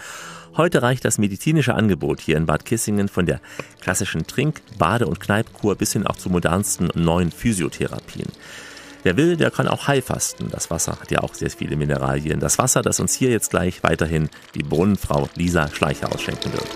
Heute 0.57 0.83
reicht 0.83 1.05
das 1.05 1.18
medizinische 1.18 1.74
Angebot 1.74 2.20
hier 2.20 2.38
in 2.38 2.46
Bad 2.46 2.64
Kissingen 2.64 3.09
von 3.09 3.26
der 3.26 3.40
klassischen 3.81 4.26
Trink-, 4.26 4.62
Bade- 4.79 5.07
und 5.07 5.20
Kneipkur 5.20 5.74
bis 5.76 5.92
hin 5.92 6.07
auch 6.07 6.16
zu 6.16 6.31
modernsten 6.31 6.88
neuen 6.94 7.31
Physiotherapien. 7.31 8.29
Wer 9.02 9.16
will, 9.16 9.36
der 9.36 9.50
kann 9.50 9.66
auch 9.66 9.88
Heilfasten. 9.88 10.50
Das 10.50 10.70
Wasser 10.70 10.98
hat 11.00 11.10
ja 11.10 11.20
auch 11.20 11.32
sehr 11.32 11.50
viele 11.50 11.76
Mineralien. 11.76 12.38
Das 12.38 12.58
Wasser, 12.58 12.82
das 12.82 13.00
uns 13.00 13.14
hier 13.14 13.30
jetzt 13.30 13.50
gleich 13.50 13.82
weiterhin 13.82 14.28
die 14.54 14.62
Brunnenfrau 14.62 15.28
Lisa 15.36 15.68
Schleicher 15.68 16.12
ausschenken 16.14 16.52
wird. 16.52 16.68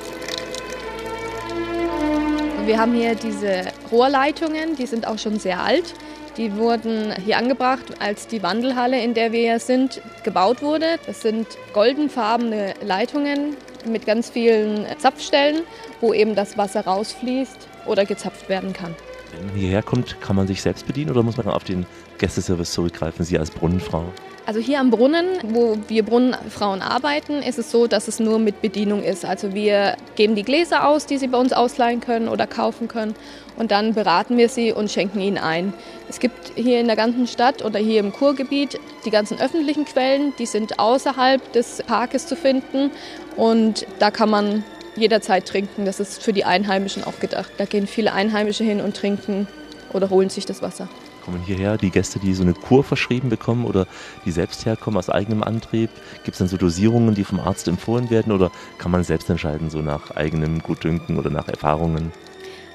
Wir 2.65 2.79
haben 2.79 2.95
hier 2.95 3.15
diese 3.15 3.65
Rohrleitungen, 3.93 4.75
die 4.77 4.87
sind 4.87 5.07
auch 5.07 5.19
schon 5.19 5.39
sehr 5.39 5.61
alt. 5.61 5.95
Die 6.39 6.57
wurden 6.57 7.13
hier 7.13 7.37
angebracht, 7.37 7.85
als 8.01 8.27
die 8.27 8.43
Wandelhalle, 8.43 9.03
in 9.03 9.13
der 9.13 9.33
wir 9.33 9.41
hier 9.41 9.59
sind, 9.61 10.01
gebaut 10.25 10.63
wurde. 10.63 10.99
Das 11.07 11.21
sind 11.21 11.47
goldenfarbene 11.75 12.73
Leitungen 12.83 13.55
mit 13.87 14.07
ganz 14.07 14.31
vielen 14.31 14.87
Zapfstellen, 14.99 15.63
wo 16.01 16.15
eben 16.15 16.35
das 16.35 16.57
Wasser 16.57 16.87
rausfließt 16.87 17.69
oder 17.85 18.07
gezapft 18.07 18.49
werden 18.49 18.73
kann. 18.73 18.97
Wenn 19.37 19.47
man 19.47 19.57
hierher 19.57 19.83
kommt, 19.83 20.21
kann 20.21 20.37
man 20.37 20.47
sich 20.47 20.63
selbst 20.63 20.87
bedienen 20.87 21.11
oder 21.11 21.23
muss 21.23 21.37
man 21.37 21.49
auf 21.49 21.65
den 21.65 21.87
Gästeservice 22.25 22.73
zurückgreifen, 22.73 23.23
Sie 23.23 23.39
als 23.39 23.51
Brunnenfrau? 23.51 24.07
Also 24.47 24.59
hier 24.59 24.81
am 24.81 24.91
Brunnen, 24.91 25.27
wo 25.43 25.77
wir 25.89 26.03
Brunnenfrauen 26.03 26.81
arbeiten, 26.81 27.43
ist 27.43 27.59
es 27.59 27.71
so, 27.71 27.87
dass 27.87 28.09
es 28.09 28.19
nur 28.19 28.39
mit 28.39 28.63
Bedienung 28.63 29.03
ist. 29.03 29.27
Also 29.27 29.53
wir 29.53 29.97
geben 30.17 30.35
die 30.35 30.43
Gläser 30.43 30.89
aus, 30.89 31.05
die 31.05 31.19
sie 31.19 31.29
bei 31.29 31.37
uns 31.37 31.53
ausleihen 31.53 32.01
können 32.01 32.29
oder 32.29 32.47
kaufen 32.47 32.89
können 32.89 33.15
und 33.59 33.71
dann 33.71 33.93
beraten 33.93 34.39
wir 34.39 34.49
sie 34.49 34.73
und 34.73 34.91
schenken 34.91 35.21
ihnen 35.21 35.37
ein. 35.37 35.75
Es 36.09 36.19
gibt 36.19 36.53
hier 36.55 36.81
in 36.81 36.87
der 36.87 36.97
ganzen 36.97 37.27
Stadt 37.27 37.63
oder 37.63 37.79
hier 37.79 38.01
im 38.01 38.11
Kurgebiet 38.11 38.81
die 39.05 39.11
ganzen 39.11 39.39
öffentlichen 39.39 39.85
Quellen, 39.85 40.33
die 40.39 40.47
sind 40.47 40.79
außerhalb 40.79 41.53
des 41.53 41.83
Parkes 41.87 42.27
zu 42.27 42.37
finden 42.37 42.91
und 43.37 43.87
da 43.99 44.11
kann 44.11 44.31
man 44.31 44.65
jederzeit 44.97 45.47
trinken. 45.47 45.85
Das 45.85 46.01
ist 46.01 46.23
für 46.23 46.33
die 46.33 46.47
Einheimischen 46.47 47.05
auch 47.05 47.19
gedacht. 47.21 47.53
Da 47.59 47.67
gehen 47.67 47.87
viele 47.87 48.15
Einheimische 48.15 48.65
hin 48.65 48.81
und 48.81 48.97
trinken 48.97 49.47
oder 49.93 50.09
holen 50.09 50.31
sich 50.31 50.47
das 50.47 50.63
Wasser 50.63 50.89
kommen 51.25 51.41
hierher, 51.41 51.79
die 51.79 51.91
Gäste, 51.91 52.19
die 52.19 52.35
so 52.35 52.43
eine 52.43 52.55
Kur 52.55 52.85
verschrieben 52.85 53.29
bekommen 53.29 53.65
oder 53.65 53.87
die 54.25 54.31
selbst 54.31 54.67
herkommen 54.67 54.99
aus 54.99 55.09
eigenem 55.09 55.43
Antrieb? 55.43 55.91
Gibt 56.25 56.35
es 56.35 56.39
dann 56.39 56.49
so 56.49 56.57
Dosierungen, 56.57 57.15
die 57.15 57.25
vom 57.25 57.41
Arzt 57.41 57.67
empfohlen 57.69 58.11
werden 58.11 58.33
oder 58.33 58.51
kann 58.79 58.91
man 58.91 59.05
selbst 59.05 59.31
entscheiden, 59.31 59.71
so 59.71 59.81
nach 59.81 60.11
eigenem 60.11 60.61
Gutdünken 60.61 61.19
oder 61.19 61.31
nach 61.31 61.49
Erfahrungen? 61.49 62.13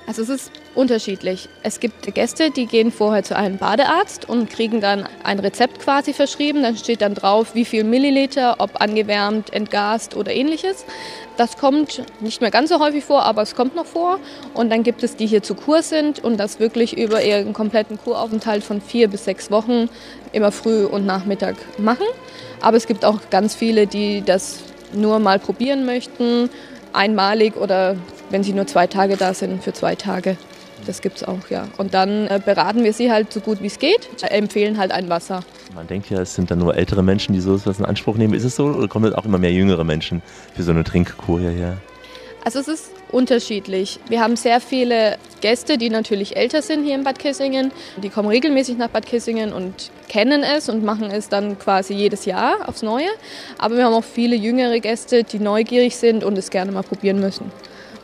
Also 0.09 0.23
es 0.23 0.29
ist 0.29 0.51
unterschiedlich. 0.73 1.49
Es 1.61 1.79
gibt 1.79 2.15
Gäste, 2.15 2.49
die 2.49 2.65
gehen 2.65 2.91
vorher 2.91 3.21
zu 3.21 3.35
einem 3.35 3.59
Badearzt 3.59 4.27
und 4.27 4.49
kriegen 4.49 4.81
dann 4.81 5.07
ein 5.23 5.37
Rezept 5.37 5.81
quasi 5.81 6.13
verschrieben. 6.13 6.63
Dann 6.63 6.75
steht 6.77 7.03
dann 7.03 7.13
drauf, 7.13 7.53
wie 7.53 7.63
viel 7.63 7.83
Milliliter, 7.83 8.55
ob 8.57 8.81
angewärmt, 8.81 9.53
entgast 9.53 10.15
oder 10.15 10.33
ähnliches. 10.33 10.83
Das 11.37 11.57
kommt 11.57 12.01
nicht 12.21 12.41
mehr 12.41 12.49
ganz 12.49 12.69
so 12.69 12.79
häufig 12.79 13.05
vor, 13.05 13.21
aber 13.21 13.43
es 13.43 13.53
kommt 13.53 13.75
noch 13.75 13.85
vor. 13.85 14.17
Und 14.55 14.71
dann 14.71 14.81
gibt 14.81 15.03
es 15.03 15.15
die 15.15 15.27
hier 15.27 15.43
zu 15.43 15.53
Kur 15.53 15.83
sind 15.83 16.23
und 16.23 16.37
das 16.37 16.59
wirklich 16.59 16.97
über 16.97 17.23
ihren 17.23 17.53
kompletten 17.53 17.99
Kuraufenthalt 17.99 18.63
von 18.63 18.81
vier 18.81 19.09
bis 19.09 19.25
sechs 19.25 19.51
Wochen 19.51 19.89
immer 20.31 20.51
früh 20.51 20.85
und 20.85 21.05
Nachmittag 21.05 21.55
machen. 21.77 22.07
Aber 22.61 22.77
es 22.77 22.87
gibt 22.87 23.05
auch 23.05 23.19
ganz 23.29 23.53
viele, 23.53 23.85
die 23.85 24.23
das 24.23 24.61
nur 24.91 25.19
mal 25.19 25.37
probieren 25.37 25.85
möchten, 25.85 26.49
einmalig 26.93 27.55
oder 27.55 27.95
wenn 28.29 28.43
sie 28.43 28.53
nur 28.53 28.67
zwei 28.67 28.87
Tage 28.87 29.17
da 29.17 29.33
sind, 29.33 29.63
für 29.63 29.73
zwei 29.73 29.95
Tage. 29.95 30.37
Das 30.85 31.01
gibt 31.01 31.17
es 31.17 31.23
auch, 31.23 31.49
ja. 31.49 31.67
Und 31.77 31.93
dann 31.93 32.27
äh, 32.27 32.39
beraten 32.43 32.83
wir 32.83 32.93
sie 32.93 33.11
halt 33.11 33.33
so 33.33 33.41
gut 33.41 33.61
wie 33.61 33.67
es 33.67 33.79
geht, 33.79 34.09
empfehlen 34.23 34.77
halt 34.77 34.91
ein 34.91 35.09
Wasser. 35.09 35.41
Man 35.75 35.87
denkt 35.87 36.09
ja, 36.09 36.21
es 36.21 36.33
sind 36.33 36.51
dann 36.51 36.59
nur 36.59 36.75
ältere 36.75 37.03
Menschen, 37.03 37.33
die 37.33 37.41
so 37.41 37.55
etwas 37.55 37.79
in 37.79 37.85
Anspruch 37.85 38.15
nehmen. 38.15 38.33
Ist 38.33 38.45
es 38.45 38.55
so 38.55 38.65
oder 38.65 38.87
kommen 38.87 39.13
auch 39.13 39.25
immer 39.25 39.37
mehr 39.37 39.51
jüngere 39.51 39.83
Menschen 39.83 40.21
für 40.55 40.63
so 40.63 40.71
eine 40.71 40.83
Trinkkur 40.83 41.41
hierher? 41.41 41.77
Also 42.49 42.61
es 42.61 42.67
ist 42.67 42.91
unterschiedlich. 43.11 43.99
Wir 44.09 44.21
haben 44.21 44.35
sehr 44.35 44.59
viele 44.59 45.19
Gäste, 45.39 45.77
die 45.77 45.91
natürlich 45.91 46.35
älter 46.35 46.63
sind 46.63 46.83
hier 46.83 46.95
in 46.95 47.03
Bad 47.03 47.19
Kissingen. 47.19 47.71
Die 48.01 48.09
kommen 48.09 48.27
regelmäßig 48.27 48.75
nach 48.75 48.87
Bad 48.87 49.05
Kissingen 49.05 49.53
und 49.53 49.91
kennen 50.07 50.41
es 50.41 50.67
und 50.67 50.83
machen 50.83 51.11
es 51.11 51.29
dann 51.29 51.59
quasi 51.59 51.93
jedes 51.93 52.25
Jahr 52.25 52.67
aufs 52.67 52.81
Neue. 52.81 53.05
Aber 53.59 53.77
wir 53.77 53.85
haben 53.85 53.93
auch 53.93 54.03
viele 54.03 54.35
jüngere 54.35 54.79
Gäste, 54.79 55.23
die 55.23 55.37
neugierig 55.37 55.95
sind 55.95 56.23
und 56.23 56.39
es 56.39 56.49
gerne 56.49 56.71
mal 56.71 56.81
probieren 56.81 57.19
müssen. 57.19 57.51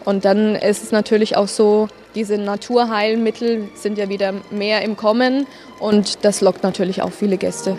Und 0.03 0.25
dann 0.25 0.53
ist 0.53 0.83
es 0.83 0.91
natürlich 0.91 1.35
auch 1.35 1.47
so, 1.47 1.87
diese 2.13 2.37
Naturheilmittel 2.37 3.69
sind 3.73 3.97
ja 3.97 4.09
wieder 4.09 4.31
mehr 4.51 4.83
im 4.83 4.95
Kommen 4.95 5.47
und 5.79 6.23
das 6.23 6.41
lockt 6.41 6.61
natürlich 6.61 7.01
auch 7.01 7.11
viele 7.11 7.37
Gäste. 7.37 7.75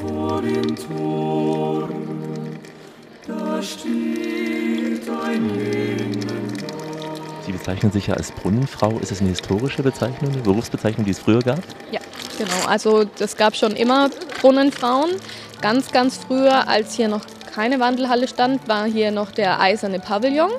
Vor 0.00 0.40
dem 0.40 0.74
Tor, 0.76 1.90
da 3.28 3.62
steht 3.62 4.25
Sie 7.44 7.52
bezeichnen 7.52 7.92
sich 7.92 8.08
ja 8.08 8.14
als 8.14 8.32
Brunnenfrau. 8.32 8.98
Ist 8.98 9.12
es 9.12 9.20
eine 9.20 9.30
historische 9.30 9.82
Bezeichnung, 9.82 10.32
eine 10.32 10.42
Berufsbezeichnung, 10.42 11.04
die 11.04 11.12
es 11.12 11.18
früher 11.18 11.40
gab? 11.40 11.60
Ja, 11.90 12.00
genau. 12.38 12.66
Also 12.68 13.04
es 13.18 13.36
gab 13.36 13.56
schon 13.56 13.72
immer 13.72 14.10
Brunnenfrauen. 14.40 15.10
Ganz, 15.60 15.90
ganz 15.90 16.16
früher, 16.16 16.68
als 16.68 16.94
hier 16.94 17.08
noch 17.08 17.22
keine 17.56 17.80
Wandelhalle 17.80 18.28
stand, 18.28 18.68
war 18.68 18.84
hier 18.84 19.10
noch 19.10 19.30
der 19.30 19.60
eiserne 19.60 19.98
Pavillon. 19.98 20.50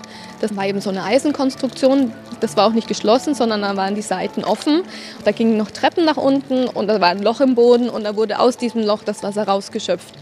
Das 0.41 0.55
war 0.55 0.65
eben 0.65 0.81
so 0.81 0.89
eine 0.89 1.03
Eisenkonstruktion. 1.03 2.11
Das 2.39 2.57
war 2.57 2.67
auch 2.67 2.73
nicht 2.73 2.87
geschlossen, 2.87 3.35
sondern 3.35 3.61
da 3.61 3.75
waren 3.77 3.93
die 3.93 4.01
Seiten 4.01 4.43
offen. 4.43 4.81
Da 5.23 5.31
gingen 5.31 5.57
noch 5.57 5.69
Treppen 5.69 6.05
nach 6.05 6.17
unten 6.17 6.67
und 6.67 6.87
da 6.87 6.99
war 6.99 7.09
ein 7.09 7.21
Loch 7.21 7.39
im 7.39 7.53
Boden 7.53 7.89
und 7.89 8.03
da 8.03 8.15
wurde 8.15 8.39
aus 8.39 8.57
diesem 8.57 8.83
Loch 8.83 9.03
das 9.03 9.23
Wasser 9.23 9.47
rausgeschöpft. 9.47 10.13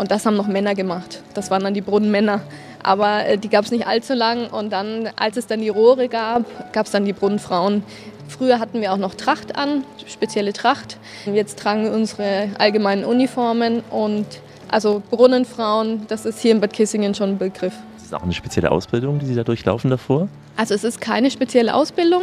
Und 0.00 0.10
das 0.10 0.24
haben 0.24 0.34
noch 0.34 0.46
Männer 0.46 0.74
gemacht. 0.74 1.20
Das 1.34 1.50
waren 1.50 1.62
dann 1.62 1.74
die 1.74 1.82
Brunnenmänner. 1.82 2.40
Aber 2.82 3.26
äh, 3.26 3.36
die 3.36 3.50
gab 3.50 3.66
es 3.66 3.70
nicht 3.70 3.86
allzu 3.86 4.14
lang. 4.14 4.46
Und 4.46 4.72
dann, 4.72 5.10
als 5.16 5.36
es 5.36 5.46
dann 5.46 5.60
die 5.60 5.68
Rohre 5.68 6.08
gab, 6.08 6.72
gab 6.72 6.86
es 6.86 6.92
dann 6.92 7.04
die 7.04 7.12
Brunnenfrauen. 7.12 7.82
Früher 8.26 8.60
hatten 8.60 8.80
wir 8.80 8.94
auch 8.94 8.96
noch 8.96 9.14
Tracht 9.14 9.56
an, 9.56 9.84
spezielle 10.06 10.54
Tracht. 10.54 10.96
Jetzt 11.26 11.58
tragen 11.58 11.84
wir 11.84 11.92
unsere 11.92 12.48
allgemeinen 12.58 13.04
Uniformen 13.04 13.82
und 13.90 14.24
also 14.68 15.02
Brunnenfrauen, 15.10 16.06
das 16.08 16.24
ist 16.24 16.40
hier 16.40 16.52
in 16.52 16.62
Bad 16.62 16.72
Kissingen 16.72 17.14
schon 17.14 17.30
ein 17.30 17.38
Begriff. 17.38 17.74
Ist 17.98 18.10
das 18.10 18.14
auch 18.18 18.22
eine 18.22 18.32
spezielle 18.32 18.70
Ausbildung, 18.70 19.18
die 19.18 19.26
Sie 19.26 19.34
da 19.34 19.44
durchlaufen 19.44 19.90
davor? 19.90 20.28
Also 20.56 20.72
es 20.72 20.82
ist 20.82 21.02
keine 21.02 21.30
spezielle 21.30 21.74
Ausbildung. 21.74 22.22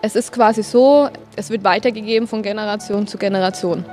Es 0.00 0.16
ist 0.16 0.32
quasi 0.32 0.64
so, 0.64 1.08
es 1.36 1.50
wird 1.50 1.62
weitergegeben 1.62 2.26
von 2.26 2.42
Generation 2.42 3.06
zu 3.06 3.16
Generation. 3.16 3.84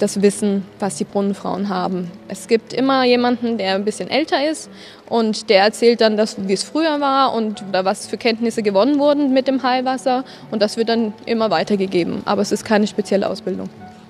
Das 0.00 0.22
Wissen, 0.22 0.64
was 0.78 0.96
die 0.96 1.04
Brunnenfrauen 1.04 1.68
haben. 1.68 2.10
Es 2.26 2.48
gibt 2.48 2.72
immer 2.72 3.04
jemanden, 3.04 3.58
der 3.58 3.74
ein 3.74 3.84
bisschen 3.84 4.08
älter 4.08 4.50
ist 4.50 4.70
und 5.10 5.50
der 5.50 5.62
erzählt 5.62 6.00
dann, 6.00 6.16
das, 6.16 6.36
wie 6.38 6.54
es 6.54 6.62
früher 6.62 7.00
war 7.00 7.34
und 7.34 7.62
oder 7.68 7.84
was 7.84 8.06
für 8.06 8.16
Kenntnisse 8.16 8.62
gewonnen 8.62 8.98
wurden 8.98 9.34
mit 9.34 9.46
dem 9.46 9.62
Heilwasser 9.62 10.24
und 10.50 10.62
das 10.62 10.78
wird 10.78 10.88
dann 10.88 11.12
immer 11.26 11.50
weitergegeben. 11.50 12.22
Aber 12.24 12.40
es 12.40 12.50
ist 12.50 12.64
keine 12.64 12.86
spezielle 12.86 13.28
Ausbildung. 13.28 13.68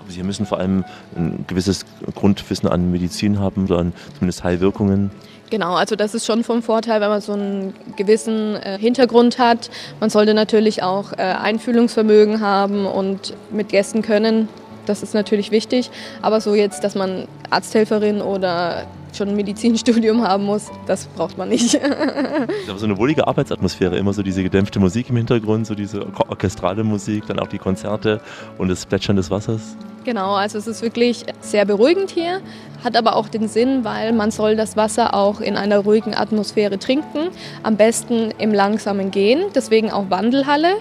Sie 0.09 0.23
müssen 0.23 0.47
vor 0.47 0.59
allem 0.59 0.85
ein 1.17 1.45
gewisses 1.49 1.85
Grundwissen 2.15 2.69
an 2.69 2.93
Medizin 2.93 3.41
haben 3.41 3.65
oder 3.65 3.79
an 3.79 3.93
zumindest 4.15 4.45
Heilwirkungen. 4.45 5.11
Genau, 5.51 5.75
also 5.75 5.97
das 5.97 6.15
ist 6.15 6.25
schon 6.25 6.45
vom 6.45 6.63
Vorteil, 6.63 7.01
wenn 7.01 7.09
man 7.09 7.21
so 7.21 7.33
einen 7.33 7.75
gewissen 7.97 8.55
äh, 8.55 8.79
Hintergrund 8.79 9.41
hat. 9.41 9.71
Man 9.99 10.09
sollte 10.09 10.35
natürlich 10.35 10.85
auch 10.85 11.13
äh, 11.15 11.23
Einfühlungsvermögen 11.23 12.41
haben 12.41 12.87
und 12.87 13.35
mit 13.51 13.71
Gästen 13.71 14.03
können. 14.03 14.49
Das 14.91 15.05
ist 15.05 15.15
natürlich 15.15 15.53
wichtig. 15.53 15.89
Aber 16.21 16.41
so 16.41 16.57
jetzt, 16.57 16.83
dass 16.83 16.97
man 16.97 17.29
Arzthelferin 17.49 18.21
oder 18.23 18.87
schon 19.15 19.29
ein 19.29 19.37
Medizinstudium 19.37 20.23
haben 20.27 20.45
muss, 20.45 20.67
das 20.87 21.07
braucht 21.07 21.39
man 21.39 21.49
nicht. 21.49 21.81
Aber 22.69 22.79
so 22.79 22.87
eine 22.87 22.99
wohlige 22.99 23.25
Arbeitsatmosphäre, 23.29 23.97
immer 23.97 24.13
so 24.13 24.25
diese 24.25 24.43
gedämpfte 24.43 24.81
Musik 24.81 25.09
im 25.11 25.17
Hintergrund, 25.17 25.69
so 25.69 25.77
diese 25.77 26.05
orchestrale 26.29 26.83
Musik, 26.83 27.25
dann 27.29 27.39
auch 27.39 27.47
die 27.47 27.59
Konzerte 27.59 28.21
und 28.59 28.67
das 28.67 28.85
Plätschern 28.85 29.15
des 29.15 29.31
Wassers. 29.31 29.77
Genau, 30.05 30.35
also 30.35 30.59
es 30.59 30.67
ist 30.67 30.83
wirklich 30.83 31.25
sehr 31.41 31.65
beruhigend 31.67 32.11
hier, 32.11 32.41
hat 32.83 32.97
aber 32.97 33.15
auch 33.15 33.29
den 33.29 33.47
Sinn, 33.47 33.85
weil 33.85 34.13
man 34.13 34.33
soll 34.33 34.57
das 34.57 34.77
Wasser 34.77 35.15
auch 35.15 35.41
in 35.41 35.57
einer 35.57 35.79
ruhigen 35.79 36.15
Atmosphäre 36.15 36.81
trinken, 36.81 37.29
am 37.63 37.77
besten 37.77 38.33
im 38.39 38.53
langsamen 38.53 39.13
Gehen, 39.13 39.43
deswegen 39.55 39.93
auch 39.93 40.11
Wandelhalle. 40.11 40.73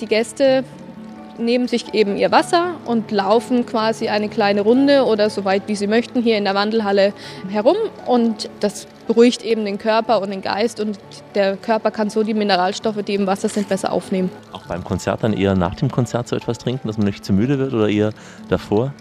Die 0.00 0.06
Gäste 0.06 0.64
nehmen 1.38 1.68
sich 1.68 1.94
eben 1.94 2.16
ihr 2.16 2.30
Wasser 2.30 2.74
und 2.84 3.10
laufen 3.10 3.66
quasi 3.66 4.08
eine 4.08 4.28
kleine 4.28 4.62
Runde 4.62 5.04
oder 5.04 5.30
so 5.30 5.44
weit 5.44 5.62
wie 5.66 5.76
sie 5.76 5.86
möchten 5.86 6.22
hier 6.22 6.38
in 6.38 6.44
der 6.44 6.54
Wandelhalle 6.54 7.12
herum 7.48 7.76
und 8.06 8.48
das 8.60 8.86
beruhigt 9.06 9.42
eben 9.44 9.64
den 9.64 9.78
Körper 9.78 10.20
und 10.22 10.30
den 10.30 10.42
Geist 10.42 10.80
und 10.80 10.98
der 11.34 11.56
Körper 11.56 11.90
kann 11.90 12.10
so 12.10 12.22
die 12.22 12.34
Mineralstoffe, 12.34 13.02
die 13.02 13.14
im 13.14 13.26
Wasser 13.26 13.48
sind, 13.48 13.68
besser 13.68 13.92
aufnehmen. 13.92 14.30
Auch 14.52 14.66
beim 14.66 14.82
Konzert 14.82 15.22
dann 15.22 15.32
eher 15.32 15.54
nach 15.54 15.74
dem 15.74 15.90
Konzert 15.90 16.28
so 16.28 16.36
etwas 16.36 16.58
trinken, 16.58 16.88
dass 16.88 16.96
man 16.96 17.06
nicht 17.06 17.24
zu 17.24 17.32
müde 17.32 17.58
wird 17.58 17.74
oder 17.74 17.88
eher 17.88 18.12
davor? 18.48 18.92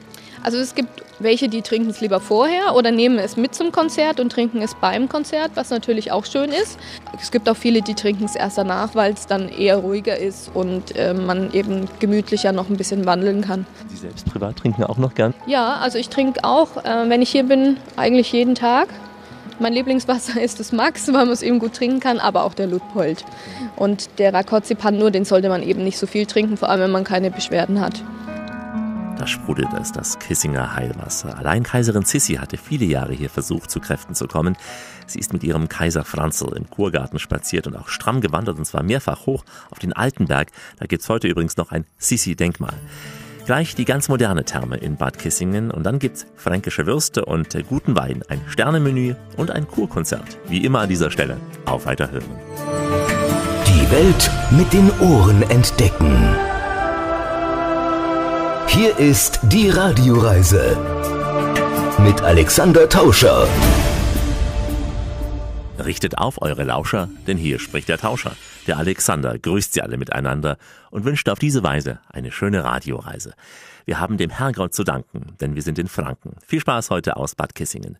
Also 0.44 0.58
es 0.58 0.76
gibt 0.76 1.04
welche, 1.20 1.48
die 1.48 1.62
trinken 1.62 1.90
es 1.90 2.02
lieber 2.02 2.20
vorher 2.20 2.76
oder 2.76 2.92
nehmen 2.92 3.18
es 3.18 3.38
mit 3.38 3.56
zum 3.56 3.72
Konzert 3.72 4.20
und 4.20 4.32
trinken 4.32 4.62
es 4.62 4.76
beim 4.76 5.10
Konzert, 5.10 5.52
was 5.56 5.70
natürlich 5.70 6.12
auch 6.12 6.26
schön 6.26 6.50
ist. 6.50 6.78
Es 7.20 7.32
gibt 7.32 7.50
auch 7.50 7.56
viele, 7.56 7.82
die 7.82 7.94
trinken 7.94 8.26
es 8.26 8.36
erst 8.36 8.58
danach, 8.58 8.96
weil 8.96 9.14
es 9.14 9.26
dann 9.26 9.50
eher 9.50 9.78
ruhiger 9.78 10.18
ist 10.18 10.52
und 10.54 10.96
äh, 10.96 11.14
man 11.14 11.54
eben 11.54 11.88
gemütlicher 12.00 12.52
noch 12.52 12.70
ein 12.70 12.78
bisschen 12.78 13.06
wandeln 13.06 13.42
kann. 13.42 13.66
Sie 13.88 13.98
selbst 13.98 14.26
privat 14.26 14.58
trinken 14.58 14.84
auch 14.84 14.98
noch 14.98 15.16
gern? 15.16 15.34
Ja, 15.48 15.78
also 15.78 15.98
ich 15.98 16.10
trinke 16.10 16.44
auch, 16.44 16.84
äh, 16.84 17.10
wenn 17.10 17.22
ich 17.22 17.30
hier 17.30 17.44
bin, 17.44 17.78
eigentlich 17.96 18.32
jeden 18.32 18.56
Tag. 18.56 18.90
Mein 19.60 19.74
Lieblingswasser 19.74 20.42
ist 20.42 20.60
das 20.60 20.72
Max, 20.72 21.08
weil 21.08 21.26
man 21.26 21.30
es 21.30 21.42
eben 21.42 21.60
gut 21.60 21.74
trinken 21.74 22.00
kann, 22.00 22.20
aber 22.20 22.44
auch 22.44 22.54
der 22.54 22.68
Ludpold. 22.68 23.24
Und 23.76 24.10
der 24.20 24.34
Rakotzipan 24.34 24.98
nur, 24.98 25.12
den 25.12 25.26
sollte 25.26 25.50
man 25.50 25.64
eben 25.64 25.84
nicht 25.84 25.98
so 25.98 26.08
viel 26.08 26.26
trinken, 26.26 26.58
vor 26.58 26.70
allem 26.70 26.82
wenn 26.82 26.92
man 26.92 27.04
keine 27.04 27.32
Beschwerden 27.32 27.80
hat. 27.80 28.04
Da 29.18 29.28
sprudelt 29.28 29.70
es, 29.80 29.92
das 29.92 30.18
Kissinger 30.20 30.76
Heilwasser. 30.76 31.38
Allein 31.38 31.64
Kaiserin 31.64 32.04
Sissi 32.04 32.36
hatte 32.36 32.58
viele 32.58 32.86
Jahre 32.86 33.14
hier 33.14 33.30
versucht, 33.30 33.70
zu 33.70 33.80
Kräften 33.80 34.16
zu 34.16 34.28
kommen. 34.28 34.58
Sie 35.06 35.20
ist 35.20 35.34
mit 35.34 35.44
ihrem 35.44 35.70
Kaiser 35.70 36.04
Franzl 36.04 36.54
im 36.56 36.70
Kurgarten 36.70 37.20
spaziert 37.20 37.68
und 37.68 37.76
auch 37.76 37.90
stramm 37.90 38.22
gewandert 38.22 38.58
und 38.58 38.66
zwar 38.66 38.84
mehrfach 38.84 39.26
hoch 39.26 39.44
auf 39.70 39.80
den 39.80 39.94
Altenberg. 39.94 40.50
Da 40.80 40.88
gibt's 40.88 41.10
heute 41.10 41.28
übrigens 41.28 41.58
noch 41.58 41.72
ein 41.72 41.86
Sissi-Denkmal. 41.98 42.74
Gleich 43.46 43.76
die 43.76 43.86
ganz 43.86 44.08
moderne 44.08 44.46
Therme 44.46 44.78
in 44.78 44.96
Bad 44.96 45.20
Kissingen 45.20 45.70
und 45.70 45.84
dann 45.84 46.00
gibt's 46.00 46.26
fränkische 46.36 46.86
Würste 46.86 47.26
und 47.26 47.56
guten 47.68 47.96
Wein, 47.96 48.24
ein 48.30 48.42
Sternemenü 48.48 49.16
und 49.38 49.52
ein 49.52 49.68
Kurkonzert. 49.68 50.38
Wie 50.48 50.64
immer 50.64 50.80
an 50.80 50.90
dieser 50.90 51.12
Stelle. 51.12 51.38
Auf 51.66 51.86
Weiterhören. 51.86 52.24
Die 53.68 53.92
Welt 53.92 54.32
mit 54.52 54.72
den 54.72 54.90
Ohren 55.02 55.44
entdecken. 55.50 56.53
Hier 58.76 58.98
ist 58.98 59.40
die 59.44 59.70
Radioreise 59.70 60.76
mit 62.00 62.24
Alexander 62.24 62.90
Tauscher. 62.90 63.48
Richtet 65.78 66.18
auf 66.18 66.42
eure 66.42 66.64
Lauscher, 66.64 67.08
denn 67.28 67.38
hier 67.38 67.60
spricht 67.60 67.88
der 67.88 68.00
Tauscher. 68.00 68.36
Der 68.66 68.80
Alexander 68.80 69.38
grüßt 69.38 69.74
sie 69.74 69.84
alle 69.84 69.98
miteinander 69.98 70.58
und 70.90 71.06
wünscht 71.06 71.30
auf 71.30 71.38
diese 71.38 71.62
Weise 71.62 72.00
eine 72.10 72.32
schöne 72.32 72.64
Radioreise. 72.64 73.36
Wir 73.86 74.00
haben 74.00 74.18
dem 74.18 74.32
Herrgott 74.32 74.74
zu 74.74 74.84
danken, 74.84 75.36
denn 75.40 75.54
wir 75.54 75.62
sind 75.62 75.78
in 75.78 75.88
Franken. 75.88 76.38
Viel 76.44 76.62
Spaß 76.62 76.90
heute 76.90 77.16
aus 77.16 77.36
Bad 77.36 77.54
Kissingen. 77.54 78.00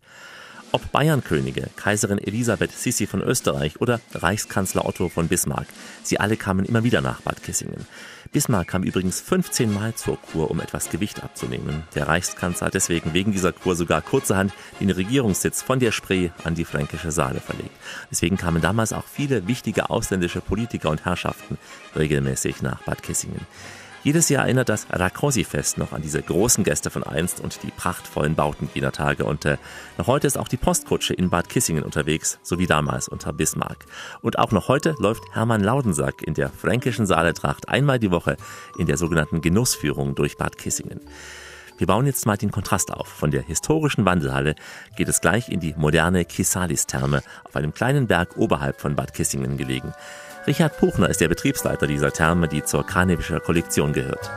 Ob 0.72 0.92
Bayernkönige, 0.92 1.70
Kaiserin 1.76 2.18
Elisabeth 2.18 2.72
Sissi 2.72 3.06
von 3.06 3.22
Österreich 3.22 3.80
oder 3.80 4.02
Reichskanzler 4.16 4.88
Otto 4.88 5.08
von 5.08 5.28
Bismarck, 5.28 5.68
sie 6.02 6.20
alle 6.20 6.36
kamen 6.36 6.66
immer 6.66 6.84
wieder 6.84 7.02
nach 7.02 7.22
Bad 7.22 7.44
Kissingen. 7.44 7.86
Bismarck 8.34 8.70
kam 8.70 8.82
übrigens 8.82 9.22
15 9.22 9.72
Mal 9.72 9.94
zur 9.94 10.20
Kur, 10.20 10.50
um 10.50 10.60
etwas 10.60 10.90
Gewicht 10.90 11.24
abzunehmen. 11.24 11.84
Der 11.94 12.08
Reichskanzler 12.08 12.66
hat 12.66 12.74
deswegen 12.74 13.14
wegen 13.14 13.32
dieser 13.32 13.54
Kur 13.54 13.76
sogar 13.76 14.02
kurzerhand 14.02 14.52
den 14.80 14.90
Regierungssitz 14.90 15.62
von 15.62 15.80
der 15.80 15.92
Spree 15.92 16.32
an 16.44 16.56
die 16.56 16.66
fränkische 16.66 17.12
Saale 17.12 17.40
verlegt. 17.40 17.70
Deswegen 18.10 18.36
kamen 18.36 18.60
damals 18.60 18.92
auch 18.92 19.06
viele 19.06 19.48
wichtige 19.48 19.92
ausländische 19.92 20.42
Politiker 20.42 20.90
und 20.90 21.06
Herrschaften 21.06 21.60
regelmäßig 21.96 22.64
nach 22.64 22.82
Bad 22.82 23.04
Kissingen. 23.04 23.46
Jedes 24.04 24.28
Jahr 24.28 24.44
erinnert 24.44 24.68
das 24.68 24.86
Rakosi-Fest 24.90 25.78
noch 25.78 25.94
an 25.94 26.02
diese 26.02 26.22
großen 26.22 26.66
Gäste 26.66 26.90
von 26.90 27.04
einst 27.04 27.40
und 27.40 27.64
die 27.64 27.72
prachtvollen 27.72 28.36
Bauten 28.36 28.70
jener 28.74 28.92
Tage. 28.92 29.24
Und 29.24 29.46
äh, 29.46 29.56
noch 29.98 30.08
heute 30.08 30.28
ist 30.28 30.38
auch 30.38 30.50
die 30.50 30.58
Postkutsche 30.58 31.14
in 31.14 31.30
Bad 31.30 31.48
Kissingen 31.48 31.86
unterwegs, 31.86 32.38
so 32.44 32.60
wie 32.60 32.68
damals 32.68 33.08
unter 33.08 33.32
Bismarck. 33.32 33.86
Und 34.22 34.40
auch 34.40 34.52
noch 34.52 34.68
heute 34.68 34.94
läuft 35.00 35.24
Hermann 35.32 35.64
Laudensack 35.64 36.22
in 36.22 36.34
der 36.34 36.50
fränkischen 36.50 37.06
Saaletracht 37.06 37.70
einmal 37.70 37.98
die 37.98 38.12
Woche 38.12 38.36
in 38.78 38.88
der 38.88 38.98
sogenannten 38.98 39.40
Genussführung 39.40 40.16
durch 40.16 40.36
Bad 40.36 40.58
Kissingen. 40.58 41.00
Wir 41.78 41.88
bauen 41.88 42.06
jetzt 42.06 42.26
mal 42.26 42.38
den 42.38 42.52
Kontrast 42.52 42.92
auf. 42.92 43.08
Von 43.08 43.32
der 43.32 43.42
historischen 43.42 44.04
Wandelhalle 44.04 44.56
geht 44.98 45.08
es 45.08 45.22
gleich 45.22 45.48
in 45.48 45.62
die 45.62 45.76
moderne 45.78 46.26
Kisalis-Therme 46.26 47.24
auf 47.46 47.56
einem 47.56 47.74
kleinen 47.74 48.08
Berg 48.08 48.36
oberhalb 48.36 48.82
von 48.82 48.96
Bad 48.96 49.14
Kissingen 49.14 49.56
gelegen. 49.58 49.94
Richard 50.46 50.76
Puchner 50.78 51.10
ist 51.10 51.22
der 51.22 51.30
Betriebsleiter 51.30 51.88
dieser 51.88 52.12
Therme, 52.12 52.50
die 52.50 52.64
zur 52.64 52.86
Karnevischer 52.86 53.40
Kollektion 53.40 53.94
gehört. 53.94 54.30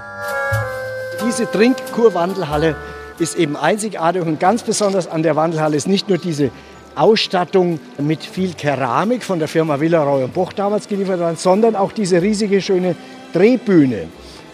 Diese 1.26 1.50
Trinkkurwandelhalle 1.50 2.76
ist 3.18 3.36
eben 3.36 3.56
einzigartig 3.56 4.22
und 4.22 4.38
ganz 4.38 4.62
besonders 4.62 5.08
an 5.08 5.24
der 5.24 5.34
Wandelhalle 5.34 5.76
ist 5.76 5.88
nicht 5.88 6.08
nur 6.08 6.18
diese 6.18 6.50
Ausstattung 6.94 7.80
mit 7.98 8.22
viel 8.22 8.54
Keramik 8.54 9.24
von 9.24 9.40
der 9.40 9.48
Firma 9.48 9.80
Villeroy 9.80 10.22
und 10.22 10.32
Boch 10.32 10.52
damals 10.52 10.86
geliefert 10.86 11.18
worden, 11.18 11.36
sondern 11.36 11.74
auch 11.74 11.92
diese 11.92 12.22
riesige 12.22 12.62
schöne 12.62 12.94
Drehbühne. 13.32 14.08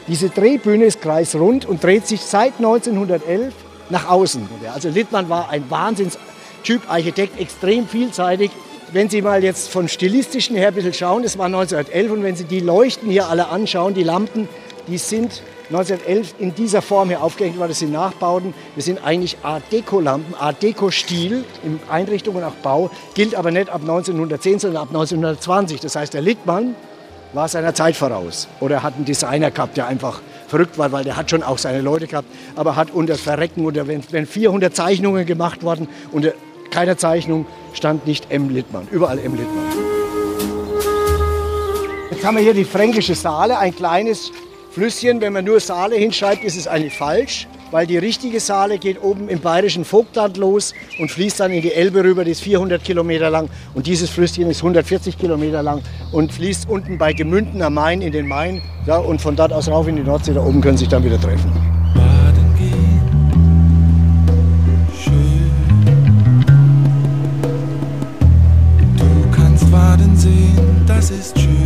Diese 0.08 0.30
Drehbühne 0.30 0.86
ist 0.86 1.02
kreisrund 1.02 1.66
und 1.66 1.84
dreht 1.84 2.06
sich 2.06 2.22
seit 2.22 2.54
1911 2.58 3.52
nach 3.90 4.08
außen. 4.08 4.48
Also 4.72 4.88
Littmann 4.88 5.28
war 5.28 5.50
ein 5.50 5.70
Wahnsinnstyp, 5.70 6.82
Architekt, 6.88 7.38
extrem 7.38 7.86
vielseitig. 7.86 8.50
Wenn 8.92 9.08
Sie 9.08 9.22
mal 9.22 9.42
jetzt 9.42 9.70
von 9.70 9.88
stilistischen 9.88 10.54
her 10.54 10.68
ein 10.68 10.74
bisschen 10.74 10.92
schauen, 10.92 11.22
das 11.22 11.38
war 11.38 11.46
1911 11.46 12.12
und 12.12 12.22
wenn 12.22 12.36
Sie 12.36 12.44
die 12.44 12.60
Leuchten 12.60 13.08
hier 13.08 13.26
alle 13.26 13.48
anschauen, 13.48 13.94
die 13.94 14.02
Lampen, 14.02 14.50
die 14.86 14.98
sind 14.98 15.42
1911 15.70 16.34
in 16.38 16.54
dieser 16.54 16.82
Form 16.82 17.08
hier 17.08 17.22
aufgehängt 17.22 17.56
worden. 17.56 17.70
Das 17.70 17.78
sind 17.78 17.90
Nachbauten. 17.90 18.52
Das 18.76 18.84
sind 18.84 19.02
eigentlich 19.02 19.38
Art 19.42 19.62
Deco-Lampen, 19.72 20.34
Art 20.34 20.62
Deco-Stil 20.62 21.42
in 21.64 21.80
Einrichtung 21.88 22.34
und 22.34 22.44
auch 22.44 22.52
Bau. 22.56 22.90
Gilt 23.14 23.34
aber 23.34 23.50
nicht 23.50 23.70
ab 23.70 23.80
1910, 23.80 24.58
sondern 24.58 24.82
ab 24.82 24.88
1920. 24.88 25.80
Das 25.80 25.96
heißt, 25.96 26.12
der 26.12 26.20
Littmann 26.20 26.74
war 27.32 27.48
seiner 27.48 27.74
Zeit 27.74 27.96
voraus. 27.96 28.46
Oder 28.60 28.82
hat 28.82 28.96
einen 28.96 29.06
Designer 29.06 29.50
gehabt, 29.50 29.78
der 29.78 29.86
einfach 29.86 30.20
verrückt 30.48 30.76
war, 30.76 30.92
weil 30.92 31.04
der 31.04 31.16
hat 31.16 31.30
schon 31.30 31.42
auch 31.42 31.56
seine 31.56 31.80
Leute 31.80 32.08
gehabt, 32.08 32.28
aber 32.56 32.76
hat 32.76 32.90
unter 32.90 33.14
Verrecken 33.14 33.64
oder 33.64 33.86
wenn, 33.88 34.02
wenn 34.10 34.26
400 34.26 34.76
Zeichnungen 34.76 35.24
gemacht 35.24 35.62
worden, 35.62 35.88
unter 36.10 36.34
keiner 36.72 36.96
Zeichnung 36.96 37.46
stand 37.74 38.06
nicht 38.06 38.30
M. 38.30 38.48
Littmann, 38.48 38.88
überall 38.90 39.18
M. 39.18 39.36
Littmann. 39.36 39.64
Jetzt 42.10 42.24
haben 42.24 42.36
wir 42.36 42.42
hier 42.42 42.54
die 42.54 42.64
fränkische 42.64 43.14
Saale, 43.14 43.58
ein 43.58 43.74
kleines 43.74 44.32
Flüsschen. 44.70 45.20
Wenn 45.20 45.32
man 45.32 45.44
nur 45.44 45.60
Saale 45.60 45.96
hinschreibt, 45.96 46.44
ist 46.44 46.56
es 46.56 46.66
eigentlich 46.66 46.96
falsch, 46.96 47.46
weil 47.72 47.86
die 47.86 47.98
richtige 47.98 48.40
Saale 48.40 48.78
geht 48.78 49.02
oben 49.02 49.28
im 49.28 49.40
bayerischen 49.40 49.84
Vogtland 49.84 50.36
los 50.36 50.72
und 50.98 51.10
fließt 51.10 51.40
dann 51.40 51.52
in 51.52 51.62
die 51.62 51.72
Elbe 51.72 52.04
rüber, 52.04 52.24
die 52.24 52.30
ist 52.30 52.42
400 52.42 52.82
Kilometer 52.82 53.28
lang. 53.28 53.50
Und 53.74 53.86
dieses 53.86 54.08
Flüsschen 54.08 54.48
ist 54.48 54.58
140 54.58 55.18
Kilometer 55.18 55.62
lang 55.62 55.82
und 56.10 56.32
fließt 56.32 56.68
unten 56.68 56.96
bei 56.96 57.12
Gemünden 57.12 57.60
am 57.60 57.74
Main 57.74 58.02
in 58.02 58.12
den 58.12 58.26
Main. 58.26 58.62
Ja, 58.86 58.98
und 58.98 59.20
von 59.20 59.36
dort 59.36 59.52
aus 59.52 59.68
rauf 59.68 59.88
in 59.88 59.96
die 59.96 60.02
Nordsee, 60.02 60.32
da 60.32 60.44
oben 60.44 60.60
können 60.60 60.76
sie 60.76 60.84
sich 60.84 60.90
dann 60.90 61.04
wieder 61.04 61.20
treffen. 61.20 61.71
Das 71.02 71.10
ist 71.10 71.38
schön. 71.38 71.56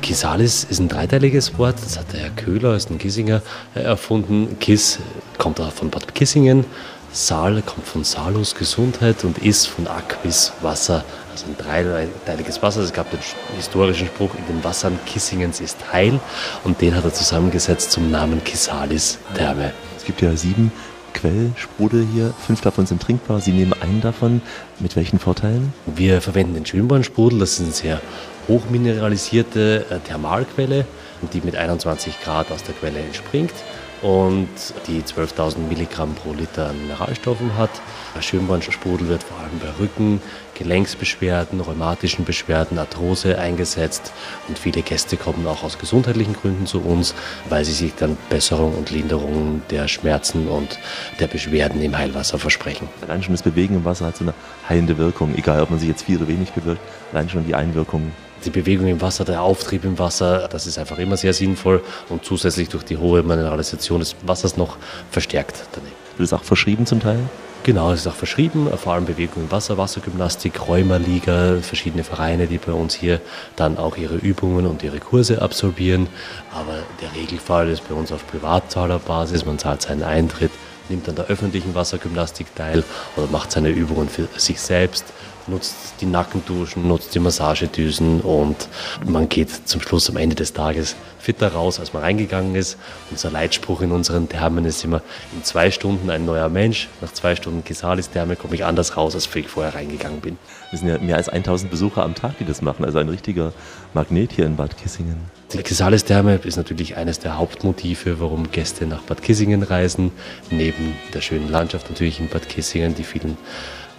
Kisalis 0.00 0.64
ist 0.64 0.80
ein 0.80 0.88
dreiteiliges 0.88 1.58
Wort, 1.58 1.76
das 1.84 1.98
hat 1.98 2.12
der 2.12 2.20
Herr 2.20 2.30
Köhler 2.30 2.74
aus 2.74 2.86
den 2.86 2.96
Kissinger 2.96 3.42
äh, 3.74 3.80
erfunden. 3.80 4.58
Kiss 4.60 4.98
kommt 5.36 5.60
auch 5.60 5.72
von 5.72 5.90
Bad 5.90 6.14
Kissingen, 6.14 6.64
Saal 7.12 7.60
kommt 7.62 7.86
von 7.86 8.02
Salus 8.02 8.54
Gesundheit 8.54 9.24
und 9.24 9.38
Is 9.38 9.66
von 9.66 9.86
Aquis 9.86 10.52
Wasser, 10.62 11.04
also 11.30 11.44
ein 11.46 11.56
dreiteiliges 11.58 12.62
Wasser. 12.62 12.80
Es 12.80 12.94
gab 12.94 13.10
den 13.10 13.20
historischen 13.56 14.06
Spruch, 14.06 14.30
in 14.34 14.46
den 14.46 14.64
Wassern 14.64 14.98
Kissingens 15.04 15.60
ist 15.60 15.92
Heil 15.92 16.20
und 16.64 16.80
den 16.80 16.94
hat 16.94 17.04
er 17.04 17.12
zusammengesetzt 17.12 17.92
zum 17.92 18.10
Namen 18.10 18.42
Kisalis 18.42 19.18
Therme. 19.34 19.72
Es 19.98 20.04
gibt 20.04 20.22
ja 20.22 20.34
sieben 20.34 20.72
Quellsprudel 21.14 22.06
hier, 22.12 22.34
fünf 22.46 22.60
davon 22.60 22.84
sind 22.86 23.00
trinkbar. 23.00 23.40
Sie 23.40 23.52
nehmen 23.52 23.72
einen 23.80 24.02
davon. 24.02 24.42
Mit 24.80 24.96
welchen 24.96 25.18
Vorteilen? 25.18 25.72
Wir 25.86 26.20
verwenden 26.20 26.54
den 26.54 26.66
Schönbornsprudel, 26.66 27.38
das 27.38 27.52
ist 27.52 27.60
eine 27.60 27.72
sehr 27.72 28.00
hochmineralisierte 28.48 29.86
äh, 29.88 29.98
Thermalquelle, 30.00 30.84
die 31.32 31.40
mit 31.40 31.56
21 31.56 32.20
Grad 32.22 32.50
aus 32.50 32.62
der 32.62 32.74
Quelle 32.74 32.98
entspringt 32.98 33.54
und 34.04 34.48
die 34.86 35.00
12.000 35.00 35.60
Milligramm 35.66 36.14
pro 36.14 36.34
Liter 36.34 36.74
Mineralstoffen 36.74 37.56
hat. 37.56 37.70
Der 38.14 38.20
wird 38.20 39.22
vor 39.22 39.38
allem 39.38 39.58
bei 39.58 39.82
Rücken, 39.82 40.20
Gelenksbeschwerden, 40.54 41.60
rheumatischen 41.60 42.26
Beschwerden, 42.26 42.78
Arthrose 42.78 43.38
eingesetzt 43.38 44.12
und 44.46 44.58
viele 44.58 44.82
Gäste 44.82 45.16
kommen 45.16 45.46
auch 45.46 45.62
aus 45.64 45.78
gesundheitlichen 45.78 46.34
Gründen 46.34 46.66
zu 46.66 46.82
uns, 46.82 47.14
weil 47.48 47.64
sie 47.64 47.72
sich 47.72 47.94
dann 47.94 48.18
Besserung 48.28 48.74
und 48.74 48.90
Linderung 48.90 49.62
der 49.70 49.88
Schmerzen 49.88 50.48
und 50.48 50.78
der 51.18 51.26
Beschwerden 51.26 51.80
im 51.80 51.96
Heilwasser 51.96 52.38
versprechen. 52.38 52.88
Allein 53.00 53.22
schon 53.22 53.32
das 53.32 53.42
Bewegen 53.42 53.76
im 53.76 53.84
Wasser 53.86 54.06
hat 54.06 54.18
so 54.18 54.24
eine 54.24 54.34
heilende 54.68 54.98
Wirkung, 54.98 55.34
egal 55.34 55.62
ob 55.62 55.70
man 55.70 55.78
sich 55.78 55.88
jetzt 55.88 56.02
viel 56.02 56.18
oder 56.18 56.28
wenig 56.28 56.52
bewirkt. 56.52 56.82
Allein 57.12 57.30
schon 57.30 57.46
die 57.46 57.54
Einwirkung 57.54 58.12
die 58.46 58.50
Bewegung 58.50 58.86
im 58.86 59.00
Wasser, 59.00 59.24
der 59.24 59.42
Auftrieb 59.42 59.84
im 59.84 59.98
Wasser, 59.98 60.48
das 60.48 60.66
ist 60.66 60.78
einfach 60.78 60.98
immer 60.98 61.16
sehr 61.16 61.32
sinnvoll 61.32 61.82
und 62.08 62.24
zusätzlich 62.24 62.68
durch 62.68 62.84
die 62.84 62.96
hohe 62.96 63.22
Mineralisation 63.22 64.00
des 64.00 64.16
Wassers 64.26 64.56
noch 64.56 64.76
verstärkt 65.10 65.64
daneben. 65.72 65.94
Wird 66.16 66.26
es 66.26 66.32
auch 66.32 66.44
verschrieben 66.44 66.86
zum 66.86 67.00
Teil? 67.00 67.18
Genau, 67.64 67.92
es 67.92 68.00
ist 68.00 68.06
auch 68.06 68.14
verschrieben, 68.14 68.68
vor 68.76 68.92
allem 68.92 69.06
Bewegung 69.06 69.44
im 69.44 69.50
Wasser, 69.50 69.78
Wassergymnastik, 69.78 70.68
Rheumaliga, 70.68 71.56
verschiedene 71.62 72.04
Vereine, 72.04 72.46
die 72.46 72.58
bei 72.58 72.72
uns 72.72 72.94
hier 72.94 73.22
dann 73.56 73.78
auch 73.78 73.96
ihre 73.96 74.16
Übungen 74.16 74.66
und 74.66 74.82
ihre 74.82 75.00
Kurse 75.00 75.40
absolvieren. 75.40 76.08
Aber 76.52 76.74
der 77.00 77.18
Regelfall 77.18 77.70
ist 77.70 77.88
bei 77.88 77.94
uns 77.94 78.12
auf 78.12 78.26
Privatzahlerbasis, 78.26 79.46
man 79.46 79.58
zahlt 79.58 79.80
seinen 79.80 80.02
Eintritt, 80.02 80.50
nimmt 80.90 81.08
an 81.08 81.14
der 81.14 81.24
öffentlichen 81.28 81.74
Wassergymnastik 81.74 82.54
teil 82.54 82.84
oder 83.16 83.28
macht 83.28 83.50
seine 83.50 83.70
Übungen 83.70 84.10
für 84.10 84.28
sich 84.36 84.60
selbst 84.60 85.06
nutzt 85.46 85.94
die 86.00 86.06
Nackenduschen, 86.06 86.86
nutzt 86.86 87.14
die 87.14 87.18
Massagedüsen 87.18 88.20
und 88.20 88.68
man 89.06 89.28
geht 89.28 89.68
zum 89.68 89.80
Schluss 89.80 90.08
am 90.10 90.16
Ende 90.16 90.34
des 90.34 90.52
Tages 90.52 90.96
fitter 91.18 91.48
raus, 91.52 91.80
als 91.80 91.92
man 91.92 92.02
reingegangen 92.02 92.54
ist. 92.54 92.76
Unser 93.10 93.30
Leitspruch 93.30 93.80
in 93.80 93.92
unseren 93.92 94.28
Thermen 94.28 94.64
ist 94.64 94.84
immer, 94.84 95.02
in 95.32 95.42
zwei 95.42 95.70
Stunden 95.70 96.10
ein 96.10 96.24
neuer 96.26 96.48
Mensch, 96.48 96.88
nach 97.00 97.12
zwei 97.12 97.34
Stunden 97.34 97.64
Kisalis-Therme 97.64 98.36
komme 98.36 98.54
ich 98.54 98.64
anders 98.64 98.96
raus, 98.96 99.14
als 99.14 99.28
ich 99.34 99.48
vorher 99.48 99.74
reingegangen 99.74 100.20
bin. 100.20 100.38
Es 100.72 100.80
sind 100.80 100.88
ja 100.88 100.98
mehr 100.98 101.16
als 101.16 101.28
1000 101.28 101.70
Besucher 101.70 102.02
am 102.02 102.14
Tag, 102.14 102.38
die 102.38 102.44
das 102.44 102.60
machen, 102.60 102.84
also 102.84 102.98
ein 102.98 103.08
richtiger 103.08 103.52
Magnet 103.94 104.32
hier 104.32 104.44
in 104.44 104.56
Bad 104.56 104.76
Kissingen. 104.76 105.16
Die 105.52 105.62
Kisalis-Therme 105.62 106.40
ist 106.42 106.56
natürlich 106.56 106.96
eines 106.96 107.20
der 107.20 107.38
Hauptmotive, 107.38 108.20
warum 108.20 108.50
Gäste 108.50 108.86
nach 108.86 109.02
Bad 109.02 109.22
Kissingen 109.22 109.62
reisen. 109.62 110.10
Neben 110.50 110.94
der 111.14 111.20
schönen 111.20 111.50
Landschaft 111.50 111.88
natürlich 111.88 112.20
in 112.20 112.28
Bad 112.28 112.48
Kissingen, 112.48 112.94
die 112.94 113.04
vielen 113.04 113.36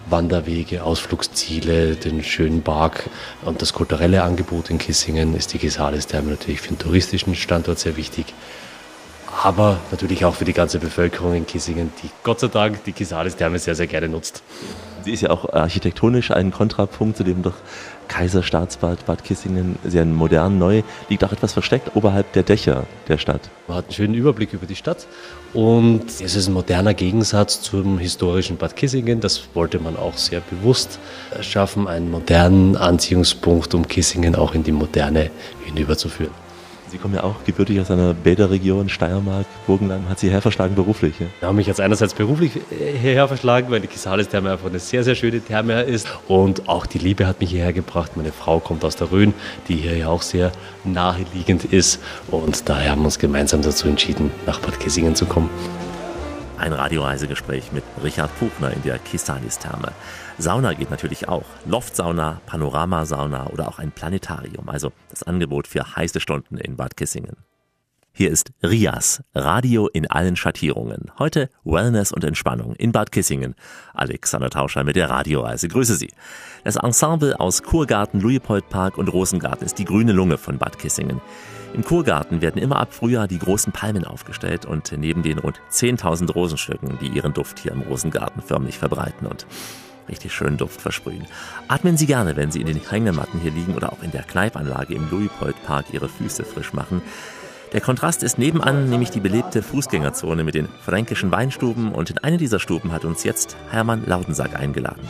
Wanderwege, 0.09 0.83
Ausflugsziele, 0.83 1.95
den 1.95 2.23
schönen 2.23 2.61
Park 2.61 3.09
und 3.43 3.61
das 3.61 3.73
kulturelle 3.73 4.23
Angebot 4.23 4.69
in 4.69 4.77
Kissingen 4.77 5.35
ist 5.35 5.53
die 5.53 5.57
Kisalis-Therme 5.57 6.31
natürlich 6.31 6.61
für 6.61 6.69
den 6.69 6.79
touristischen 6.79 7.35
Standort 7.35 7.79
sehr 7.79 7.97
wichtig. 7.97 8.33
Aber 9.43 9.79
natürlich 9.91 10.23
auch 10.23 10.35
für 10.35 10.45
die 10.45 10.53
ganze 10.53 10.79
Bevölkerung 10.79 11.33
in 11.33 11.45
Kissingen, 11.45 11.91
die 12.01 12.09
Gott 12.23 12.39
sei 12.39 12.47
Dank 12.47 12.83
die 12.85 12.93
Kisalis-Therme 12.93 13.59
sehr, 13.59 13.75
sehr 13.75 13.87
gerne 13.87 14.07
nutzt. 14.07 14.43
Sie 15.03 15.11
ist 15.11 15.21
ja 15.21 15.29
auch 15.29 15.53
architektonisch 15.53 16.31
ein 16.31 16.51
Kontrapunkt 16.51 17.17
zu 17.17 17.23
dem 17.23 17.43
doch 17.43 17.53
Kaiserstaatsbad 18.07 19.05
Bad 19.05 19.23
Kissingen, 19.23 19.77
sehr 19.83 20.05
modern, 20.05 20.57
neu, 20.57 20.83
liegt 21.09 21.23
auch 21.23 21.31
etwas 21.31 21.53
versteckt 21.53 21.95
oberhalb 21.95 22.31
der 22.33 22.43
Dächer 22.43 22.85
der 23.07 23.17
Stadt. 23.17 23.49
Man 23.67 23.77
hat 23.77 23.85
einen 23.85 23.93
schönen 23.93 24.13
Überblick 24.13 24.53
über 24.53 24.65
die 24.65 24.75
Stadt 24.75 25.05
und 25.55 26.03
es 26.21 26.35
ist 26.35 26.47
ein 26.47 26.53
moderner 26.53 26.93
Gegensatz 26.93 27.61
zum 27.61 27.97
historischen 27.97 28.57
Bad 28.57 28.75
Kissingen. 28.75 29.21
Das 29.21 29.47
wollte 29.53 29.79
man 29.79 29.95
auch 29.95 30.17
sehr 30.17 30.41
bewusst 30.41 30.99
schaffen, 31.41 31.87
einen 31.87 32.11
modernen 32.11 32.75
Anziehungspunkt, 32.75 33.73
um 33.73 33.87
Kissingen 33.87 34.35
auch 34.35 34.53
in 34.53 34.63
die 34.63 34.73
Moderne 34.73 35.31
hinüberzuführen. 35.65 36.44
Sie 36.95 37.01
kommen 37.01 37.15
ja 37.15 37.23
auch 37.23 37.43
gebürtig 37.43 37.81
aus 37.81 37.91
einer 37.91 38.13
Bäderregion, 38.13 38.88
Steiermark, 38.88 39.45
Burgenland. 39.67 40.08
Hat 40.08 40.17
Sie 40.17 40.27
hierher 40.27 40.41
verschlagen 40.41 40.75
beruflich? 40.75 41.19
Ja? 41.19 41.25
Ich 41.39 41.43
habe 41.43 41.53
mich 41.53 41.67
jetzt 41.67 41.81
einerseits 41.81 42.13
beruflich 42.13 42.53
hierher 42.69 43.27
verschlagen, 43.27 43.69
weil 43.69 43.81
die 43.81 43.88
Kisalis-Therme 43.88 44.53
einfach 44.53 44.69
eine 44.69 44.79
sehr, 44.79 45.03
sehr 45.03 45.15
schöne 45.15 45.41
Therme 45.41 45.81
ist. 45.81 46.08
Und 46.29 46.69
auch 46.69 46.86
die 46.86 46.99
Liebe 46.99 47.27
hat 47.27 47.41
mich 47.41 47.49
hierher 47.49 47.73
gebracht. 47.73 48.15
Meine 48.15 48.31
Frau 48.31 48.62
kommt 48.62 48.86
aus 48.86 48.95
der 48.95 49.12
Rhön, 49.12 49.34
die 49.67 49.75
hier 49.75 49.97
ja 49.97 50.08
auch 50.08 50.21
sehr 50.21 50.53
naheliegend 50.86 51.65
ist. 51.65 51.99
Und 52.31 52.69
daher 52.69 52.91
haben 52.91 53.01
wir 53.01 53.08
uns 53.08 53.19
gemeinsam 53.19 53.62
dazu 53.62 53.89
entschieden, 53.89 54.31
nach 54.45 54.62
Bad 54.62 54.79
Kissingen 54.79 55.15
zu 55.15 55.25
kommen. 55.25 55.49
Ein 56.58 56.71
Radioreisegespräch 56.71 57.73
mit 57.73 57.84
Richard 58.05 58.31
Buchner 58.39 58.71
in 58.71 58.81
der 58.84 58.99
Kisalis-Therme. 58.99 59.91
Sauna 60.37 60.73
geht 60.73 60.91
natürlich 60.91 61.29
auch. 61.29 61.45
Loftsauna, 61.65 62.41
Panoramasauna 62.45 63.47
oder 63.47 63.69
auch 63.69 63.79
ein 63.79 63.91
Planetarium. 63.91 64.67
Also 64.67 64.91
das 65.09 65.23
Angebot 65.23 65.67
für 65.67 65.95
heiße 65.95 66.19
Stunden 66.19 66.57
in 66.57 66.75
Bad 66.75 66.97
Kissingen. 66.97 67.37
Hier 68.11 68.31
ist 68.31 68.51
Rias, 68.63 69.23
Radio 69.33 69.87
in 69.87 70.09
allen 70.09 70.35
Schattierungen. 70.35 71.11
Heute 71.19 71.49
Wellness 71.63 72.11
und 72.13 72.23
Entspannung 72.23 72.75
in 72.75 72.91
Bad 72.91 73.11
Kissingen. 73.11 73.55
Alexander 73.93 74.49
Tauscher 74.49 74.83
mit 74.83 74.95
der 74.95 75.09
Radioreise. 75.09 75.67
Grüße 75.67 75.95
Sie. 75.95 76.11
Das 76.63 76.77
Ensemble 76.77 77.39
aus 77.39 77.63
Kurgarten, 77.63 78.21
Luipoldpark 78.21 78.97
und 78.97 79.09
Rosengarten 79.09 79.65
ist 79.65 79.79
die 79.79 79.85
grüne 79.85 80.13
Lunge 80.13 80.37
von 80.37 80.57
Bad 80.57 80.79
Kissingen. 80.79 81.21
Im 81.73 81.83
Kurgarten 81.83 82.41
werden 82.41 82.61
immer 82.61 82.79
ab 82.79 82.93
Frühjahr 82.93 83.27
die 83.27 83.39
großen 83.39 83.73
Palmen 83.73 84.05
aufgestellt 84.05 84.65
und 84.65 84.93
neben 84.97 85.23
den 85.23 85.39
rund 85.39 85.59
10.000 85.71 86.31
Rosenstücken, 86.31 86.97
die 87.01 87.09
ihren 87.09 87.33
Duft 87.33 87.59
hier 87.59 87.73
im 87.73 87.81
Rosengarten 87.81 88.41
förmlich 88.41 88.77
verbreiten 88.77 89.27
und 89.27 89.45
richtig 90.09 90.33
schön 90.33 90.57
Duft 90.57 90.81
versprühen. 90.81 91.25
Atmen 91.67 91.97
Sie 91.97 92.05
gerne, 92.05 92.35
wenn 92.35 92.51
Sie 92.51 92.61
in 92.61 92.67
den 92.67 92.79
Hängematten 92.79 93.39
hier 93.39 93.51
liegen 93.51 93.75
oder 93.75 93.93
auch 93.93 94.03
in 94.03 94.11
der 94.11 94.23
Kneipanlage 94.23 94.93
im 94.93 95.09
Luipold-Park 95.09 95.87
Ihre 95.91 96.09
Füße 96.09 96.43
frisch 96.43 96.73
machen. 96.73 97.01
Der 97.73 97.81
Kontrast 97.81 98.23
ist 98.23 98.37
nebenan 98.37 98.89
nämlich 98.89 99.09
die 99.09 99.19
belebte 99.19 99.61
Fußgängerzone 99.61 100.43
mit 100.43 100.55
den 100.55 100.69
fränkischen 100.81 101.31
Weinstuben 101.31 101.91
und 101.91 102.09
in 102.09 102.17
eine 102.19 102.37
dieser 102.37 102.59
Stuben 102.59 102.91
hat 102.91 103.05
uns 103.05 103.23
jetzt 103.23 103.57
Hermann 103.69 104.05
Lautensack 104.05 104.55
eingeladen. 104.55 105.07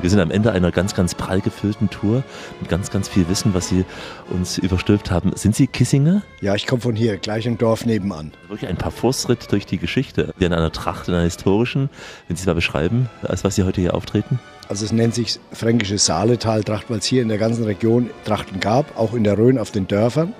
Wir 0.00 0.10
sind 0.10 0.20
am 0.20 0.30
Ende 0.30 0.52
einer 0.52 0.70
ganz, 0.72 0.94
ganz 0.94 1.14
prall 1.14 1.40
gefüllten 1.40 1.88
Tour 1.88 2.22
mit 2.60 2.68
ganz, 2.68 2.90
ganz 2.90 3.08
viel 3.08 3.28
Wissen, 3.28 3.54
was 3.54 3.68
Sie 3.68 3.84
uns 4.28 4.58
überstülpt 4.58 5.10
haben. 5.10 5.32
Sind 5.34 5.56
Sie 5.56 5.66
Kissinger? 5.66 6.22
Ja, 6.42 6.54
ich 6.54 6.66
komme 6.66 6.82
von 6.82 6.94
hier, 6.94 7.16
gleich 7.16 7.46
im 7.46 7.56
Dorf 7.56 7.86
nebenan. 7.86 8.32
Wirklich 8.48 8.68
ein 8.68 8.76
Parforce-Ritt 8.76 9.50
durch 9.50 9.64
die 9.64 9.78
Geschichte. 9.78 10.34
In 10.38 10.52
einer 10.52 10.70
Tracht, 10.70 11.08
in 11.08 11.14
einer 11.14 11.22
historischen. 11.22 11.88
Wenn 12.28 12.36
Sie 12.36 12.42
es 12.42 12.46
mal 12.46 12.54
beschreiben, 12.54 13.08
als 13.22 13.42
was 13.42 13.56
Sie 13.56 13.62
heute 13.62 13.80
hier 13.80 13.94
auftreten? 13.94 14.38
Also 14.68 14.84
es 14.84 14.92
nennt 14.92 15.14
sich 15.14 15.38
fränkische 15.52 15.96
Saaletal-Tracht, 15.96 16.90
weil 16.90 16.98
es 16.98 17.06
hier 17.06 17.22
in 17.22 17.28
der 17.28 17.38
ganzen 17.38 17.64
Region 17.64 18.10
Trachten 18.24 18.60
gab, 18.60 18.98
auch 18.98 19.14
in 19.14 19.24
der 19.24 19.38
Rhön 19.38 19.58
auf 19.58 19.70
den 19.70 19.88
Dörfern. 19.88 20.34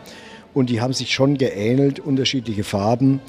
Und 0.52 0.70
die 0.70 0.80
haben 0.80 0.92
sich 0.92 1.12
schon 1.12 1.36
geähnelt, 1.38 2.00
unterschiedliche 2.00 2.64
Farben, 2.64 3.20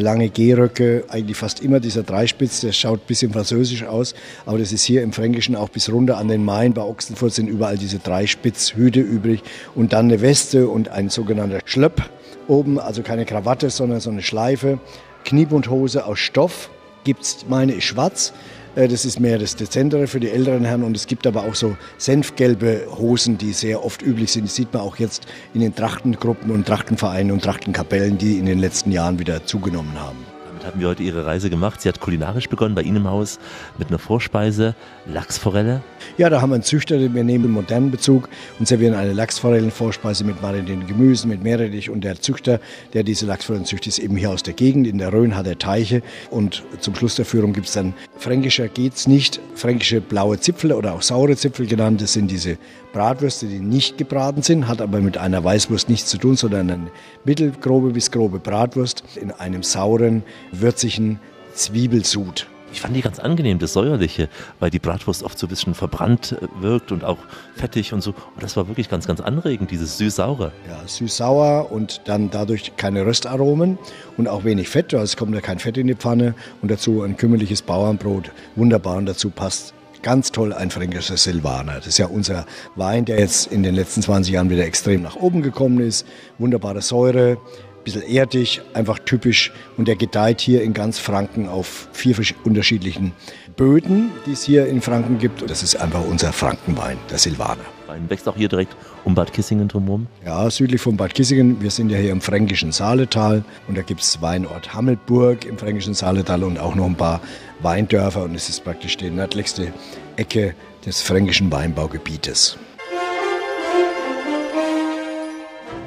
lange 0.00 0.28
Gehröcke, 0.28 1.04
eigentlich 1.08 1.36
fast 1.36 1.60
immer 1.60 1.80
dieser 1.80 2.02
Dreispitz, 2.02 2.60
der 2.60 2.72
schaut 2.72 3.00
ein 3.00 3.06
bisschen 3.06 3.32
französisch 3.32 3.84
aus, 3.84 4.14
aber 4.46 4.58
das 4.58 4.72
ist 4.72 4.84
hier 4.84 5.02
im 5.02 5.12
Fränkischen 5.12 5.56
auch 5.56 5.68
bis 5.68 5.90
runter 5.90 6.18
an 6.18 6.28
den 6.28 6.44
Main. 6.44 6.74
Bei 6.74 6.82
Ochsenfurt 6.82 7.32
sind 7.32 7.48
überall 7.48 7.78
diese 7.78 7.98
Dreispitzhüte 7.98 9.00
übrig 9.00 9.42
und 9.74 9.92
dann 9.92 10.06
eine 10.06 10.20
Weste 10.20 10.68
und 10.68 10.88
ein 10.88 11.08
sogenannter 11.08 11.60
Schlöpp 11.64 12.02
oben, 12.48 12.78
also 12.78 13.02
keine 13.02 13.24
Krawatte, 13.24 13.70
sondern 13.70 14.00
so 14.00 14.10
eine 14.10 14.22
Schleife. 14.22 14.78
Kniebundhose 15.24 16.04
aus 16.04 16.18
Stoff 16.18 16.70
gibt's, 17.04 17.46
meine 17.48 17.74
ich, 17.74 17.86
schwarz. 17.86 18.32
Äh, 18.76 18.88
Das 18.88 19.04
ist 19.04 19.20
mehr 19.20 19.38
das 19.38 19.56
Dezentere 19.56 20.06
für 20.06 20.20
die 20.20 20.30
älteren 20.30 20.64
Herren 20.64 20.82
und 20.82 20.96
es 20.96 21.06
gibt 21.06 21.26
aber 21.26 21.44
auch 21.44 21.54
so 21.54 21.76
senfgelbe 21.98 22.86
Hosen, 22.98 23.38
die 23.38 23.52
sehr 23.52 23.84
oft 23.84 24.02
üblich 24.02 24.32
sind. 24.32 24.46
Das 24.46 24.54
sieht 24.54 24.72
man 24.72 24.82
auch 24.82 24.96
jetzt 24.96 25.26
in 25.54 25.60
den 25.60 25.74
Trachtengruppen 25.74 26.50
und 26.50 26.66
Trachtenvereinen 26.66 27.32
und 27.32 27.42
Trachtenkapellen, 27.42 28.18
die 28.18 28.38
in 28.38 28.46
den 28.46 28.58
letzten 28.58 28.92
Jahren 28.92 29.18
wieder 29.18 29.44
zugenommen 29.44 29.98
haben. 30.00 30.33
Haben 30.64 30.80
wir 30.80 30.88
heute 30.88 31.02
Ihre 31.02 31.26
Reise 31.26 31.50
gemacht. 31.50 31.82
Sie 31.82 31.90
hat 31.90 32.00
kulinarisch 32.00 32.48
begonnen 32.48 32.74
bei 32.74 32.80
Ihnen 32.80 32.96
im 32.96 33.08
Haus 33.08 33.38
mit 33.76 33.88
einer 33.88 33.98
Vorspeise, 33.98 34.74
Lachsforelle. 35.04 35.82
Ja, 36.16 36.30
da 36.30 36.40
haben 36.40 36.50
wir 36.50 36.54
einen 36.54 36.64
Züchter, 36.64 36.98
wir 36.98 37.22
nehmen 37.22 37.44
einen 37.44 37.52
modernen 37.52 37.90
Bezug 37.90 38.30
und 38.58 38.66
servieren 38.66 38.94
eine 38.94 39.12
Lachsforellenvorspeise 39.12 40.24
mit 40.24 40.40
marinierten 40.40 40.86
Gemüsen, 40.86 41.28
mit 41.28 41.42
Meerrettich. 41.42 41.90
Und 41.90 42.02
der 42.02 42.18
Züchter, 42.18 42.60
der 42.94 43.02
diese 43.02 43.26
Lachsforellen 43.26 43.66
züchtet, 43.66 43.88
ist 43.88 43.98
eben 43.98 44.16
hier 44.16 44.30
aus 44.30 44.42
der 44.42 44.54
Gegend. 44.54 44.86
In 44.86 44.96
der 44.96 45.12
Rhön 45.12 45.36
hat 45.36 45.46
er 45.46 45.58
Teiche. 45.58 46.02
Und 46.30 46.62
zum 46.80 46.94
Schluss 46.94 47.16
der 47.16 47.26
Führung 47.26 47.52
gibt 47.52 47.66
es 47.66 47.74
dann, 47.74 47.92
fränkischer 48.16 48.68
geht's 48.68 49.06
nicht, 49.06 49.40
fränkische 49.54 50.00
blaue 50.00 50.40
Zipfel 50.40 50.72
oder 50.72 50.94
auch 50.94 51.02
saure 51.02 51.36
Zipfel 51.36 51.66
genannt. 51.66 52.00
Das 52.00 52.14
sind 52.14 52.30
diese 52.30 52.56
Bratwürste, 52.94 53.46
die 53.46 53.58
nicht 53.58 53.98
gebraten 53.98 54.42
sind, 54.42 54.68
hat 54.68 54.80
aber 54.80 55.00
mit 55.00 55.18
einer 55.18 55.42
Weißwurst 55.42 55.88
nichts 55.88 56.08
zu 56.08 56.16
tun, 56.16 56.36
sondern 56.36 56.70
eine 56.70 56.90
mittelgrobe 57.24 57.90
bis 57.90 58.12
grobe 58.12 58.38
Bratwurst 58.38 59.02
in 59.20 59.32
einem 59.32 59.64
sauren, 59.64 60.22
würzigen 60.60 61.20
Zwiebelsud. 61.54 62.46
Ich 62.74 62.80
fand 62.80 62.96
die 62.96 63.02
ganz 63.02 63.20
angenehm, 63.20 63.60
das 63.60 63.72
Säuerliche, 63.72 64.28
weil 64.58 64.68
die 64.68 64.80
Bratwurst 64.80 65.22
oft 65.22 65.38
so 65.38 65.46
ein 65.46 65.48
bisschen 65.48 65.74
verbrannt 65.74 66.32
äh, 66.32 66.46
wirkt 66.60 66.90
und 66.90 67.04
auch 67.04 67.18
fettig 67.54 67.92
und 67.92 68.00
so. 68.00 68.10
Und 68.10 68.42
das 68.42 68.56
war 68.56 68.66
wirklich 68.66 68.88
ganz, 68.88 69.06
ganz 69.06 69.20
anregend, 69.20 69.70
dieses 69.70 69.96
süß-saure. 69.96 70.50
Ja, 70.68 70.82
süß-sauer 70.84 71.70
und 71.70 72.00
dann 72.06 72.30
dadurch 72.30 72.76
keine 72.76 73.06
Röstaromen 73.06 73.78
und 74.16 74.26
auch 74.26 74.42
wenig 74.42 74.68
Fett. 74.68 74.92
Also 74.92 75.04
es 75.04 75.16
kommt 75.16 75.34
ja 75.36 75.40
kein 75.40 75.60
Fett 75.60 75.78
in 75.78 75.86
die 75.86 75.94
Pfanne 75.94 76.34
und 76.62 76.70
dazu 76.70 77.02
ein 77.02 77.16
kümmerliches 77.16 77.62
Bauernbrot. 77.62 78.32
Wunderbar 78.56 78.96
und 78.96 79.06
dazu 79.06 79.30
passt 79.30 79.72
ganz 80.04 80.32
toll 80.32 80.52
ein 80.52 80.70
fränkischer 80.70 81.16
Silvaner. 81.16 81.76
Das 81.76 81.86
ist 81.86 81.98
ja 81.98 82.06
unser 82.06 82.44
Wein, 82.76 83.06
der 83.06 83.20
jetzt 83.20 83.50
in 83.50 83.62
den 83.62 83.74
letzten 83.74 84.02
20 84.02 84.34
Jahren 84.34 84.50
wieder 84.50 84.64
extrem 84.64 85.02
nach 85.02 85.16
oben 85.16 85.42
gekommen 85.42 85.80
ist. 85.80 86.06
Wunderbare 86.38 86.82
Säure, 86.82 87.38
bisschen 87.84 88.02
erdig, 88.02 88.60
einfach 88.72 88.98
typisch. 88.98 89.52
Und 89.76 89.88
der 89.88 89.96
gedeiht 89.96 90.40
hier 90.40 90.62
in 90.62 90.74
ganz 90.74 90.98
Franken 90.98 91.48
auf 91.48 91.88
vier 91.92 92.16
unterschiedlichen 92.44 93.12
Böden, 93.56 94.10
die 94.26 94.32
es 94.32 94.42
hier 94.42 94.66
in 94.66 94.80
Franken 94.80 95.18
gibt. 95.18 95.42
Und 95.42 95.50
das 95.50 95.62
ist 95.62 95.76
einfach 95.76 96.04
unser 96.04 96.32
Frankenwein, 96.32 96.98
der 97.10 97.18
Silvaner. 97.18 97.64
Wein 97.86 98.08
wächst 98.08 98.28
auch 98.28 98.36
hier 98.36 98.48
direkt 98.48 98.74
um 99.04 99.14
Bad 99.14 99.32
Kissingen 99.32 99.68
drumherum. 99.68 100.06
Ja, 100.24 100.50
südlich 100.50 100.80
von 100.80 100.96
Bad 100.96 101.14
Kissingen. 101.14 101.60
Wir 101.62 101.70
sind 101.70 101.90
ja 101.90 101.98
hier 101.98 102.10
im 102.10 102.20
fränkischen 102.20 102.72
Saaletal 102.72 103.44
und 103.68 103.76
da 103.76 103.82
gibt 103.82 104.00
es 104.00 104.20
Weinort 104.20 104.74
Hammelburg 104.74 105.44
im 105.44 105.58
fränkischen 105.58 105.94
Saaletal 105.94 106.42
und 106.42 106.58
auch 106.58 106.74
noch 106.74 106.86
ein 106.86 106.96
paar 106.96 107.20
Weindörfer 107.60 108.24
und 108.24 108.34
es 108.34 108.48
ist 108.48 108.64
praktisch 108.64 108.96
die 108.96 109.10
nördlichste 109.10 109.72
Ecke 110.16 110.54
des 110.84 111.02
fränkischen 111.02 111.52
Weinbaugebietes. 111.52 112.58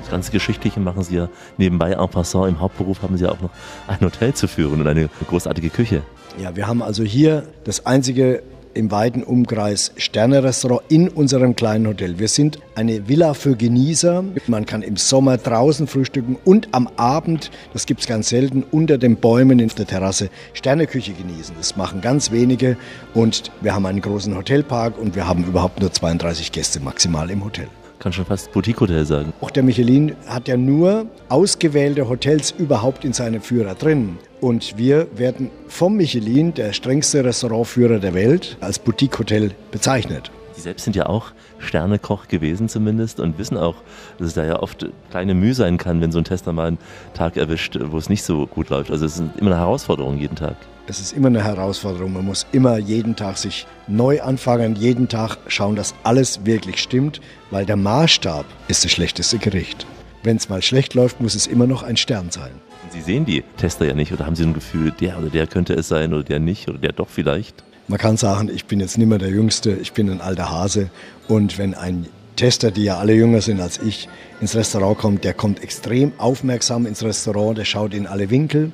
Das 0.07 0.13
ganze 0.13 0.31
Geschichtliche 0.31 0.79
machen 0.79 1.03
Sie 1.03 1.17
ja 1.17 1.27
nebenbei 1.57 1.91
en 1.91 2.07
passant. 2.07 2.47
Im 2.47 2.61
Hauptberuf 2.61 3.01
haben 3.01 3.17
Sie 3.17 3.25
ja 3.25 3.31
auch 3.33 3.41
noch 3.41 3.49
ein 3.87 3.99
Hotel 3.99 4.33
zu 4.33 4.47
führen 4.47 4.79
und 4.79 4.87
eine 4.87 5.09
großartige 5.27 5.69
Küche. 5.69 6.01
Ja, 6.41 6.55
wir 6.55 6.65
haben 6.65 6.81
also 6.81 7.03
hier 7.03 7.43
das 7.65 7.85
einzige 7.85 8.41
im 8.73 8.89
weiten 8.89 9.21
Umkreis 9.21 9.91
Sterne-Restaurant 9.97 10.83
in 10.87 11.09
unserem 11.09 11.57
kleinen 11.57 11.87
Hotel. 11.87 12.19
Wir 12.19 12.29
sind 12.29 12.59
eine 12.75 13.09
Villa 13.09 13.33
für 13.33 13.57
Genießer. 13.57 14.23
Man 14.47 14.65
kann 14.65 14.81
im 14.81 14.95
Sommer 14.95 15.35
draußen 15.35 15.87
frühstücken 15.87 16.37
und 16.45 16.69
am 16.71 16.87
Abend, 16.95 17.51
das 17.73 17.85
gibt 17.85 17.99
es 17.99 18.07
ganz 18.07 18.29
selten, 18.29 18.63
unter 18.71 18.97
den 18.97 19.17
Bäumen 19.17 19.59
in 19.59 19.67
der 19.67 19.87
Terrasse 19.87 20.29
Sterneküche 20.53 21.11
genießen. 21.11 21.53
Das 21.57 21.75
machen 21.75 21.99
ganz 21.99 22.31
wenige 22.31 22.77
und 23.13 23.51
wir 23.59 23.75
haben 23.75 23.85
einen 23.85 23.99
großen 23.99 24.37
Hotelpark 24.37 24.97
und 24.97 25.15
wir 25.15 25.27
haben 25.27 25.43
überhaupt 25.43 25.81
nur 25.81 25.91
32 25.91 26.53
Gäste 26.53 26.79
maximal 26.79 27.29
im 27.29 27.43
Hotel 27.43 27.67
kann 27.99 28.13
schon 28.13 28.25
fast 28.25 28.51
Boutique-Hotel 28.51 29.05
sagen. 29.05 29.33
Auch 29.41 29.51
der 29.51 29.63
Michelin 29.63 30.15
hat 30.27 30.47
ja 30.47 30.57
nur 30.57 31.07
ausgewählte 31.29 32.09
Hotels 32.09 32.53
überhaupt 32.57 33.05
in 33.05 33.13
seinem 33.13 33.41
Führer 33.41 33.75
drin. 33.75 34.17
Und 34.39 34.77
wir 34.77 35.07
werden 35.17 35.49
vom 35.67 35.95
Michelin, 35.95 36.53
der 36.53 36.73
strengste 36.73 37.23
Restaurantführer 37.23 37.99
der 37.99 38.13
Welt, 38.13 38.57
als 38.61 38.79
Boutique-Hotel 38.79 39.51
bezeichnet. 39.71 40.31
Sie 40.53 40.61
selbst 40.61 40.85
sind 40.85 40.95
ja 40.95 41.05
auch 41.05 41.31
Sternekoch 41.59 42.27
gewesen 42.27 42.67
zumindest 42.67 43.19
und 43.19 43.37
wissen 43.37 43.57
auch, 43.57 43.75
dass 44.17 44.29
es 44.29 44.33
da 44.33 44.43
ja 44.43 44.59
oft 44.59 44.87
kleine 45.11 45.35
Mühe 45.35 45.53
sein 45.53 45.77
kann, 45.77 46.01
wenn 46.01 46.11
so 46.11 46.17
ein 46.17 46.23
Tester 46.23 46.51
mal 46.51 46.67
einen 46.67 46.77
Tag 47.13 47.37
erwischt, 47.37 47.77
wo 47.79 47.97
es 47.97 48.09
nicht 48.09 48.23
so 48.23 48.47
gut 48.47 48.69
läuft. 48.69 48.89
Also 48.89 49.05
es 49.05 49.19
ist 49.19 49.23
immer 49.37 49.51
eine 49.51 49.59
Herausforderung 49.59 50.17
jeden 50.17 50.35
Tag. 50.35 50.55
Es 50.89 51.01
ist 51.01 51.11
immer 51.11 51.27
eine 51.27 51.43
Herausforderung. 51.43 52.13
Man 52.13 52.23
muss 52.23 52.47
immer 52.53 52.77
jeden 52.77 53.17
Tag 53.17 53.37
sich 53.37 53.67
neu 53.89 54.21
anfangen, 54.21 54.77
jeden 54.77 55.09
Tag 55.09 55.37
schauen, 55.47 55.75
dass 55.75 55.93
alles 56.03 56.45
wirklich 56.45 56.81
stimmt, 56.81 57.19
weil 57.51 57.65
der 57.65 57.75
Maßstab 57.75 58.45
ist 58.69 58.85
das 58.85 58.91
schlechteste 58.93 59.37
Gericht. 59.37 59.85
Wenn 60.23 60.37
es 60.37 60.47
mal 60.47 60.61
schlecht 60.61 60.93
läuft, 60.93 61.19
muss 61.19 61.35
es 61.35 61.45
immer 61.45 61.67
noch 61.67 61.83
ein 61.83 61.97
Stern 61.97 62.31
sein. 62.31 62.51
Sie 62.89 63.01
sehen 63.01 63.25
die 63.25 63.43
Tester 63.57 63.85
ja 63.85 63.93
nicht 63.93 64.13
oder 64.13 64.25
haben 64.25 64.37
Sie 64.37 64.43
ein 64.43 64.53
Gefühl, 64.53 64.91
der 64.91 65.19
oder 65.19 65.29
der 65.29 65.45
könnte 65.45 65.73
es 65.73 65.89
sein 65.89 66.13
oder 66.13 66.23
der 66.23 66.39
nicht 66.39 66.69
oder 66.69 66.77
der 66.77 66.93
doch 66.93 67.09
vielleicht? 67.09 67.65
Man 67.89 67.99
kann 67.99 68.15
sagen, 68.15 68.49
ich 68.53 68.63
bin 68.63 68.79
jetzt 68.79 68.97
nicht 68.97 69.07
mehr 69.07 69.17
der 69.17 69.29
Jüngste, 69.29 69.73
ich 69.81 69.91
bin 69.91 70.09
ein 70.09 70.21
alter 70.21 70.49
Hase 70.49 70.89
und 71.27 71.57
wenn 71.57 71.73
ein 71.73 72.07
Tester, 72.37 72.71
die 72.71 72.85
ja 72.85 72.97
alle 72.97 73.13
jünger 73.13 73.41
sind 73.41 73.59
als 73.59 73.79
ich, 73.79 74.07
ins 74.39 74.55
Restaurant 74.55 74.97
kommt, 74.97 75.23
der 75.25 75.33
kommt 75.33 75.61
extrem 75.63 76.13
aufmerksam 76.17 76.85
ins 76.85 77.03
Restaurant, 77.03 77.57
der 77.57 77.65
schaut 77.65 77.93
in 77.93 78.07
alle 78.07 78.29
Winkel 78.29 78.71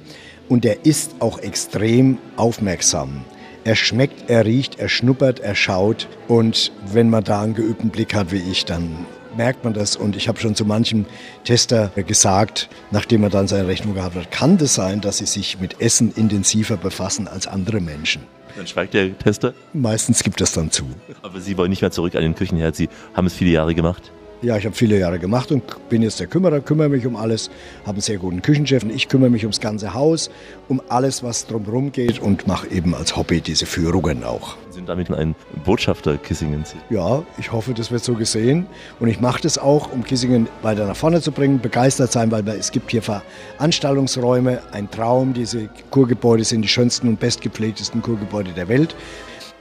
und 0.49 0.63
der 0.63 0.85
ist 0.85 1.15
auch 1.19 1.39
extrem 1.39 2.17
aufmerksam. 2.35 3.25
Er 3.63 3.75
schmeckt, 3.75 4.29
er 4.29 4.45
riecht, 4.45 4.79
er 4.79 4.89
schnuppert, 4.89 5.39
er 5.39 5.55
schaut 5.55 6.09
und 6.27 6.71
wenn 6.91 7.09
man 7.09 7.23
da 7.23 7.41
einen 7.41 7.53
geübten 7.53 7.89
Blick 7.89 8.13
hat 8.13 8.31
wie 8.31 8.51
ich, 8.51 8.65
dann 8.65 9.05
merkt 9.37 9.63
man 9.63 9.73
das. 9.73 9.95
Und 9.95 10.15
ich 10.15 10.27
habe 10.27 10.39
schon 10.39 10.55
zu 10.55 10.65
manchem 10.65 11.05
Tester 11.43 11.91
gesagt, 11.95 12.69
nachdem 12.91 13.23
er 13.23 13.29
dann 13.29 13.47
seine 13.47 13.67
Rechnung 13.67 13.93
gehabt 13.95 14.15
hat, 14.15 14.31
kann 14.31 14.57
das 14.57 14.75
sein, 14.75 15.01
dass 15.01 15.19
sie 15.19 15.25
sich 15.25 15.59
mit 15.59 15.81
Essen 15.81 16.11
intensiver 16.15 16.77
befassen 16.77 17.27
als 17.27 17.47
andere 17.47 17.79
Menschen. 17.79 18.23
Dann 18.55 18.67
schweigt 18.67 18.93
der 18.93 19.17
Tester? 19.17 19.53
Meistens 19.73 20.21
gibt 20.23 20.39
das 20.39 20.51
dann 20.51 20.69
zu. 20.69 20.85
Aber 21.23 21.39
Sie 21.39 21.57
wollen 21.57 21.71
nicht 21.71 21.81
mehr 21.81 21.89
zurück 21.89 22.15
an 22.15 22.21
den 22.21 22.35
Küchenherd. 22.35 22.75
Sie 22.75 22.87
haben 23.15 23.25
es 23.25 23.33
viele 23.33 23.49
Jahre 23.49 23.73
gemacht. 23.73 24.11
Ja, 24.43 24.57
ich 24.57 24.65
habe 24.65 24.75
viele 24.75 24.99
Jahre 24.99 25.19
gemacht 25.19 25.53
und 25.53 25.63
bin 25.87 26.01
jetzt 26.01 26.19
der 26.19 26.27
Kümmerer, 26.27 26.59
kümmere 26.59 26.89
mich 26.89 27.07
um 27.07 27.15
alles, 27.15 27.49
habe 27.83 27.91
einen 27.91 28.01
sehr 28.01 28.17
guten 28.17 28.41
Küchenchef 28.41 28.83
und 28.83 28.89
ich 28.89 29.07
kümmere 29.07 29.29
mich 29.29 29.43
ums 29.43 29.61
ganze 29.61 29.93
Haus, 29.93 30.29
um 30.67 30.81
alles, 30.89 31.23
was 31.23 31.47
drumherum 31.47 31.93
geht 31.93 32.19
und 32.19 32.45
mache 32.45 32.67
eben 32.67 32.93
als 32.93 33.15
Hobby 33.15 33.39
diese 33.39 33.65
Führungen 33.65 34.25
auch. 34.25 34.57
Sie 34.67 34.75
sind 34.75 34.89
damit 34.89 35.09
ein 35.11 35.33
Botschafter 35.63 36.17
Kissingens. 36.17 36.75
Ja, 36.89 37.23
ich 37.37 37.53
hoffe, 37.53 37.73
das 37.73 37.89
wird 37.89 38.03
so 38.03 38.15
gesehen 38.15 38.65
und 38.99 39.07
ich 39.07 39.21
mache 39.21 39.41
das 39.41 39.57
auch, 39.57 39.93
um 39.93 40.03
Kissingen 40.03 40.49
weiter 40.61 40.85
nach 40.87 40.97
vorne 40.97 41.21
zu 41.21 41.31
bringen, 41.31 41.61
begeistert 41.61 42.11
sein, 42.11 42.29
weil 42.29 42.45
es 42.49 42.71
gibt 42.71 42.91
hier 42.91 43.01
Veranstaltungsräume, 43.01 44.59
ein 44.73 44.91
Traum, 44.91 45.33
diese 45.33 45.69
Kurgebäude 45.89 46.43
sind 46.43 46.63
die 46.63 46.67
schönsten 46.67 47.07
und 47.07 47.17
bestgepflegtesten 47.17 48.01
Kurgebäude 48.01 48.51
der 48.51 48.67
Welt 48.67 48.93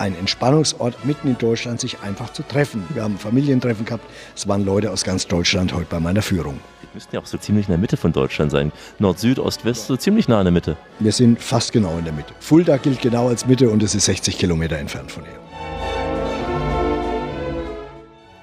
ein 0.02 0.16
Entspannungsort 0.16 1.04
mitten 1.04 1.28
in 1.28 1.38
Deutschland, 1.38 1.80
sich 1.80 2.00
einfach 2.00 2.32
zu 2.32 2.42
treffen. 2.42 2.84
Wir 2.92 3.04
haben 3.04 3.18
Familientreffen 3.18 3.84
gehabt. 3.84 4.04
Es 4.34 4.48
waren 4.48 4.64
Leute 4.64 4.90
aus 4.90 5.04
ganz 5.04 5.28
Deutschland 5.28 5.72
heute 5.72 5.86
bei 5.88 6.00
meiner 6.00 6.22
Führung. 6.22 6.58
Wir 6.80 6.88
müssten 6.92 7.14
ja 7.14 7.22
auch 7.22 7.26
so 7.26 7.38
ziemlich 7.38 7.68
in 7.68 7.72
der 7.72 7.78
Mitte 7.78 7.96
von 7.96 8.12
Deutschland 8.12 8.50
sein. 8.50 8.72
Nord, 8.98 9.20
Süd, 9.20 9.38
Ost, 9.38 9.64
West, 9.64 9.86
so 9.86 9.96
ziemlich 9.96 10.26
nah 10.26 10.40
in 10.40 10.46
der 10.46 10.52
Mitte. 10.52 10.76
Wir 10.98 11.12
sind 11.12 11.40
fast 11.40 11.72
genau 11.72 11.96
in 11.98 12.04
der 12.04 12.12
Mitte. 12.12 12.34
Fulda 12.40 12.78
gilt 12.78 13.00
genau 13.00 13.28
als 13.28 13.46
Mitte 13.46 13.70
und 13.70 13.80
es 13.80 13.94
ist 13.94 14.06
60 14.06 14.36
Kilometer 14.36 14.76
entfernt 14.76 15.12
von 15.12 15.22
hier. 15.22 15.38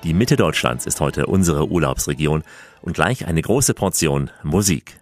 Die 0.04 0.14
Mitte 0.14 0.38
Deutschlands 0.38 0.86
ist 0.86 1.02
heute 1.02 1.26
unsere 1.26 1.70
Urlaubsregion 1.70 2.44
und 2.82 2.94
gleich 2.94 3.28
eine 3.28 3.42
große 3.42 3.74
Portion 3.74 4.32
Musik. 4.44 4.98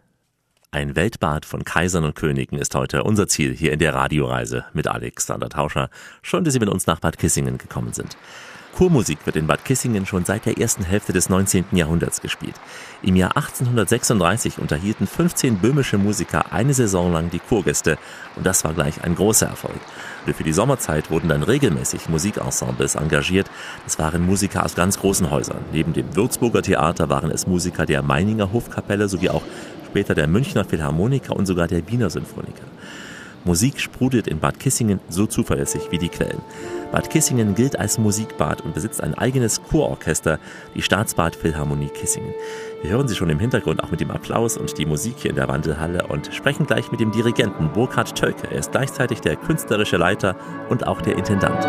Ein 0.78 0.96
Weltbad 0.96 1.44
von 1.44 1.64
Kaisern 1.64 2.04
und 2.04 2.14
Königen 2.14 2.60
ist 2.60 2.76
heute 2.76 3.04
unser 3.04 3.28
Ziel 3.28 3.52
hier 3.56 3.74
in 3.74 3.80
der 3.80 3.96
Radioreise 3.96 4.66
mit 4.74 4.88
Alexander 4.88 5.50
Tauscher. 5.50 5.90
Schön, 6.22 6.44
dass 6.44 6.54
Sie 6.54 6.60
mit 6.60 6.70
uns 6.70 6.86
nach 6.86 7.00
Bad 7.00 7.18
Kissingen 7.18 7.58
gekommen 7.58 7.94
sind. 7.94 8.16
Kurmusik 8.78 9.26
wird 9.26 9.38
in 9.38 9.48
Bad 9.48 9.66
Kissingen 9.66 10.06
schon 10.06 10.24
seit 10.24 10.46
der 10.46 10.60
ersten 10.60 10.84
Hälfte 10.84 11.12
des 11.12 11.30
19. 11.30 11.66
Jahrhunderts 11.72 12.22
gespielt. 12.22 12.54
Im 13.02 13.16
Jahr 13.16 13.36
1836 13.36 14.60
unterhielten 14.60 15.08
15 15.08 15.58
böhmische 15.58 15.98
Musiker 15.98 16.54
eine 16.54 16.76
Saison 16.76 17.12
lang 17.12 17.32
die 17.32 17.40
Kurgäste 17.40 17.98
und 18.36 18.46
das 18.46 18.64
war 18.64 18.76
gleich 18.76 19.04
ein 19.04 19.16
großer 19.16 19.48
Erfolg. 19.48 19.80
Für 20.32 20.44
die 20.44 20.54
Sommerzeit 20.54 21.10
wurden 21.10 21.30
dann 21.30 21.42
regelmäßig 21.42 22.08
Musikensembles 22.08 22.94
engagiert. 22.94 23.50
Das 23.86 23.98
waren 23.98 24.24
Musiker 24.24 24.64
aus 24.64 24.76
ganz 24.76 25.00
großen 25.00 25.32
Häusern. 25.32 25.66
Neben 25.72 25.94
dem 25.94 26.16
Würzburger 26.16 26.62
Theater 26.62 27.10
waren 27.10 27.32
es 27.32 27.48
Musiker 27.48 27.88
der 27.88 28.04
Meininger 28.04 28.52
Hofkapelle 28.54 29.10
sowie 29.10 29.30
auch 29.30 29.44
später 29.88 30.14
der 30.14 30.28
Münchner 30.28 30.66
Philharmoniker 30.66 31.36
und 31.36 31.46
sogar 31.46 31.68
der 31.68 31.88
Wiener 31.90 32.10
Sinfoniker. 32.10 32.66
Musik 33.46 33.80
sprudelt 33.80 34.28
in 34.28 34.40
Bad 34.40 34.60
Kissingen 34.60 35.00
so 35.08 35.26
zuverlässig 35.26 35.84
wie 35.90 35.98
die 35.98 36.10
Quellen. 36.10 36.42
Bad 36.92 37.10
Kissingen 37.10 37.56
gilt 37.56 37.80
als 37.80 37.98
Musikbad 37.98 38.62
und 38.62 38.74
besitzt 38.74 39.02
ein 39.02 39.14
eigenes 39.14 39.62
Chororchester, 39.64 40.38
die 40.76 40.82
Staatsbad 40.82 41.36
Philharmonie 41.36 41.88
Kissingen. 41.88 42.34
Wir 42.82 42.92
hören 42.92 43.08
sie 43.08 43.16
schon 43.16 43.30
im 43.30 43.40
Hintergrund 43.40 43.82
auch 43.82 43.92
mit 43.92 44.02
dem 44.02 44.12
Applaus 44.12 44.58
und 44.58 44.78
die 44.78 44.86
Musik 44.86 45.16
hier 45.20 45.30
in 45.30 45.38
der 45.38 45.48
Wandelhalle 45.48 46.08
und 46.08 46.34
sprechen 46.34 46.66
gleich 46.68 46.92
mit 46.92 47.00
dem 47.00 47.12
Dirigenten 47.12 47.72
Burkhard 47.72 48.16
Tölke. 48.16 48.48
Er 48.52 48.60
ist 48.60 48.74
gleichzeitig 48.74 49.22
der 49.22 49.38
künstlerische 49.38 49.96
Leiter 49.96 50.36
und 50.68 50.86
auch 50.86 51.02
der 51.02 51.18
Intendant. 51.18 51.64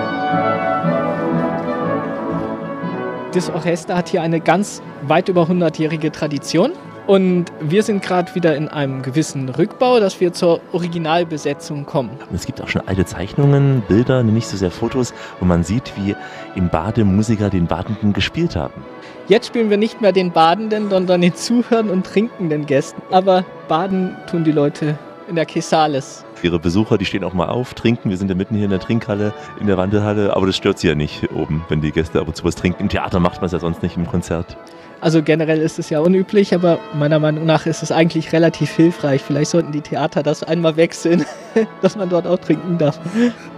Das 3.34 3.50
Orchester 3.50 3.96
hat 3.96 4.08
hier 4.08 4.22
eine 4.22 4.40
ganz 4.40 4.82
weit 5.02 5.28
über 5.28 5.44
100-jährige 5.44 6.10
Tradition. 6.10 6.72
Und 7.08 7.46
wir 7.58 7.82
sind 7.84 8.02
gerade 8.02 8.34
wieder 8.34 8.54
in 8.54 8.68
einem 8.68 9.00
gewissen 9.00 9.48
Rückbau, 9.48 9.98
dass 9.98 10.20
wir 10.20 10.34
zur 10.34 10.60
Originalbesetzung 10.72 11.86
kommen. 11.86 12.10
Und 12.28 12.36
es 12.36 12.44
gibt 12.44 12.60
auch 12.60 12.68
schon 12.68 12.86
alte 12.86 13.06
Zeichnungen, 13.06 13.82
Bilder, 13.88 14.22
nicht 14.22 14.46
so 14.46 14.58
sehr 14.58 14.70
Fotos, 14.70 15.14
wo 15.40 15.46
man 15.46 15.64
sieht, 15.64 15.94
wie 15.96 16.14
im 16.54 16.68
Bade 16.68 17.06
Musiker 17.06 17.48
den 17.48 17.66
Badenden 17.66 18.12
gespielt 18.12 18.56
haben. 18.56 18.84
Jetzt 19.26 19.46
spielen 19.46 19.70
wir 19.70 19.78
nicht 19.78 20.02
mehr 20.02 20.12
den 20.12 20.32
Badenden, 20.32 20.90
sondern 20.90 21.22
den 21.22 21.34
Zuhören 21.34 21.88
und 21.88 22.04
trinkenden 22.04 22.66
Gästen. 22.66 23.00
Aber 23.10 23.46
baden 23.68 24.14
tun 24.30 24.44
die 24.44 24.52
Leute 24.52 24.98
in 25.30 25.36
der 25.36 25.46
Kesales. 25.46 26.26
Ihre 26.44 26.58
Besucher, 26.58 26.98
die 26.98 27.04
stehen 27.04 27.24
auch 27.24 27.34
mal 27.34 27.48
auf, 27.48 27.74
trinken. 27.74 28.10
Wir 28.10 28.16
sind 28.16 28.28
ja 28.28 28.34
mitten 28.34 28.54
hier 28.54 28.64
in 28.64 28.70
der 28.70 28.80
Trinkhalle, 28.80 29.32
in 29.60 29.66
der 29.66 29.76
Wandelhalle, 29.76 30.34
aber 30.36 30.46
das 30.46 30.56
stört 30.56 30.78
sie 30.78 30.88
ja 30.88 30.94
nicht 30.94 31.30
oben, 31.32 31.64
wenn 31.68 31.80
die 31.80 31.92
Gäste 31.92 32.20
ab 32.20 32.28
und 32.28 32.36
zu 32.36 32.44
was 32.44 32.54
trinken. 32.54 32.82
Im 32.82 32.88
Theater 32.88 33.20
macht 33.20 33.36
man 33.36 33.46
es 33.46 33.52
ja 33.52 33.58
sonst 33.58 33.82
nicht 33.82 33.96
im 33.96 34.06
Konzert. 34.06 34.56
Also 35.00 35.22
generell 35.22 35.60
ist 35.60 35.78
es 35.78 35.90
ja 35.90 36.00
unüblich, 36.00 36.54
aber 36.54 36.78
meiner 36.94 37.20
Meinung 37.20 37.46
nach 37.46 37.66
ist 37.66 37.82
es 37.82 37.92
eigentlich 37.92 38.32
relativ 38.32 38.70
hilfreich. 38.72 39.22
Vielleicht 39.22 39.50
sollten 39.50 39.70
die 39.70 39.80
Theater 39.80 40.22
das 40.22 40.42
einmal 40.42 40.76
wechseln, 40.76 41.24
dass 41.82 41.96
man 41.96 42.08
dort 42.08 42.26
auch 42.26 42.38
trinken 42.38 42.78
darf. 42.78 42.98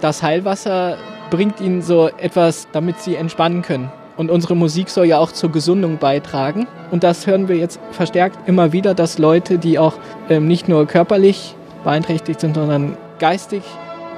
Das 0.01 0.23
Heilwasser 0.23 0.99
bringt 1.31 1.61
ihnen 1.61 1.81
so 1.81 2.09
etwas, 2.09 2.69
damit 2.73 3.01
sie 3.01 3.17
entspannen 3.17 3.63
können. 3.63 3.91
Und 4.17 4.31
unsere 4.31 4.55
Musik 4.55 4.91
soll 4.91 5.07
ja 5.07 5.19
auch 5.19 5.33
zur 5.33 5.51
Gesundung 5.51 5.97
beitragen. 5.97 6.67
Und 6.91 7.05
das 7.05 7.27
hören 7.27 7.49
wir 7.49 7.57
jetzt 7.57 7.81
verstärkt 7.91 8.47
immer 8.47 8.73
wieder, 8.73 8.93
dass 8.93 9.17
Leute, 9.17 9.57
die 9.57 9.79
auch 9.79 9.95
ähm, 10.29 10.47
nicht 10.47 10.69
nur 10.69 10.87
körperlich 10.87 11.57
beeinträchtigt 11.85 12.41
sind, 12.41 12.55
sondern 12.55 12.97
geistig 13.19 13.63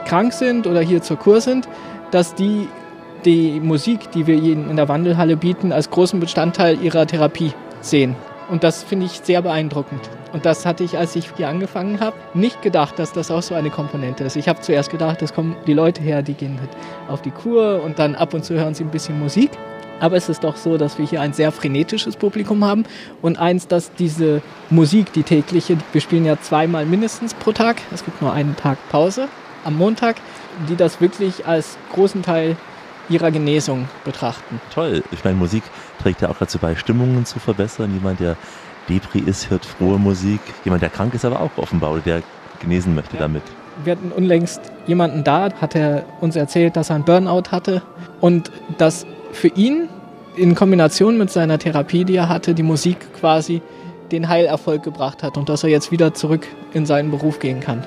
krank 0.06 0.32
sind 0.32 0.66
oder 0.66 0.80
hier 0.80 1.02
zur 1.02 1.16
Kur 1.16 1.40
sind, 1.40 1.68
dass 2.10 2.34
die 2.34 2.68
die 3.24 3.60
Musik, 3.60 4.10
die 4.10 4.26
wir 4.26 4.34
ihnen 4.34 4.68
in 4.70 4.76
der 4.76 4.88
Wandelhalle 4.88 5.36
bieten, 5.36 5.72
als 5.72 5.90
großen 5.90 6.20
Bestandteil 6.20 6.82
ihrer 6.82 7.06
Therapie 7.06 7.52
sehen. 7.80 8.16
Und 8.50 8.64
das 8.64 8.82
finde 8.82 9.06
ich 9.06 9.20
sehr 9.22 9.40
beeindruckend. 9.42 10.00
Und 10.32 10.44
das 10.44 10.66
hatte 10.66 10.82
ich, 10.82 10.98
als 10.98 11.14
ich 11.16 11.30
hier 11.36 11.48
angefangen 11.48 12.00
habe, 12.00 12.16
nicht 12.34 12.62
gedacht, 12.62 12.98
dass 12.98 13.12
das 13.12 13.30
auch 13.30 13.42
so 13.42 13.54
eine 13.54 13.70
Komponente 13.70 14.24
ist. 14.24 14.36
Ich 14.36 14.48
habe 14.48 14.60
zuerst 14.60 14.90
gedacht, 14.90 15.22
es 15.22 15.32
kommen 15.32 15.56
die 15.66 15.74
Leute 15.74 16.02
her, 16.02 16.22
die 16.22 16.34
gehen 16.34 16.58
halt 16.58 16.70
auf 17.08 17.22
die 17.22 17.30
Kur 17.30 17.82
und 17.82 17.98
dann 17.98 18.14
ab 18.14 18.34
und 18.34 18.44
zu 18.44 18.54
hören 18.54 18.74
sie 18.74 18.84
ein 18.84 18.90
bisschen 18.90 19.18
Musik. 19.18 19.50
Aber 20.02 20.16
es 20.16 20.28
ist 20.28 20.42
doch 20.42 20.56
so, 20.56 20.78
dass 20.78 20.98
wir 20.98 21.06
hier 21.06 21.20
ein 21.20 21.32
sehr 21.32 21.52
frenetisches 21.52 22.16
Publikum 22.16 22.64
haben 22.64 22.82
und 23.22 23.38
eins, 23.38 23.68
dass 23.68 23.92
diese 23.94 24.42
Musik, 24.68 25.12
die 25.12 25.22
tägliche, 25.22 25.78
wir 25.92 26.00
spielen 26.00 26.24
ja 26.24 26.40
zweimal 26.40 26.86
mindestens 26.86 27.34
pro 27.34 27.52
Tag, 27.52 27.80
es 27.94 28.04
gibt 28.04 28.20
nur 28.20 28.32
einen 28.32 28.56
Tag 28.56 28.78
Pause 28.88 29.28
am 29.64 29.76
Montag, 29.76 30.16
die 30.68 30.74
das 30.74 31.00
wirklich 31.00 31.46
als 31.46 31.78
großen 31.92 32.22
Teil 32.22 32.56
ihrer 33.08 33.30
Genesung 33.30 33.88
betrachten. 34.04 34.60
Toll. 34.74 35.04
Ich 35.12 35.22
meine, 35.22 35.36
Musik 35.36 35.62
trägt 36.02 36.20
ja 36.20 36.30
auch 36.30 36.38
dazu 36.38 36.58
bei, 36.58 36.74
Stimmungen 36.74 37.24
zu 37.24 37.38
verbessern. 37.38 37.94
Jemand, 37.94 38.18
der 38.18 38.36
Depri 38.88 39.20
ist, 39.20 39.50
hört 39.50 39.64
frohe 39.64 40.00
Musik. 40.00 40.40
Jemand, 40.64 40.82
der 40.82 40.90
krank 40.90 41.14
ist, 41.14 41.24
aber 41.24 41.40
auch 41.40 41.50
offenbar 41.54 41.92
oder 41.92 42.00
der 42.00 42.22
genesen 42.58 42.96
möchte 42.96 43.14
ja. 43.14 43.22
damit. 43.22 43.44
Wir 43.84 43.92
hatten 43.92 44.10
unlängst 44.10 44.60
jemanden 44.88 45.22
da, 45.22 45.48
hat 45.60 45.76
er 45.76 46.06
uns 46.20 46.34
erzählt, 46.34 46.74
dass 46.76 46.90
er 46.90 46.96
einen 46.96 47.04
Burnout 47.04 47.52
hatte 47.52 47.82
und 48.20 48.50
dass 48.78 49.06
für 49.32 49.48
ihn 49.48 49.88
in 50.36 50.54
Kombination 50.54 51.18
mit 51.18 51.30
seiner 51.30 51.58
Therapie, 51.58 52.04
die 52.04 52.16
er 52.16 52.28
hatte, 52.28 52.54
die 52.54 52.62
Musik 52.62 52.98
quasi 53.18 53.60
den 54.10 54.28
Heilerfolg 54.28 54.82
gebracht 54.82 55.22
hat 55.22 55.36
und 55.36 55.48
dass 55.48 55.64
er 55.64 55.70
jetzt 55.70 55.90
wieder 55.90 56.14
zurück 56.14 56.46
in 56.72 56.86
seinen 56.86 57.10
Beruf 57.10 57.38
gehen 57.38 57.60
kann. 57.60 57.84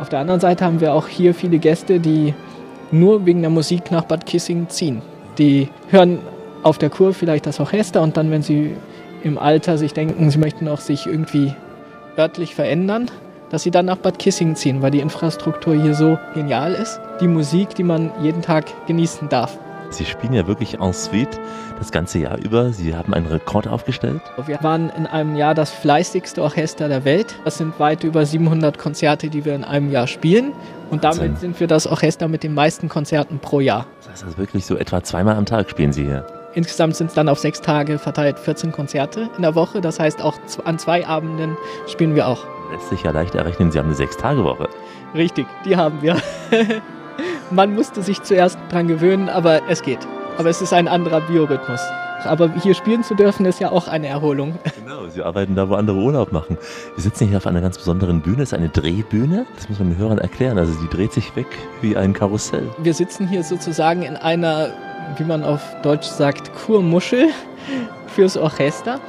Auf 0.00 0.08
der 0.08 0.20
anderen 0.20 0.40
Seite 0.40 0.64
haben 0.64 0.80
wir 0.80 0.94
auch 0.94 1.08
hier 1.08 1.34
viele 1.34 1.58
Gäste, 1.58 2.00
die 2.00 2.34
nur 2.90 3.26
wegen 3.26 3.40
der 3.40 3.50
Musik 3.50 3.90
nach 3.90 4.04
Bad 4.04 4.26
Kissing 4.26 4.68
ziehen. 4.68 5.02
Die 5.38 5.68
hören 5.90 6.18
auf 6.62 6.78
der 6.78 6.90
Kur 6.90 7.14
vielleicht 7.14 7.46
das 7.46 7.60
Orchester 7.60 8.02
und 8.02 8.16
dann, 8.16 8.30
wenn 8.30 8.42
sie 8.42 8.76
im 9.22 9.38
Alter 9.38 9.78
sich 9.78 9.94
denken, 9.94 10.30
sie 10.30 10.38
möchten 10.38 10.68
auch 10.68 10.80
sich 10.80 11.06
irgendwie 11.06 11.54
örtlich 12.18 12.54
verändern, 12.54 13.10
dass 13.50 13.62
sie 13.62 13.70
dann 13.70 13.86
nach 13.86 13.96
Bad 13.96 14.18
Kissing 14.18 14.56
ziehen, 14.56 14.82
weil 14.82 14.90
die 14.90 15.00
Infrastruktur 15.00 15.74
hier 15.74 15.94
so 15.94 16.18
genial 16.34 16.74
ist. 16.74 17.00
Die 17.20 17.28
Musik, 17.28 17.74
die 17.74 17.84
man 17.84 18.10
jeden 18.22 18.42
Tag 18.42 18.66
genießen 18.86 19.28
darf. 19.28 19.58
Sie 19.96 20.04
spielen 20.04 20.32
ja 20.32 20.46
wirklich 20.46 20.80
en 20.80 20.92
suite 20.92 21.40
das 21.78 21.92
ganze 21.92 22.18
Jahr 22.18 22.38
über. 22.38 22.72
Sie 22.72 22.94
haben 22.94 23.14
einen 23.14 23.26
Rekord 23.26 23.68
aufgestellt. 23.68 24.20
Wir 24.46 24.62
waren 24.62 24.90
in 24.90 25.06
einem 25.06 25.36
Jahr 25.36 25.54
das 25.54 25.70
fleißigste 25.70 26.42
Orchester 26.42 26.88
der 26.88 27.04
Welt. 27.04 27.36
Das 27.44 27.58
sind 27.58 27.78
weit 27.78 28.04
über 28.04 28.26
700 28.26 28.78
Konzerte, 28.78 29.28
die 29.28 29.44
wir 29.44 29.54
in 29.54 29.64
einem 29.64 29.90
Jahr 29.90 30.06
spielen. 30.06 30.52
Und 30.90 31.04
damit 31.04 31.20
Wahnsinn. 31.20 31.36
sind 31.36 31.60
wir 31.60 31.66
das 31.66 31.86
Orchester 31.86 32.28
mit 32.28 32.42
den 32.42 32.54
meisten 32.54 32.88
Konzerten 32.88 33.38
pro 33.38 33.60
Jahr. 33.60 33.86
Das 34.00 34.10
heißt 34.10 34.24
also 34.24 34.38
wirklich 34.38 34.66
so 34.66 34.76
etwa 34.76 35.02
zweimal 35.02 35.36
am 35.36 35.46
Tag 35.46 35.70
spielen 35.70 35.92
Sie 35.92 36.04
hier. 36.04 36.26
Insgesamt 36.54 36.94
sind 36.94 37.08
es 37.08 37.14
dann 37.14 37.28
auf 37.28 37.38
sechs 37.38 37.60
Tage 37.60 37.98
verteilt 37.98 38.38
14 38.38 38.70
Konzerte 38.70 39.28
in 39.36 39.42
der 39.42 39.54
Woche. 39.54 39.80
Das 39.80 39.98
heißt, 39.98 40.22
auch 40.22 40.38
an 40.64 40.78
zwei 40.78 41.06
Abenden 41.06 41.56
spielen 41.88 42.14
wir 42.14 42.28
auch. 42.28 42.44
Lässt 42.70 42.90
sich 42.90 43.02
ja 43.02 43.10
leicht 43.10 43.34
errechnen, 43.34 43.72
Sie 43.72 43.78
haben 43.78 43.86
eine 43.86 43.94
Sechs-Tage-Woche. 43.94 44.68
Richtig, 45.14 45.46
die 45.64 45.76
haben 45.76 46.00
wir. 46.00 46.16
Man 47.50 47.74
musste 47.74 48.02
sich 48.02 48.22
zuerst 48.22 48.58
dran 48.70 48.88
gewöhnen, 48.88 49.28
aber 49.28 49.62
es 49.68 49.82
geht. 49.82 50.00
Aber 50.38 50.48
es 50.50 50.60
ist 50.60 50.72
ein 50.72 50.88
anderer 50.88 51.20
Biorhythmus. 51.20 51.80
Aber 52.24 52.50
hier 52.54 52.74
spielen 52.74 53.04
zu 53.04 53.14
dürfen, 53.14 53.44
ist 53.46 53.60
ja 53.60 53.70
auch 53.70 53.86
eine 53.86 54.06
Erholung. 54.08 54.58
Genau, 54.82 55.06
Sie 55.08 55.22
arbeiten 55.22 55.54
da, 55.54 55.68
wo 55.68 55.74
andere 55.74 55.98
Urlaub 55.98 56.32
machen. 56.32 56.56
Wir 56.94 57.02
sitzen 57.02 57.28
hier 57.28 57.36
auf 57.36 57.46
einer 57.46 57.60
ganz 57.60 57.76
besonderen 57.76 58.22
Bühne. 58.22 58.42
Es 58.42 58.52
ist 58.52 58.54
eine 58.54 58.70
Drehbühne. 58.70 59.46
Das 59.54 59.68
muss 59.68 59.78
man 59.78 59.90
den 59.90 59.98
Hörern 59.98 60.18
erklären. 60.18 60.58
Also 60.58 60.72
die 60.74 60.88
dreht 60.88 61.12
sich 61.12 61.36
weg 61.36 61.46
wie 61.82 61.96
ein 61.96 62.12
Karussell. 62.12 62.68
Wir 62.78 62.94
sitzen 62.94 63.28
hier 63.28 63.42
sozusagen 63.42 64.02
in 64.02 64.16
einer, 64.16 64.72
wie 65.16 65.24
man 65.24 65.44
auf 65.44 65.60
Deutsch 65.82 66.06
sagt, 66.06 66.50
Kurmuschel 66.54 67.28
fürs 68.06 68.36
Orchester. 68.36 69.00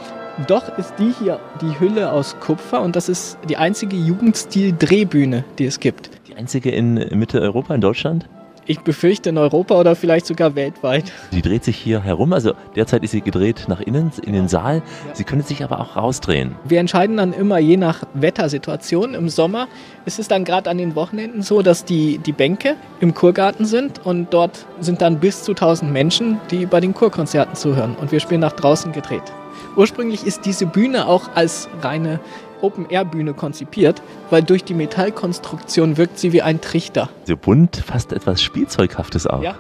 Doch 0.48 0.78
ist 0.78 0.94
die 1.00 1.14
hier 1.18 1.40
die 1.62 1.80
Hülle 1.80 2.12
aus 2.12 2.36
Kupfer 2.42 2.82
und 2.82 2.98
das 2.98 3.08
ist 3.08 3.38
die 3.48 3.56
einzige 3.56 3.96
Jugendstil-Drehbühne, 3.96 5.46
die 5.58 5.66
es 5.66 5.80
gibt. 5.80 6.10
Die 6.36 6.40
einzige 6.42 6.70
in 6.70 6.96
Mitteleuropa, 7.18 7.74
in 7.74 7.80
Deutschland. 7.80 8.28
Ich 8.66 8.82
befürchte 8.82 9.30
in 9.30 9.38
Europa 9.38 9.80
oder 9.80 9.96
vielleicht 9.96 10.26
sogar 10.26 10.56
weltweit. 10.56 11.14
Die 11.32 11.42
dreht 11.42 11.64
sich 11.64 11.78
hier 11.78 12.04
herum. 12.04 12.34
Also 12.34 12.56
derzeit 12.76 13.06
ist 13.06 13.12
sie 13.12 13.22
gedreht 13.22 13.66
nach 13.70 13.80
innen, 13.80 14.12
in 14.26 14.34
den 14.34 14.50
Saal. 14.50 14.84
Sie 15.14 15.24
können 15.24 15.44
sich 15.44 15.64
aber 15.64 15.80
auch 15.80 15.96
rausdrehen. 15.96 16.56
Wir 16.66 16.82
entscheiden 16.82 17.16
dann 17.16 17.32
immer 17.32 17.58
je 17.60 17.78
nach 17.78 18.04
Wettersituation. 18.16 19.14
Im 19.14 19.30
Sommer 19.30 19.70
ist 20.06 20.20
es 20.20 20.28
dann 20.28 20.44
gerade 20.44 20.70
an 20.70 20.78
den 20.78 20.96
Wochenenden 20.96 21.42
so, 21.42 21.62
dass 21.62 21.86
die, 21.86 22.18
die 22.18 22.34
Bänke 22.34 22.76
im 23.00 23.14
Kurgarten 23.14 23.66
sind 23.66 24.06
und 24.06 24.34
dort 24.34 24.66
sind 24.82 25.02
dann 25.02 25.22
bis 25.22 25.44
zu 25.44 25.54
1000 25.54 25.94
Menschen, 25.94 26.42
die 26.52 26.66
bei 26.66 26.82
den 26.82 26.94
Kurkonzerten 26.94 27.56
zuhören 27.56 27.96
und 27.96 28.12
wir 28.12 28.20
spielen 28.20 28.42
nach 28.42 28.54
draußen 28.54 28.92
gedreht. 28.92 29.32
Ursprünglich 29.76 30.26
ist 30.26 30.46
diese 30.46 30.66
Bühne 30.66 31.08
auch 31.08 31.30
als 31.36 31.70
reine 31.82 32.20
Open-Air-Bühne 32.66 33.34
konzipiert, 33.34 34.02
weil 34.30 34.42
durch 34.42 34.64
die 34.64 34.74
Metallkonstruktion 34.74 35.98
wirkt 35.98 36.18
sie 36.18 36.34
wie 36.34 36.42
ein 36.42 36.62
Trichter. 36.62 37.10
So 37.26 37.38
bunt, 37.38 37.78
fast 37.78 38.12
etwas 38.12 38.42
Spielzeughaftes 38.42 39.28
auch. 39.28 39.44
Ja, 39.44 39.56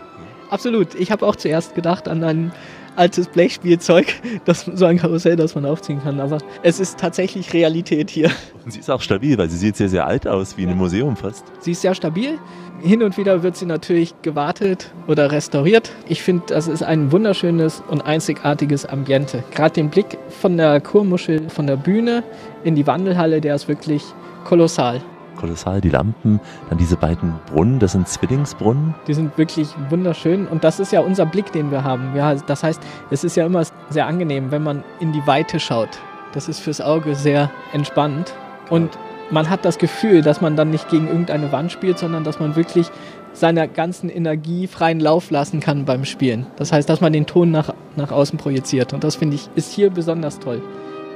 absolut. 0.49 0.95
Ich 0.95 1.11
habe 1.11 1.25
auch 1.25 1.35
zuerst 1.35 1.75
gedacht 1.75 2.07
an 2.07 2.23
ein 2.23 2.51
altes 2.95 3.27
Blechspielzeug, 3.27 4.07
das, 4.45 4.65
so 4.65 4.85
ein 4.85 4.97
Karussell, 4.97 5.35
das 5.35 5.55
man 5.55 5.65
aufziehen 5.65 6.01
kann. 6.03 6.19
Aber 6.19 6.37
es 6.63 6.79
ist 6.79 6.99
tatsächlich 6.99 7.53
Realität 7.53 8.09
hier. 8.09 8.31
Und 8.63 8.71
sie 8.71 8.79
ist 8.79 8.89
auch 8.89 9.01
stabil, 9.01 9.37
weil 9.37 9.49
sie 9.49 9.57
sieht 9.57 9.75
sehr, 9.75 9.89
sehr 9.89 10.05
alt 10.05 10.27
aus, 10.27 10.57
wie 10.57 10.63
in 10.63 10.69
einem 10.69 10.79
Museum 10.79 11.15
fast. 11.15 11.45
Sie 11.59 11.71
ist 11.71 11.81
sehr 11.81 11.95
stabil. 11.95 12.37
Hin 12.81 13.03
und 13.03 13.17
wieder 13.17 13.41
wird 13.41 13.55
sie 13.55 13.65
natürlich 13.65 14.13
gewartet 14.21 14.91
oder 15.07 15.31
restauriert. 15.31 15.91
Ich 16.09 16.21
finde, 16.21 16.43
das 16.47 16.67
ist 16.67 16.83
ein 16.83 17.11
wunderschönes 17.11 17.81
und 17.87 18.01
einzigartiges 18.01 18.85
Ambiente. 18.85 19.43
Gerade 19.51 19.75
den 19.75 19.89
Blick 19.89 20.17
von 20.29 20.57
der 20.57 20.81
Kurmuschel, 20.81 21.49
von 21.49 21.67
der 21.67 21.77
Bühne 21.77 22.23
in 22.63 22.75
die 22.75 22.85
Wandelhalle, 22.85 23.39
der 23.41 23.55
ist 23.55 23.67
wirklich 23.67 24.03
kolossal. 24.43 25.01
Kolossal, 25.35 25.81
die 25.81 25.89
Lampen, 25.89 26.39
dann 26.69 26.77
diese 26.77 26.95
beiden 26.95 27.33
Brunnen, 27.47 27.79
das 27.79 27.93
sind 27.93 28.07
Zwillingsbrunnen. 28.07 28.95
Die 29.07 29.13
sind 29.13 29.37
wirklich 29.37 29.69
wunderschön 29.89 30.47
und 30.47 30.63
das 30.63 30.79
ist 30.79 30.91
ja 30.91 31.01
unser 31.01 31.25
Blick, 31.25 31.51
den 31.51 31.71
wir 31.71 31.83
haben. 31.83 32.15
Ja, 32.15 32.35
das 32.35 32.63
heißt, 32.63 32.81
es 33.09 33.23
ist 33.23 33.35
ja 33.35 33.45
immer 33.45 33.63
sehr 33.89 34.07
angenehm, 34.07 34.51
wenn 34.51 34.63
man 34.63 34.83
in 34.99 35.11
die 35.11 35.25
Weite 35.27 35.59
schaut. 35.59 35.89
Das 36.33 36.49
ist 36.49 36.59
fürs 36.59 36.81
Auge 36.81 37.15
sehr 37.15 37.49
entspannend 37.73 38.33
und 38.69 38.97
man 39.31 39.49
hat 39.49 39.65
das 39.65 39.77
Gefühl, 39.77 40.21
dass 40.21 40.41
man 40.41 40.55
dann 40.55 40.69
nicht 40.69 40.89
gegen 40.89 41.07
irgendeine 41.07 41.51
Wand 41.51 41.71
spielt, 41.71 41.97
sondern 41.97 42.23
dass 42.23 42.39
man 42.39 42.55
wirklich 42.55 42.91
seiner 43.33 43.67
ganzen 43.67 44.09
Energie 44.09 44.67
freien 44.67 44.99
Lauf 44.99 45.29
lassen 45.29 45.59
kann 45.59 45.85
beim 45.85 46.05
Spielen. 46.05 46.47
Das 46.55 46.71
heißt, 46.71 46.87
dass 46.87 47.01
man 47.01 47.11
den 47.11 47.25
Ton 47.25 47.51
nach, 47.51 47.73
nach 47.95 48.11
außen 48.11 48.37
projiziert 48.37 48.93
und 48.93 49.03
das 49.03 49.15
finde 49.15 49.35
ich 49.35 49.49
ist 49.55 49.71
hier 49.71 49.89
besonders 49.89 50.39
toll, 50.39 50.61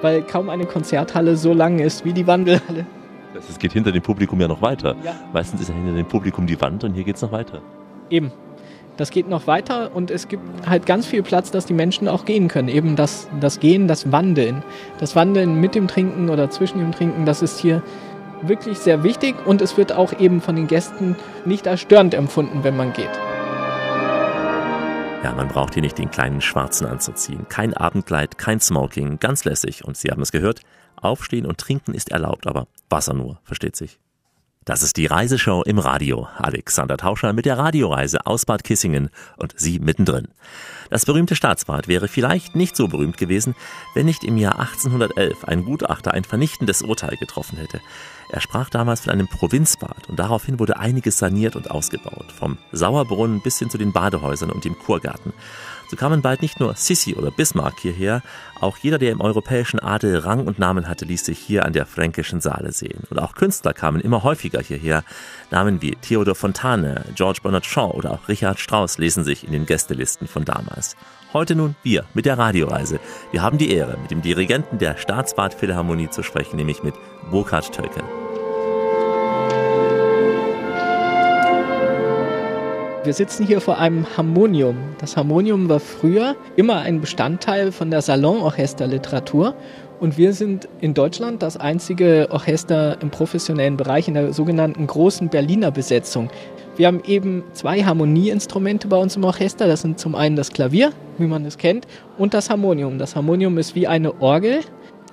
weil 0.01 0.21
kaum 0.23 0.49
eine 0.49 0.65
Konzerthalle 0.65 1.37
so 1.37 1.53
lang 1.53 1.79
ist 1.79 2.05
wie 2.05 2.13
die 2.13 2.27
Wandelhalle. 2.27 2.85
Es 3.35 3.59
geht 3.59 3.73
hinter 3.73 3.91
dem 3.91 4.01
Publikum 4.01 4.39
ja 4.41 4.47
noch 4.47 4.61
weiter. 4.61 4.95
Ja. 5.03 5.13
Meistens 5.33 5.61
ist 5.61 5.69
ja 5.69 5.75
hinter 5.75 5.93
dem 5.93 6.07
Publikum 6.07 6.47
die 6.47 6.59
Wand 6.59 6.83
und 6.83 6.93
hier 6.93 7.03
geht 7.03 7.15
es 7.15 7.21
noch 7.21 7.31
weiter. 7.31 7.61
Eben. 8.09 8.31
Das 8.97 9.11
geht 9.11 9.29
noch 9.29 9.47
weiter 9.47 9.95
und 9.95 10.11
es 10.11 10.27
gibt 10.27 10.43
halt 10.67 10.85
ganz 10.85 11.05
viel 11.05 11.23
Platz, 11.23 11.51
dass 11.51 11.65
die 11.65 11.73
Menschen 11.73 12.09
auch 12.09 12.25
gehen 12.25 12.49
können. 12.49 12.67
Eben 12.67 12.97
das, 12.97 13.29
das 13.39 13.61
Gehen, 13.61 13.87
das 13.87 14.11
Wandeln. 14.11 14.61
Das 14.99 15.15
Wandeln 15.15 15.61
mit 15.61 15.73
dem 15.73 15.87
Trinken 15.87 16.29
oder 16.29 16.49
zwischen 16.49 16.79
dem 16.79 16.91
Trinken, 16.91 17.25
das 17.25 17.41
ist 17.41 17.59
hier 17.59 17.81
wirklich 18.41 18.77
sehr 18.79 19.03
wichtig 19.03 19.35
und 19.45 19.61
es 19.61 19.77
wird 19.77 19.93
auch 19.93 20.19
eben 20.19 20.41
von 20.41 20.55
den 20.55 20.67
Gästen 20.67 21.15
nicht 21.45 21.67
als 21.67 21.79
störend 21.81 22.13
empfunden, 22.13 22.63
wenn 22.63 22.75
man 22.75 22.91
geht. 22.91 23.09
Ja, 25.23 25.33
man 25.33 25.47
braucht 25.49 25.73
hier 25.73 25.83
nicht 25.83 25.97
den 25.97 26.11
kleinen 26.11 26.41
Schwarzen 26.41 26.87
anzuziehen. 26.87 27.45
Kein 27.49 27.73
Abendkleid, 27.73 28.37
kein 28.37 28.59
Smoking, 28.59 29.19
ganz 29.19 29.45
lässig. 29.45 29.85
Und 29.85 29.97
Sie 29.97 30.09
haben 30.09 30.21
es 30.21 30.31
gehört, 30.31 30.61
aufstehen 30.95 31.45
und 31.45 31.57
trinken 31.57 31.93
ist 31.93 32.11
erlaubt, 32.11 32.47
aber 32.47 32.67
Wasser 32.89 33.13
nur, 33.13 33.39
versteht 33.43 33.75
sich. 33.75 33.99
Das 34.65 34.83
ist 34.83 34.97
die 34.97 35.07
Reiseshow 35.07 35.63
im 35.63 35.79
Radio. 35.79 36.27
Alexander 36.37 36.95
Tauscher 36.97 37.33
mit 37.33 37.45
der 37.45 37.57
Radioreise 37.57 38.27
aus 38.27 38.45
Bad 38.45 38.63
Kissingen 38.63 39.09
und 39.37 39.55
Sie 39.57 39.79
mittendrin. 39.79 40.27
Das 40.91 41.05
berühmte 41.05 41.35
Staatsbad 41.35 41.87
wäre 41.87 42.07
vielleicht 42.07 42.55
nicht 42.55 42.75
so 42.75 42.87
berühmt 42.87 43.17
gewesen, 43.17 43.55
wenn 43.95 44.05
nicht 44.05 44.23
im 44.23 44.37
Jahr 44.37 44.59
1811 44.59 45.45
ein 45.45 45.65
Gutachter 45.65 46.13
ein 46.13 46.23
vernichtendes 46.23 46.83
Urteil 46.83 47.15
getroffen 47.17 47.57
hätte. 47.57 47.79
Er 48.31 48.41
sprach 48.41 48.69
damals 48.69 49.01
von 49.01 49.11
einem 49.11 49.27
Provinzbad 49.27 50.07
und 50.07 50.19
daraufhin 50.19 50.59
wurde 50.59 50.77
einiges 50.77 51.17
saniert 51.17 51.55
und 51.55 51.71
ausgebaut, 51.71 52.31
vom 52.31 52.59
Sauerbrunnen 52.71 53.41
bis 53.41 53.57
hin 53.57 53.71
zu 53.71 53.79
den 53.79 53.91
Badehäusern 53.91 54.51
und 54.51 54.65
dem 54.65 54.77
Kurgarten. 54.77 55.33
So 55.89 55.95
kamen 55.95 56.21
bald 56.21 56.43
nicht 56.43 56.59
nur 56.59 56.75
Sissi 56.75 57.15
oder 57.15 57.31
Bismarck 57.31 57.79
hierher, 57.79 58.21
auch 58.61 58.77
jeder, 58.77 58.99
der 58.99 59.11
im 59.11 59.21
europäischen 59.21 59.79
Adel 59.79 60.19
Rang 60.19 60.45
und 60.45 60.59
Namen 60.59 60.87
hatte, 60.87 61.03
ließ 61.05 61.25
sich 61.25 61.39
hier 61.39 61.65
an 61.65 61.73
der 61.73 61.87
fränkischen 61.87 62.41
Saale 62.41 62.71
sehen. 62.71 63.05
Und 63.09 63.19
auch 63.19 63.33
Künstler 63.33 63.73
kamen 63.73 63.99
immer 63.99 64.21
häufiger 64.21 64.61
hierher. 64.61 65.03
Namen 65.49 65.81
wie 65.81 65.95
Theodor 65.95 66.35
Fontane, 66.35 67.05
George 67.15 67.39
Bernard 67.41 67.65
Shaw 67.65 67.91
oder 67.95 68.11
auch 68.11 68.27
Richard 68.27 68.59
Strauss 68.59 68.99
lesen 68.99 69.23
sich 69.23 69.43
in 69.43 69.51
den 69.51 69.65
Gästelisten 69.65 70.27
von 70.27 70.45
damals. 70.45 70.95
Heute 71.33 71.55
nun 71.55 71.75
wir 71.81 72.05
mit 72.13 72.27
der 72.27 72.37
Radioreise. 72.37 72.99
Wir 73.31 73.41
haben 73.41 73.57
die 73.57 73.71
Ehre, 73.71 73.97
mit 73.97 74.11
dem 74.11 74.21
Dirigenten 74.21 74.77
der 74.77 74.95
Staatsbad 74.95 75.55
Philharmonie 75.55 76.11
zu 76.11 76.21
sprechen, 76.21 76.57
nämlich 76.57 76.83
mit 76.83 76.93
Burkhard 77.31 77.71
Tölke. 77.73 78.03
Wir 83.05 83.13
sitzen 83.13 83.47
hier 83.47 83.61
vor 83.61 83.77
einem 83.77 84.05
Harmonium. 84.17 84.75
Das 84.97 85.15
Harmonium 85.15 85.69
war 85.69 85.79
früher 85.79 86.35
immer 86.57 86.79
ein 86.79 86.99
Bestandteil 86.99 87.71
von 87.71 87.91
der 87.91 88.01
Salonorchesterliteratur 88.01 89.55
und 90.01 90.17
wir 90.17 90.33
sind 90.33 90.67
in 90.81 90.93
Deutschland 90.93 91.41
das 91.41 91.55
einzige 91.55 92.27
Orchester 92.29 93.01
im 93.01 93.09
professionellen 93.09 93.77
Bereich 93.77 94.09
in 94.09 94.15
der 94.15 94.33
sogenannten 94.33 94.85
großen 94.85 95.29
Berliner 95.29 95.71
Besetzung. 95.71 96.29
Wir 96.75 96.87
haben 96.87 97.01
eben 97.05 97.43
zwei 97.53 97.83
Harmonieinstrumente 97.83 98.89
bei 98.89 98.97
uns 98.97 99.15
im 99.15 99.23
Orchester. 99.23 99.65
Das 99.65 99.81
sind 99.81 99.97
zum 99.97 100.13
einen 100.13 100.35
das 100.35 100.51
Klavier, 100.51 100.91
wie 101.17 101.27
man 101.27 101.45
es 101.45 101.57
kennt, 101.57 101.87
und 102.17 102.33
das 102.33 102.49
Harmonium. 102.49 102.97
Das 102.97 103.15
Harmonium 103.15 103.57
ist 103.57 103.75
wie 103.75 103.87
eine 103.87 104.21
Orgel, 104.21 104.59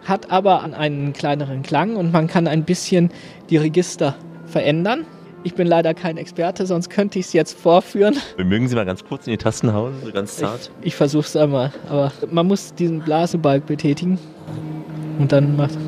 hat 0.05 0.32
aber 0.32 0.64
einen 0.64 1.12
kleineren 1.12 1.62
Klang 1.62 1.95
und 1.95 2.12
man 2.12 2.26
kann 2.26 2.49
ein 2.49 2.64
bisschen 2.64 3.11
die 3.49 3.59
Register 3.59 4.16
verändern. 4.47 5.07
Ich 5.47 5.55
bin 5.55 5.68
leider 5.68 5.94
kein 5.94 6.16
Experte, 6.16 6.66
sonst 6.66 6.90
könnte 6.90 7.20
ich 7.20 7.26
es 7.26 7.32
jetzt 7.32 7.57
vorführen. 7.57 8.16
Mögen 8.36 8.66
Sie 8.66 8.74
mal 8.74 8.84
ganz 8.84 9.05
kurz 9.05 9.28
in 9.28 9.30
die 9.30 9.36
Tasten 9.36 9.72
hauen, 9.72 9.94
so 10.05 10.11
ganz 10.11 10.38
zart? 10.38 10.72
Ich, 10.80 10.88
ich 10.88 10.97
versuche 10.97 11.24
es 11.24 11.36
einmal, 11.36 11.72
aber 11.88 12.11
man 12.32 12.49
muss 12.49 12.74
diesen 12.74 12.99
Blasebalg 12.99 13.64
betätigen 13.64 14.18
und 15.20 15.30
dann 15.30 15.55
macht. 15.55 15.78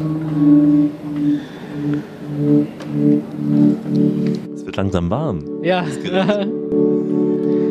Es 4.55 4.65
wird 4.65 4.77
langsam 4.77 5.11
warm. 5.11 5.45
Ja. 5.65 5.85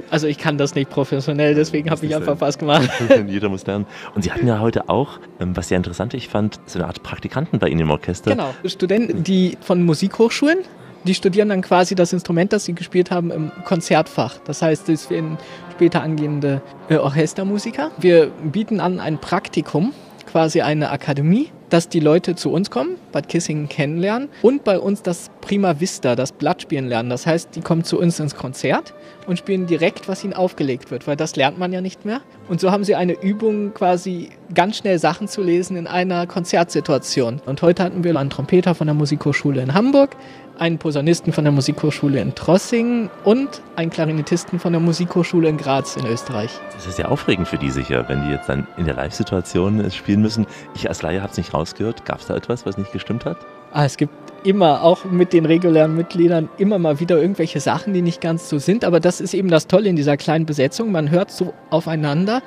Also 0.10 0.26
ich 0.28 0.38
kann 0.38 0.58
das 0.58 0.74
nicht 0.74 0.90
professionell, 0.90 1.54
deswegen 1.54 1.90
habe 1.90 2.06
ich 2.06 2.16
einfach 2.16 2.40
was 2.40 2.58
gemacht. 2.58 2.90
Jeder 3.28 3.50
muss 3.50 3.66
lernen. 3.66 3.86
Und 4.16 4.24
Sie 4.24 4.32
hatten 4.32 4.48
ja 4.48 4.62
heute 4.62 4.88
auch, 4.88 5.20
ähm, 5.42 5.58
was 5.58 5.68
sehr 5.68 5.76
interessant 5.76 6.14
ich 6.14 6.30
fand, 6.30 6.62
so 6.66 6.80
eine 6.80 6.88
Art 6.88 7.04
Praktikanten 7.04 7.60
bei 7.60 7.68
Ihnen 7.68 7.82
im 7.82 7.92
Orchester. 7.92 8.32
Genau, 8.32 8.54
Studenten, 8.64 9.26
die 9.26 9.58
von 9.60 9.84
Musikhochschulen, 9.84 10.60
die 11.04 11.14
studieren 11.14 11.50
dann 11.50 11.62
quasi 11.62 11.95
das 11.95 12.14
Instrument, 12.14 12.54
das 12.54 12.66
sie 12.66 12.74
gespielt 12.74 13.12
haben, 13.12 13.32
im 13.32 13.52
Konzertfach. 13.64 14.38
Das 14.45 14.62
heißt, 14.62 14.89
es 14.89 15.10
werden 15.10 15.38
später 15.72 16.02
angehende 16.02 16.62
äh, 16.89 16.98
Orchestermusiker. 16.98 17.91
Wir 17.98 18.28
bieten 18.28 18.80
an 18.80 19.00
ein 19.00 19.20
Praktikum, 19.20 19.93
quasi 20.26 20.62
eine 20.62 20.89
Akademie, 20.89 21.52
dass 21.70 21.89
die 21.89 21.99
Leute 21.99 22.36
zu 22.36 22.51
uns 22.51 22.72
kommen, 22.72 22.95
Bad 23.11 23.28
Kissingen 23.30 23.70
kennenlernen 23.70 24.30
und 24.41 24.63
bei 24.63 24.80
uns 24.80 25.01
das 25.01 25.30
Prima 25.41 25.80
Vista, 25.80 26.15
das 26.15 26.32
Blattspielen 26.32 26.88
lernen. 26.88 27.09
Das 27.09 27.26
heißt, 27.26 27.55
die 27.55 27.61
kommen 27.61 27.84
zu 27.84 27.99
uns 27.99 28.20
ins 28.20 28.36
Konzert 28.36 28.93
und 29.28 29.38
spielen 29.38 29.65
direkt, 29.68 30.07
was 30.07 30.24
ihnen 30.24 30.34
aufgelegt 30.34 30.91
wird, 30.91 31.07
weil 31.07 31.15
das 31.15 31.36
lernt 31.36 31.57
man 31.57 31.74
ja 31.74 31.82
nicht 31.82 32.05
mehr. 32.05 32.22
Und 32.47 32.59
so 32.59 32.72
haben 32.72 32.84
sie 32.84 32.95
eine 32.95 33.13
Übung, 33.13 33.74
quasi 33.74 34.30
ganz 34.53 34.78
schnell 34.78 34.99
Sachen 34.99 35.28
zu 35.28 35.41
lesen 35.41 35.76
in 35.76 35.88
einer 35.88 36.28
Konzertsituation. 36.28 37.41
Und 37.45 37.61
heute 37.61 37.84
hatten 37.84 38.03
wir 38.03 38.15
einen 38.15 38.30
Trompeter 38.30 38.76
von 38.76 38.88
der 38.88 38.93
Musikhochschule 38.93 39.61
in 39.61 39.74
Hamburg, 39.74 40.15
einen 40.59 40.78
Posaunisten 40.78 41.34
von 41.34 41.43
der 41.43 41.53
Musikhochschule 41.53 42.20
in 42.20 42.36
Trossingen 42.36 43.09
und 43.24 43.61
einen 43.76 43.91
Klarinettisten 43.91 44.59
von 44.59 44.74
der 44.74 44.80
Musikhochschule 44.80 45.49
in 45.49 45.57
Graz 45.57 45.95
in 45.95 46.05
Österreich. 46.05 46.51
Das 46.74 46.88
ist 46.88 46.97
ja 46.97 47.07
aufregend 47.07 47.47
für 47.47 47.57
die 47.57 47.70
sicher, 47.70 48.05
wenn 48.07 48.24
die 48.24 48.32
jetzt 48.32 48.49
dann 48.49 48.68
in 48.78 48.86
der 48.86 48.95
Live-Situation 48.95 49.80
es 49.80 49.95
spielen 49.95 50.22
müssen. 50.22 50.47
Ich 50.76 50.89
als 50.89 51.01
Laie 51.01 51.22
habe 51.22 51.32
es 51.32 51.38
nicht 51.38 51.53
rausgehört. 51.58 52.05
Gab 52.05 52.20
es 52.20 52.28
da 52.28 52.36
etwas, 52.36 52.66
was 52.66 52.78
nicht 52.78 52.91
gestimmt 52.91 53.26
hat? 53.26 53.38
Ah, 53.74 53.86
es 53.86 53.97
gibt 53.97 54.14
immer, 54.43 54.84
auch 54.84 55.03
mit 55.05 55.34
den 55.34 55.45
regulären 55.45 55.95
Mitgliedern, 55.95 56.49
immer 56.58 56.80
mal 56.80 56.99
wieder 56.99 57.20
irgendwelche 57.20 57.60
Sachen, 57.60 57.93
die 57.93 58.01
nicht 58.01 58.22
ganz 58.22 58.49
so 58.49 58.60
sind. 58.60 58.86
Aber 58.86 58.99
das 58.99 59.20
ist 59.20 59.34
eben 59.34 59.49
das 59.49 59.68
Tolle 59.68 59.89
in 59.89 59.95
dieser 59.95 60.18
kleinen 60.18 60.45
Besetzung. 60.45 60.91
Man 60.91 61.10
hört 61.12 61.32
so 61.32 61.53
aufeinander, 61.70 62.41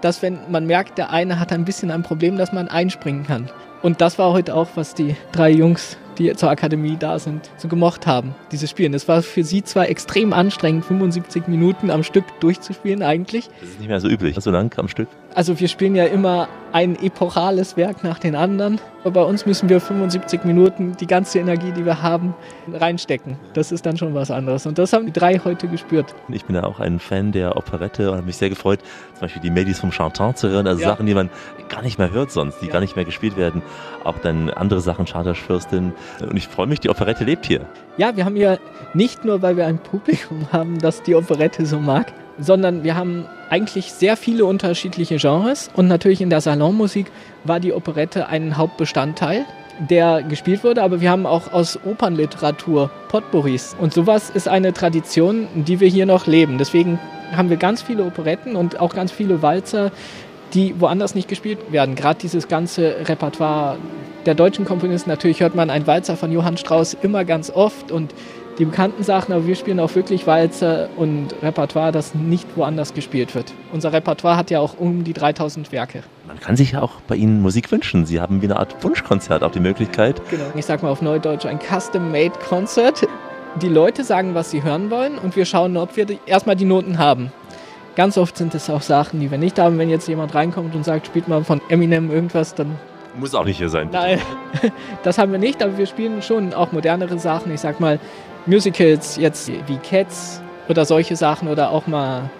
dass 0.00 0.22
wenn 0.22 0.38
man 0.50 0.66
merkt, 0.66 0.98
der 0.98 1.10
eine 1.10 1.38
hat 1.38 1.52
ein 1.52 1.64
bisschen 1.64 1.90
ein 1.90 2.02
Problem, 2.02 2.36
dass 2.36 2.52
man 2.52 2.68
einspringen 2.68 3.24
kann. 3.24 3.50
Und 3.82 4.00
das 4.00 4.18
war 4.18 4.32
heute 4.32 4.54
auch, 4.54 4.68
was 4.74 4.94
die 4.94 5.14
drei 5.32 5.50
Jungs 5.50 5.96
die 6.18 6.32
zur 6.34 6.50
Akademie 6.50 6.96
da 6.98 7.18
sind, 7.18 7.50
so 7.56 7.68
gemocht 7.68 8.06
haben, 8.06 8.34
dieses 8.52 8.70
Spielen. 8.70 8.94
Es 8.94 9.08
war 9.08 9.22
für 9.22 9.44
sie 9.44 9.62
zwar 9.62 9.88
extrem 9.88 10.32
anstrengend, 10.32 10.84
75 10.84 11.48
Minuten 11.48 11.90
am 11.90 12.02
Stück 12.02 12.24
durchzuspielen 12.40 13.02
eigentlich. 13.02 13.48
Das 13.60 13.70
ist 13.70 13.80
nicht 13.80 13.88
mehr 13.88 14.00
so 14.00 14.08
üblich, 14.08 14.36
so 14.38 14.50
lang 14.50 14.72
am 14.78 14.88
Stück. 14.88 15.08
Also 15.34 15.58
wir 15.58 15.66
spielen 15.68 15.96
ja 15.96 16.04
immer 16.04 16.48
ein 16.72 16.96
epochales 17.02 17.76
Werk 17.76 18.04
nach 18.04 18.18
den 18.18 18.34
anderen. 18.34 18.80
Aber 19.02 19.10
bei 19.10 19.22
uns 19.22 19.46
müssen 19.46 19.68
wir 19.68 19.80
75 19.80 20.44
Minuten 20.44 20.96
die 20.98 21.06
ganze 21.06 21.38
Energie, 21.38 21.72
die 21.72 21.84
wir 21.84 22.02
haben, 22.02 22.34
reinstecken. 22.72 23.36
Das 23.52 23.70
ist 23.70 23.84
dann 23.84 23.96
schon 23.96 24.14
was 24.14 24.30
anderes. 24.30 24.66
Und 24.66 24.78
das 24.78 24.92
haben 24.92 25.06
die 25.06 25.12
drei 25.12 25.38
heute 25.38 25.68
gespürt. 25.68 26.14
Ich 26.28 26.44
bin 26.44 26.56
ja 26.56 26.64
auch 26.64 26.80
ein 26.80 26.98
Fan 26.98 27.32
der 27.32 27.56
Operette 27.56 28.10
und 28.10 28.16
habe 28.16 28.26
mich 28.26 28.36
sehr 28.36 28.48
gefreut, 28.48 28.80
zum 29.12 29.20
Beispiel 29.22 29.42
die 29.42 29.50
Medis 29.50 29.78
vom 29.80 29.90
Chantant 29.90 30.38
zu 30.38 30.48
hören. 30.48 30.66
Also 30.66 30.82
Ja. 30.82 30.88
Sachen, 30.88 31.06
die 31.06 31.14
man 31.14 31.30
gar 31.68 31.82
nicht 31.82 31.98
mehr 31.98 32.10
hört 32.12 32.30
sonst, 32.30 32.60
die 32.60 32.68
gar 32.68 32.80
nicht 32.80 32.96
mehr 32.96 33.04
gespielt 33.04 33.36
werden. 33.36 33.62
Auch 34.04 34.18
dann 34.18 34.50
andere 34.50 34.80
Sachen, 34.80 35.04
Charterfürstin. 35.04 35.92
Und 36.20 36.36
ich 36.36 36.48
freue 36.48 36.66
mich, 36.66 36.80
die 36.80 36.90
Operette 36.90 37.24
lebt 37.24 37.46
hier. 37.46 37.66
Ja, 37.96 38.16
wir 38.16 38.24
haben 38.24 38.34
hier 38.34 38.58
nicht 38.92 39.24
nur, 39.24 39.40
weil 39.42 39.56
wir 39.56 39.66
ein 39.66 39.78
Publikum 39.78 40.48
haben, 40.52 40.78
das 40.78 41.02
die 41.02 41.14
Operette 41.14 41.64
so 41.64 41.78
mag, 41.78 42.12
sondern 42.38 42.82
wir 42.82 42.96
haben 42.96 43.26
eigentlich 43.50 43.92
sehr 43.92 44.16
viele 44.16 44.44
unterschiedliche 44.46 45.16
Genres 45.16 45.70
und 45.74 45.86
natürlich 45.86 46.20
in 46.20 46.30
der 46.30 46.40
Salonmusik 46.40 47.06
war 47.44 47.60
die 47.60 47.72
Operette 47.72 48.26
ein 48.26 48.56
Hauptbestandteil, 48.56 49.44
der 49.78 50.22
gespielt 50.22 50.64
wurde, 50.64 50.82
aber 50.82 51.00
wir 51.00 51.10
haben 51.10 51.26
auch 51.26 51.52
aus 51.52 51.78
Opernliteratur 51.84 52.90
Potpourris 53.08 53.76
und 53.80 53.92
sowas 53.92 54.30
ist 54.30 54.48
eine 54.48 54.72
Tradition, 54.72 55.46
die 55.54 55.78
wir 55.78 55.88
hier 55.88 56.06
noch 56.06 56.26
leben. 56.26 56.58
Deswegen 56.58 56.98
haben 57.36 57.50
wir 57.50 57.56
ganz 57.56 57.82
viele 57.82 58.04
Operetten 58.04 58.56
und 58.56 58.80
auch 58.80 58.94
ganz 58.94 59.12
viele 59.12 59.40
Walzer, 59.42 59.92
die 60.52 60.80
woanders 60.80 61.14
nicht 61.14 61.28
gespielt 61.28 61.58
werden. 61.70 61.94
Gerade 61.94 62.18
dieses 62.20 62.48
ganze 62.48 62.96
Repertoire 63.08 63.76
der 64.26 64.34
deutschen 64.34 64.64
Komponisten, 64.64 65.10
natürlich 65.10 65.40
hört 65.40 65.54
man 65.54 65.70
einen 65.70 65.86
Walzer 65.86 66.16
von 66.16 66.32
Johann 66.32 66.56
Strauss 66.56 66.96
immer 67.02 67.24
ganz 67.24 67.50
oft 67.50 67.92
und 67.92 68.14
die 68.58 68.64
bekannten 68.64 69.02
Sachen, 69.02 69.32
aber 69.32 69.46
wir 69.46 69.56
spielen 69.56 69.80
auch 69.80 69.94
wirklich 69.96 70.28
Walzer 70.28 70.88
und 70.96 71.34
Repertoire, 71.42 71.90
das 71.90 72.14
nicht 72.14 72.56
woanders 72.56 72.94
gespielt 72.94 73.34
wird. 73.34 73.52
Unser 73.72 73.92
Repertoire 73.92 74.36
hat 74.36 74.50
ja 74.50 74.60
auch 74.60 74.78
um 74.78 75.02
die 75.02 75.12
3000 75.12 75.72
Werke. 75.72 76.04
Man 76.26 76.38
kann 76.38 76.56
sich 76.56 76.72
ja 76.72 76.82
auch 76.82 77.00
bei 77.08 77.16
Ihnen 77.16 77.42
Musik 77.42 77.72
wünschen. 77.72 78.06
Sie 78.06 78.20
haben 78.20 78.42
wie 78.42 78.46
eine 78.46 78.56
Art 78.56 78.82
Wunschkonzert 78.84 79.42
auch 79.42 79.50
die 79.50 79.60
Möglichkeit. 79.60 80.22
Genau. 80.30 80.44
Ich 80.54 80.66
sag 80.66 80.82
mal 80.84 80.90
auf 80.90 81.02
Neudeutsch 81.02 81.46
ein 81.46 81.58
Custom-Made 81.58 82.38
Concert. 82.48 83.06
Die 83.60 83.68
Leute 83.68 84.04
sagen, 84.04 84.34
was 84.34 84.50
sie 84.50 84.62
hören 84.62 84.90
wollen 84.90 85.18
und 85.18 85.34
wir 85.36 85.44
schauen, 85.44 85.76
ob 85.76 85.96
wir 85.96 86.06
die, 86.06 86.18
erstmal 86.26 86.56
die 86.56 86.64
Noten 86.64 86.98
haben. 86.98 87.32
Ganz 87.96 88.18
oft 88.18 88.36
sind 88.36 88.54
es 88.54 88.70
auch 88.70 88.82
Sachen, 88.82 89.20
die 89.20 89.30
wir 89.30 89.38
nicht 89.38 89.58
haben. 89.58 89.78
Wenn 89.78 89.90
jetzt 89.90 90.08
jemand 90.08 90.34
reinkommt 90.34 90.74
und 90.74 90.84
sagt, 90.84 91.06
spielt 91.06 91.28
mal 91.28 91.42
von 91.44 91.60
Eminem 91.68 92.10
irgendwas, 92.10 92.54
dann 92.54 92.78
Muss 93.16 93.34
auch 93.34 93.44
nicht 93.44 93.58
hier 93.58 93.68
sein. 93.68 93.88
Nein, 93.92 94.20
das 95.02 95.18
haben 95.18 95.30
wir 95.30 95.38
nicht, 95.38 95.62
aber 95.62 95.78
wir 95.78 95.86
spielen 95.86 96.20
schon 96.22 96.52
auch 96.52 96.72
modernere 96.72 97.18
Sachen. 97.18 97.52
Ich 97.52 97.60
sag 97.60 97.78
mal 97.80 98.00
Musicals 98.46 99.16
jetzt 99.16 99.48
wie 99.48 99.76
Cats 99.78 100.42
oder 100.68 100.84
solche 100.84 101.16
Sachen 101.16 101.48
oder 101.48 101.70
auch 101.70 101.86
mal 101.86 102.30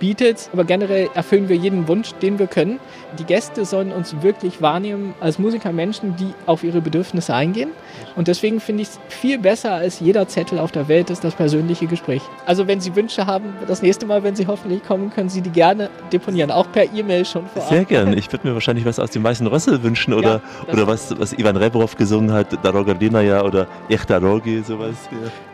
Beatles. 0.00 0.50
Aber 0.52 0.64
generell 0.64 1.08
erfüllen 1.14 1.48
wir 1.48 1.54
jeden 1.54 1.86
Wunsch, 1.86 2.12
den 2.14 2.40
wir 2.40 2.48
können. 2.48 2.80
Die 3.18 3.24
Gäste 3.24 3.64
sollen 3.64 3.92
uns 3.92 4.22
wirklich 4.22 4.60
wahrnehmen 4.60 5.14
als 5.20 5.38
Musiker, 5.38 5.70
Menschen, 5.70 6.16
die 6.16 6.34
auf 6.46 6.64
ihre 6.64 6.80
Bedürfnisse 6.80 7.34
eingehen. 7.34 7.70
Und 8.16 8.26
deswegen 8.26 8.60
finde 8.60 8.82
ich 8.82 8.88
es 8.88 9.00
viel 9.08 9.38
besser 9.38 9.72
als 9.72 10.00
jeder 10.00 10.26
Zettel 10.26 10.58
auf 10.58 10.72
der 10.72 10.88
Welt 10.88 11.10
ist 11.10 11.22
das 11.22 11.34
persönliche 11.34 11.86
Gespräch. 11.86 12.22
Also 12.46 12.66
wenn 12.66 12.80
Sie 12.80 12.96
Wünsche 12.96 13.26
haben, 13.26 13.54
das 13.68 13.82
nächste 13.82 14.06
Mal, 14.06 14.24
wenn 14.24 14.34
Sie 14.34 14.46
hoffentlich 14.46 14.82
kommen, 14.82 15.10
können 15.10 15.28
Sie 15.28 15.42
die 15.42 15.50
gerne 15.50 15.90
deponieren, 16.12 16.50
auch 16.50 16.70
per 16.72 16.92
E-Mail 16.92 17.24
schon 17.24 17.46
vorab. 17.46 17.68
Sehr 17.68 17.84
gern. 17.84 18.16
Ich 18.16 18.32
würde 18.32 18.48
mir 18.48 18.54
wahrscheinlich 18.54 18.84
was 18.84 18.98
aus 18.98 19.10
dem 19.10 19.22
Weißen 19.22 19.46
Rössel 19.46 19.82
wünschen 19.82 20.14
oder, 20.14 20.40
Ja, 20.66 20.72
oder 20.72 20.86
was, 20.86 21.18
was 21.18 21.32
Ivan 21.34 21.56
Rebrov 21.56 21.96
gesungen 21.96 22.32
hat, 22.32 22.64
Daroga 22.64 22.94
Dinaja 22.94 23.42
oder 23.42 23.66
Echta 23.88 24.18
Rogi, 24.18 24.62
sowas. 24.62 24.96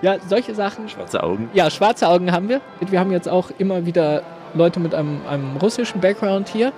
Ja. 0.02 0.14
Ja, 0.14 0.18
solche 0.28 0.54
Sachen. 0.54 0.88
Schwarze 0.88 1.22
Augen. 1.22 1.50
Ja, 1.52 1.68
schwarze 1.68 2.08
Augen 2.08 2.30
haben 2.30 2.48
wir. 2.48 2.60
Wir 2.80 3.00
haben 3.00 3.10
jetzt 3.10 3.28
auch 3.28 3.50
immer 3.58 3.84
wieder 3.86 4.22
Leute 4.54 4.80
mit 4.80 4.94
einem, 4.94 5.20
einem 5.28 5.56
russischen 5.56 6.00
Background 6.00 6.48
hier. 6.48 6.72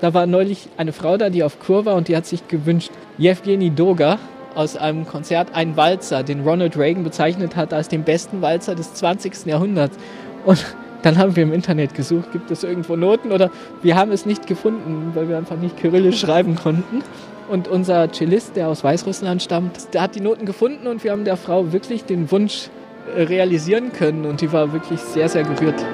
Da 0.00 0.14
war 0.14 0.26
neulich 0.26 0.68
eine 0.76 0.92
Frau 0.92 1.16
da, 1.16 1.30
die 1.30 1.42
auf 1.42 1.58
Kur 1.58 1.84
war 1.84 1.94
und 1.94 2.08
die 2.08 2.16
hat 2.16 2.26
sich 2.26 2.46
gewünscht, 2.48 2.90
Jewgeni 3.18 3.70
Doga 3.70 4.18
aus 4.54 4.76
einem 4.76 5.06
Konzert, 5.06 5.54
einen 5.54 5.76
Walzer, 5.76 6.22
den 6.22 6.42
Ronald 6.42 6.76
Reagan 6.76 7.04
bezeichnet 7.04 7.56
hat 7.56 7.72
als 7.72 7.88
den 7.88 8.04
besten 8.04 8.42
Walzer 8.42 8.74
des 8.74 8.94
20. 8.94 9.46
Jahrhunderts. 9.46 9.96
Und 10.44 10.64
dann 11.02 11.18
haben 11.18 11.36
wir 11.36 11.42
im 11.42 11.52
Internet 11.52 11.94
gesucht, 11.94 12.32
gibt 12.32 12.50
es 12.50 12.64
irgendwo 12.64 12.96
Noten 12.96 13.30
oder 13.30 13.50
wir 13.82 13.96
haben 13.96 14.10
es 14.10 14.24
nicht 14.24 14.46
gefunden, 14.46 15.10
weil 15.14 15.28
wir 15.28 15.36
einfach 15.36 15.56
nicht 15.56 15.76
kyrillisch 15.76 16.20
schreiben 16.20 16.56
konnten. 16.56 17.02
Und 17.48 17.68
unser 17.68 18.10
Cellist, 18.10 18.56
der 18.56 18.68
aus 18.68 18.82
Weißrussland 18.82 19.42
stammt, 19.42 19.92
der 19.92 20.00
hat 20.00 20.14
die 20.14 20.20
Noten 20.20 20.46
gefunden 20.46 20.86
und 20.86 21.04
wir 21.04 21.12
haben 21.12 21.24
der 21.24 21.36
Frau 21.36 21.72
wirklich 21.72 22.04
den 22.04 22.30
Wunsch 22.30 22.70
äh, 23.14 23.22
realisieren 23.22 23.92
können 23.92 24.24
und 24.24 24.40
die 24.40 24.50
war 24.50 24.72
wirklich 24.72 25.00
sehr, 25.00 25.28
sehr 25.28 25.42
gerührt. 25.42 25.84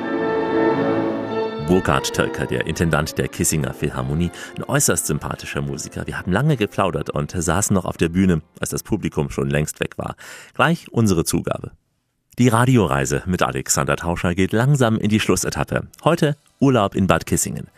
Burkhard 1.70 2.12
Tölker, 2.12 2.46
der 2.46 2.66
Intendant 2.66 3.16
der 3.16 3.28
Kissinger 3.28 3.72
Philharmonie, 3.72 4.32
ein 4.56 4.64
äußerst 4.64 5.06
sympathischer 5.06 5.60
Musiker. 5.60 6.04
Wir 6.04 6.18
haben 6.18 6.32
lange 6.32 6.56
geplaudert 6.56 7.10
und 7.10 7.30
saßen 7.30 7.72
noch 7.72 7.84
auf 7.84 7.96
der 7.96 8.08
Bühne, 8.08 8.42
als 8.58 8.70
das 8.70 8.82
Publikum 8.82 9.30
schon 9.30 9.48
längst 9.48 9.78
weg 9.78 9.96
war. 9.96 10.16
Gleich 10.54 10.90
unsere 10.90 11.24
Zugabe. 11.24 11.70
Die 12.40 12.48
Radioreise 12.48 13.22
mit 13.26 13.44
Alexander 13.44 13.94
Tauscher 13.94 14.34
geht 14.34 14.50
langsam 14.50 14.98
in 14.98 15.10
die 15.10 15.20
Schlussetappe. 15.20 15.86
Heute 16.02 16.36
Urlaub 16.58 16.96
in 16.96 17.06
Bad 17.06 17.24
Kissingen. 17.24 17.68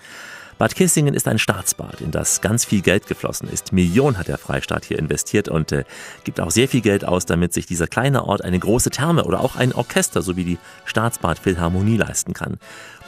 Bad 0.63 0.75
Kissingen 0.77 1.13
ist 1.13 1.27
ein 1.27 1.39
Staatsbad, 1.39 2.01
in 2.01 2.13
das 2.13 2.41
ganz 2.41 2.65
viel 2.65 2.83
Geld 2.83 3.09
geflossen 3.09 3.49
ist. 3.49 3.73
Millionen 3.73 4.17
hat 4.17 4.29
der 4.29 4.39
Freistaat 4.39 4.85
hier 4.85 4.99
investiert 4.99 5.49
und 5.49 5.73
äh, 5.73 5.85
gibt 6.25 6.41
auch 6.41 6.51
sehr 6.51 6.69
viel 6.69 6.83
Geld 6.83 7.05
aus, 7.05 7.27
damit 7.27 7.53
sich 7.53 7.67
dieser 7.67 7.89
kleine 7.89 8.25
Ort 8.25 8.45
eine 8.45 8.59
große 8.59 8.91
Therme 8.91 9.25
oder 9.25 9.41
auch 9.41 9.57
ein 9.57 9.73
Orchester 9.73 10.23
sowie 10.23 10.45
die 10.45 10.59
Staatsbad 10.85 11.39
Philharmonie 11.39 11.97
leisten 11.97 12.33
kann. 12.33 12.59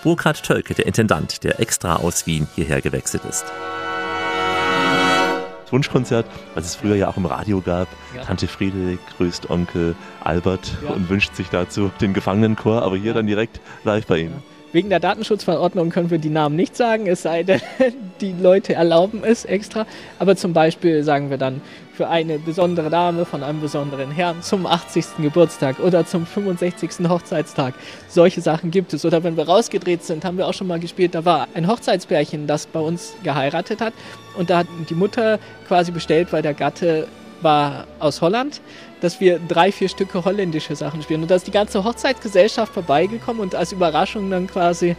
Burkhard 0.05 0.43
Tölke, 0.43 0.75
der 0.75 0.85
Intendant, 0.87 1.43
der 1.45 1.61
extra 1.61 1.97
aus 1.97 2.27
Wien 2.27 2.47
hierher 2.55 2.83
gewechselt 2.83 3.23
ist. 3.25 3.47
Das 5.63 5.73
Wunschkonzert, 5.73 6.27
was 6.55 6.67
es 6.67 6.77
früher 6.77 6.95
ja 6.95 7.09
auch 7.09 7.17
im 7.17 7.25
Radio 7.25 7.63
gab. 7.63 7.89
Ja. 8.15 8.23
Tante 8.23 8.47
Friedrich 8.47 8.99
grüßt 9.17 9.49
Onkel 9.49 9.97
Albert 10.23 10.73
Ja. 10.87 10.91
und 10.91 11.09
wünscht 11.09 11.35
sich 11.35 11.49
dazu 11.49 11.91
den 12.03 12.13
Gefangenenchor, 12.13 12.83
aber 12.83 12.99
hier 12.99 13.15
dann 13.15 13.27
direkt 13.27 13.61
live 13.85 14.05
bei 14.07 14.19
Ihnen. 14.19 14.43
Wegen 14.73 14.91
der 14.91 15.01
Datenschutzverordnung 15.01 15.89
können 15.89 16.11
wir 16.11 16.19
die 16.19 16.29
Namen 16.29 16.57
nicht 16.57 16.77
sagen, 16.77 17.07
es 17.07 17.23
sei 17.23 17.43
denn, 17.43 17.63
die 18.21 18.33
Leute 18.33 18.75
erlauben 18.75 19.23
es 19.25 19.47
extra. 19.47 19.87
Aber 20.19 20.37
zum 20.37 20.53
Beispiel 20.53 21.03
sagen 21.03 21.31
wir 21.31 21.39
dann 21.39 21.63
für 21.95 22.09
eine 22.09 22.39
besondere 22.39 22.91
Dame 22.91 23.25
von 23.25 23.43
einem 23.43 23.61
besonderen 23.61 24.11
Herrn 24.11 24.43
zum 24.43 24.67
80. 24.67 25.19
Geburtstag 25.19 25.79
oder 25.79 26.05
zum 26.05 26.27
65. 26.27 27.09
Hochzeitstag. 27.09 27.75
Solche 28.09 28.41
Sachen 28.41 28.71
gibt 28.71 28.93
es. 28.93 29.05
Oder 29.05 29.23
wenn 29.23 29.37
wir 29.37 29.47
rausgedreht 29.47 30.03
sind, 30.03 30.25
haben 30.25 30.37
wir 30.37 30.49
auch 30.49 30.55
schon 30.55 30.67
mal 30.67 30.81
gespielt, 30.81 31.15
da 31.15 31.25
war 31.25 31.47
ein 31.55 31.69
Hochzeitspärchen, 31.69 32.47
das 32.47 32.67
bei 32.67 32.81
uns 32.81 33.15
geheiratet 33.23 33.81
hat. 33.81 33.93
Und 34.37 34.51
da 34.51 34.59
hat 34.59 34.67
die 34.89 34.95
Mutter 34.95 35.39
quasi 35.69 35.93
bestellt, 35.93 36.33
weil 36.33 36.43
der 36.43 36.55
Gatte 36.55 37.07
war 37.41 37.87
aus 38.01 38.21
Holland, 38.21 38.61
dass 39.01 39.21
wir 39.21 39.39
drei, 39.39 39.71
vier 39.71 39.89
Stücke 39.89 40.25
holländische 40.25 40.75
Sachen 40.75 41.03
spielen. 41.03 41.23
Und 41.23 41.31
da 41.31 41.37
ist 41.37 41.47
die 41.47 41.53
ganze 41.53 41.85
Hochzeitsgesellschaft 41.85 42.73
vorbeigekommen 42.73 43.41
und 43.41 43.55
als 43.55 43.71
Überraschung 43.71 44.31
dann 44.31 44.49
quasi 44.49 44.97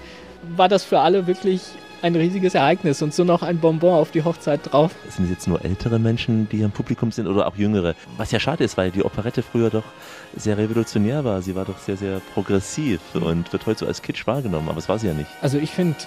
war 0.56 0.70
das 0.70 0.84
für 0.84 1.00
alle 1.00 1.28
wirklich 1.28 1.62
ein 2.06 2.16
riesiges 2.16 2.54
Ereignis 2.54 3.02
und 3.02 3.16
so 3.16 3.24
noch 3.24 3.42
ein 3.42 3.58
Bonbon 3.58 3.96
auf 3.96 4.12
die 4.12 4.24
Hochzeit 4.24 4.60
drauf. 4.72 4.92
Sind 5.10 5.26
es 5.26 5.32
jetzt 5.32 5.48
nur 5.48 5.66
ältere 5.66 5.98
Menschen, 5.98 6.48
die 6.50 6.62
im 6.62 6.70
Publikum 6.70 7.12
sind 7.12 7.26
oder 7.26 7.48
auch 7.48 7.56
jüngere? 7.56 7.96
Was 8.18 8.30
ja 8.30 8.40
schade 8.40 8.64
ist, 8.64 8.78
weil 8.78 8.92
die 8.92 9.04
Operette 9.04 9.42
früher 9.42 9.72
doch 9.72 9.86
sehr 10.36 10.56
revolutionär 10.56 11.24
war. 11.24 11.42
Sie 11.42 11.56
war 11.56 11.66
doch 11.66 11.80
sehr, 11.80 11.98
sehr 11.98 12.22
progressiv 12.36 13.00
und 13.16 13.52
wird 13.52 13.66
heute 13.66 13.80
so 13.80 13.86
als 13.88 14.04
Kitsch 14.04 14.28
wahrgenommen, 14.28 14.70
aber 14.70 14.78
es 14.78 14.88
war 14.88 15.00
sie 15.00 15.08
ja 15.08 15.14
nicht. 15.14 15.30
Also 15.42 15.58
ich 15.58 15.72
finde 15.72 15.98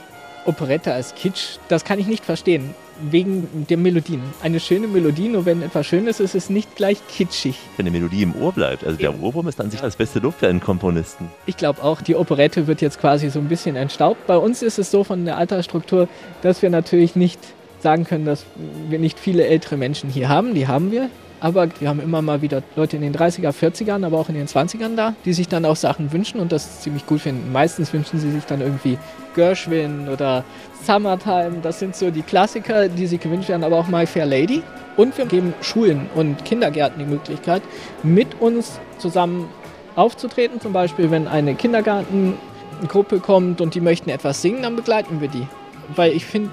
Operette 0.45 0.95
als 0.95 1.17
Kitsch, 1.17 1.59
das 1.67 1.85
kann 1.85 1.99
ich 1.99 2.07
nicht 2.07 2.25
verstehen 2.25 2.75
wegen 3.01 3.67
der 3.69 3.77
Melodien. 3.77 4.23
Eine 4.43 4.61
schöne 4.61 4.87
Melodie, 4.87 5.29
nur 5.29 5.47
wenn 5.47 5.63
etwas 5.63 5.87
schön 5.87 6.07
ist, 6.07 6.21
ist 6.21 6.35
es 6.35 6.51
nicht 6.51 6.77
gleich 6.77 6.99
kitschig. 7.09 7.57
Wenn 7.77 7.87
die 7.87 7.93
Melodie 7.93 8.23
im 8.23 8.35
Ohr 8.35 8.53
bleibt, 8.53 8.85
also 8.85 8.99
der 8.99 9.21
Ohrwurm 9.21 9.49
ist 9.49 9.61
an 9.61 9.71
sich 9.71 9.81
das 9.81 9.97
beste 9.97 10.19
Lob 10.19 10.35
für 10.39 10.49
einen 10.49 10.61
Komponisten. 10.61 11.29
Ich 11.47 11.57
glaube 11.57 11.83
auch, 11.83 12.01
die 12.03 12.15
Operette 12.15 12.67
wird 12.67 12.81
jetzt 12.81 13.01
quasi 13.01 13.31
so 13.31 13.39
ein 13.39 13.49
bisschen 13.49 13.77
entstaubt. 13.77 14.27
Bei 14.27 14.37
uns 14.37 14.63
ist 14.63 14.79
es 14.79 14.91
so 14.91 15.05
von 15.05 15.25
der 15.25 15.37
Altersstruktur, 15.37 16.09
dass 16.43 16.63
wir 16.63 16.71
natürlich 16.71 17.17
nicht 17.17 17.41
sagen 17.81 18.05
können, 18.05 18.25
dass 18.25 18.45
wir 18.89 18.99
nicht 18.99 19.19
viele 19.19 19.47
ältere 19.47 19.77
Menschen 19.77 20.11
hier 20.11 20.29
haben. 20.29 20.55
Die 20.55 20.67
haben 20.67 20.91
wir. 20.91 21.11
Aber 21.41 21.69
wir 21.79 21.89
haben 21.89 22.01
immer 22.01 22.21
mal 22.21 22.43
wieder 22.43 22.63
Leute 22.75 22.97
in 22.97 23.03
den 23.03 23.15
30er, 23.15 23.53
40ern, 23.53 24.05
aber 24.05 24.19
auch 24.19 24.29
in 24.29 24.35
den 24.35 24.49
20ern 24.49 24.97
da, 24.97 25.15
die 25.25 25.33
sich 25.33 25.49
dann 25.49 25.65
auch 25.65 25.77
Sachen 25.77 26.13
wünschen 26.13 26.41
und 26.41 26.51
das 26.51 26.81
ziemlich 26.81 27.07
gut 27.07 27.21
finden. 27.21 27.53
Meistens 27.53 27.93
wünschen 27.93 28.19
sie 28.19 28.31
sich 28.31 28.45
dann 28.45 28.61
irgendwie 28.61 28.99
Gershwin 29.35 30.09
oder 30.09 30.45
Summertime. 30.85 31.59
Das 31.63 31.79
sind 31.79 31.95
so 31.95 32.11
die 32.11 32.23
Klassiker, 32.23 32.89
die 32.89 33.07
sie 33.07 33.19
gewünscht 33.19 33.49
werden, 33.49 33.63
aber 33.63 33.77
auch 33.77 33.87
My 33.87 34.07
Fair 34.07 34.27
Lady. 34.27 34.63
Und 34.97 35.17
wir 35.17 35.27
geben 35.27 35.55
Schulen 35.61 36.09
und 36.17 36.45
Kindergärten 36.45 36.99
die 36.99 37.09
Möglichkeit, 37.09 37.63
mit 38.03 38.41
uns 38.41 38.81
zusammen 38.99 39.49
aufzutreten. 39.95 40.61
Zum 40.61 40.73
Beispiel, 40.73 41.13
wenn 41.13 41.29
eine 41.29 41.55
Kindergartengruppe 41.55 43.21
kommt 43.21 43.61
und 43.61 43.77
die 43.77 43.81
möchten 43.81 44.11
etwas 44.11 44.43
singen, 44.43 44.63
dann 44.63 44.75
begleiten 44.75 45.21
wir 45.21 45.29
die. 45.29 45.47
Weil 45.95 46.13
ich 46.13 46.27
finde, 46.27 46.51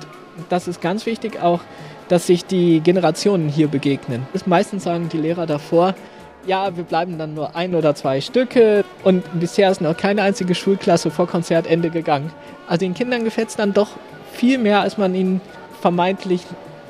das 0.49 0.67
ist 0.67 0.79
ganz 0.79 1.07
wichtig 1.07 1.41
auch, 1.41 1.61
dass 2.09 2.27
sich 2.27 2.45
die 2.45 2.79
Generationen 2.81 3.49
hier 3.49 3.67
begegnen. 3.67 4.27
Meistens 4.45 4.83
sagen 4.83 5.09
die 5.09 5.17
Lehrer 5.17 5.45
davor, 5.45 5.95
ja, 6.45 6.75
wir 6.77 6.83
bleiben 6.83 7.17
dann 7.17 7.33
nur 7.33 7.55
ein 7.55 7.73
oder 7.73 7.95
zwei 7.95 8.21
Stücke 8.21 8.85
und 9.03 9.23
bisher 9.39 9.71
ist 9.71 9.81
noch 9.81 9.97
keine 9.97 10.21
einzige 10.21 10.53
Schulklasse 10.53 11.09
vor 11.09 11.27
Konzertende 11.27 11.89
gegangen. 11.89 12.31
Also 12.67 12.79
den 12.85 12.93
Kindern 12.93 13.23
gefällt 13.23 13.49
es 13.49 13.55
dann 13.55 13.73
doch 13.73 13.89
viel 14.31 14.57
mehr, 14.57 14.81
als 14.81 14.97
man 14.97 15.15
ihnen 15.15 15.41
vermeintlich 15.81 16.41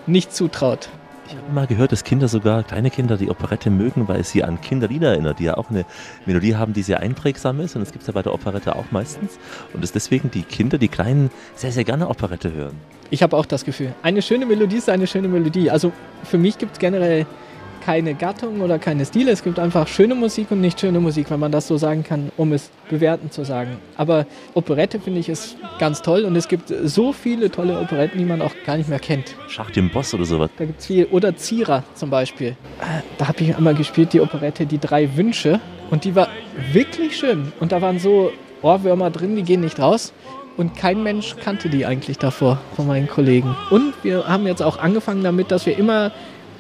nicht 0.07 0.35
zutraut. 0.35 0.89
Ich 1.27 1.35
habe 1.35 1.51
mal 1.51 1.65
gehört, 1.65 1.91
dass 1.91 2.03
Kinder 2.03 2.27
sogar, 2.27 2.63
kleine 2.63 2.91
Kinder, 2.91 3.17
die 3.17 3.29
Operette 3.29 3.71
mögen, 3.71 4.07
weil 4.07 4.19
es 4.19 4.29
sie 4.29 4.43
an 4.43 4.61
Kinderlieder 4.61 5.09
erinnert, 5.09 5.39
die 5.39 5.45
ja 5.45 5.57
auch 5.57 5.71
eine 5.71 5.85
Melodie 6.27 6.55
haben, 6.55 6.73
die 6.73 6.83
sehr 6.83 6.99
einprägsam 6.99 7.59
ist. 7.61 7.75
Und 7.75 7.81
das 7.81 7.91
gibt 7.91 8.03
es 8.03 8.07
ja 8.07 8.13
bei 8.13 8.21
der 8.21 8.33
Operette 8.33 8.75
auch 8.75 8.85
meistens. 8.91 9.39
Und 9.73 9.83
dass 9.83 9.91
deswegen 9.91 10.29
die 10.29 10.43
Kinder, 10.43 10.77
die 10.77 10.87
Kleinen, 10.87 11.31
sehr, 11.55 11.71
sehr 11.71 11.83
gerne 11.83 12.09
Operette 12.09 12.53
hören. 12.53 12.79
Ich 13.11 13.21
habe 13.23 13.37
auch 13.37 13.45
das 13.45 13.65
Gefühl, 13.65 13.93
eine 14.01 14.21
schöne 14.21 14.45
Melodie 14.45 14.77
ist 14.77 14.89
eine 14.89 15.07
schöne 15.07 15.27
Melodie. 15.27 15.69
Also 15.69 15.91
für 16.23 16.37
mich 16.37 16.57
gibt 16.57 16.73
es 16.73 16.79
generell 16.79 17.25
keine 17.85 18.15
Gattung 18.15 18.61
oder 18.61 18.79
keine 18.79 19.05
Stile. 19.05 19.31
Es 19.31 19.43
gibt 19.43 19.59
einfach 19.59 19.87
schöne 19.87 20.15
Musik 20.15 20.49
und 20.49 20.59
nicht 20.59 20.79
schöne 20.79 20.99
Musik, 20.99 21.29
wenn 21.29 21.39
man 21.39 21.51
das 21.51 21.67
so 21.67 21.77
sagen 21.77 22.03
kann, 22.03 22.31
um 22.35 22.51
es 22.51 22.71
bewerten 22.89 23.29
zu 23.29 23.45
sagen. 23.45 23.77
Aber 23.95 24.25
Operette 24.55 24.99
finde 24.99 25.19
ich 25.19 25.29
ist 25.29 25.55
ganz 25.77 26.01
toll 26.01 26.25
und 26.25 26.35
es 26.35 26.47
gibt 26.47 26.73
so 26.83 27.13
viele 27.13 27.51
tolle 27.51 27.79
Operetten, 27.79 28.17
die 28.17 28.25
man 28.25 28.41
auch 28.41 28.53
gar 28.65 28.77
nicht 28.77 28.89
mehr 28.89 28.97
kennt. 28.97 29.35
Schacht 29.49 29.77
im 29.77 29.91
Boss 29.91 30.15
oder 30.15 30.25
sowas. 30.25 30.49
Da 30.57 30.65
gibt 30.65 30.79
es 30.79 30.87
viel. 30.87 31.05
Oder 31.05 31.37
Zierer 31.37 31.83
zum 31.93 32.09
Beispiel. 32.09 32.57
Da 33.19 33.27
habe 33.27 33.43
ich 33.43 33.55
einmal 33.55 33.75
gespielt, 33.75 34.13
die 34.13 34.21
Operette 34.21 34.65
Die 34.65 34.79
drei 34.79 35.15
Wünsche. 35.15 35.59
Und 35.91 36.05
die 36.05 36.15
war 36.15 36.29
wirklich 36.73 37.15
schön. 37.15 37.53
Und 37.59 37.71
da 37.71 37.83
waren 37.83 37.99
so 37.99 38.31
Ohrwürmer 38.63 39.11
drin, 39.11 39.35
die 39.35 39.43
gehen 39.43 39.61
nicht 39.61 39.79
raus. 39.79 40.11
Und 40.57 40.75
kein 40.75 41.03
Mensch 41.03 41.35
kannte 41.43 41.69
die 41.69 41.85
eigentlich 41.85 42.17
davor 42.17 42.59
von 42.75 42.87
meinen 42.87 43.07
Kollegen. 43.07 43.55
Und 43.71 43.93
wir 44.03 44.27
haben 44.27 44.47
jetzt 44.47 44.61
auch 44.61 44.77
angefangen 44.77 45.23
damit, 45.23 45.51
dass 45.51 45.65
wir 45.65 45.77
immer 45.77 46.11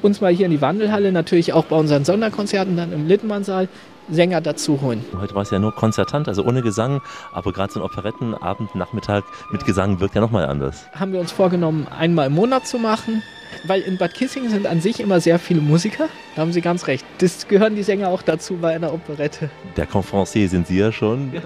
uns 0.01 0.21
mal 0.21 0.33
hier 0.33 0.45
in 0.45 0.51
die 0.51 0.61
Wandelhalle, 0.61 1.11
natürlich 1.11 1.53
auch 1.53 1.65
bei 1.65 1.75
unseren 1.75 2.03
Sonderkonzerten 2.03 2.75
dann 2.75 2.91
im 2.91 3.07
Littmannsaal, 3.07 3.67
Sänger 4.09 4.41
dazu 4.41 4.81
holen. 4.81 5.03
Heute 5.19 5.35
war 5.35 5.41
es 5.41 5.51
ja 5.51 5.59
nur 5.59 5.73
konzertant, 5.73 6.27
also 6.27 6.43
ohne 6.43 6.61
Gesang, 6.61 7.01
aber 7.33 7.51
gerade 7.51 7.73
so 7.73 7.79
ein 7.79 7.85
Operettenabend, 7.85 8.75
Nachmittag 8.75 9.23
mit 9.51 9.65
Gesang 9.65 9.99
wirkt 9.99 10.15
ja 10.15 10.21
nochmal 10.21 10.45
anders. 10.45 10.85
Haben 10.93 11.13
wir 11.13 11.19
uns 11.19 11.31
vorgenommen, 11.31 11.87
einmal 11.87 12.27
im 12.27 12.33
Monat 12.33 12.67
zu 12.67 12.77
machen, 12.77 13.23
weil 13.67 13.81
in 13.81 13.97
Bad 13.97 14.13
Kissing 14.13 14.49
sind 14.49 14.67
an 14.67 14.81
sich 14.81 14.99
immer 14.99 15.19
sehr 15.19 15.39
viele 15.39 15.61
Musiker. 15.61 16.07
Da 16.35 16.41
haben 16.41 16.51
Sie 16.51 16.61
ganz 16.61 16.87
recht. 16.87 17.05
Das 17.19 17.47
gehören 17.47 17.75
die 17.75 17.83
Sänger 17.83 18.09
auch 18.09 18.21
dazu 18.21 18.57
bei 18.57 18.75
einer 18.75 18.93
Operette. 18.93 19.49
Der 19.77 19.85
Confrancier 19.85 20.49
sind 20.49 20.67
Sie 20.67 20.77
ja 20.77 20.91
schon. 20.91 21.33
Ja. 21.33 21.41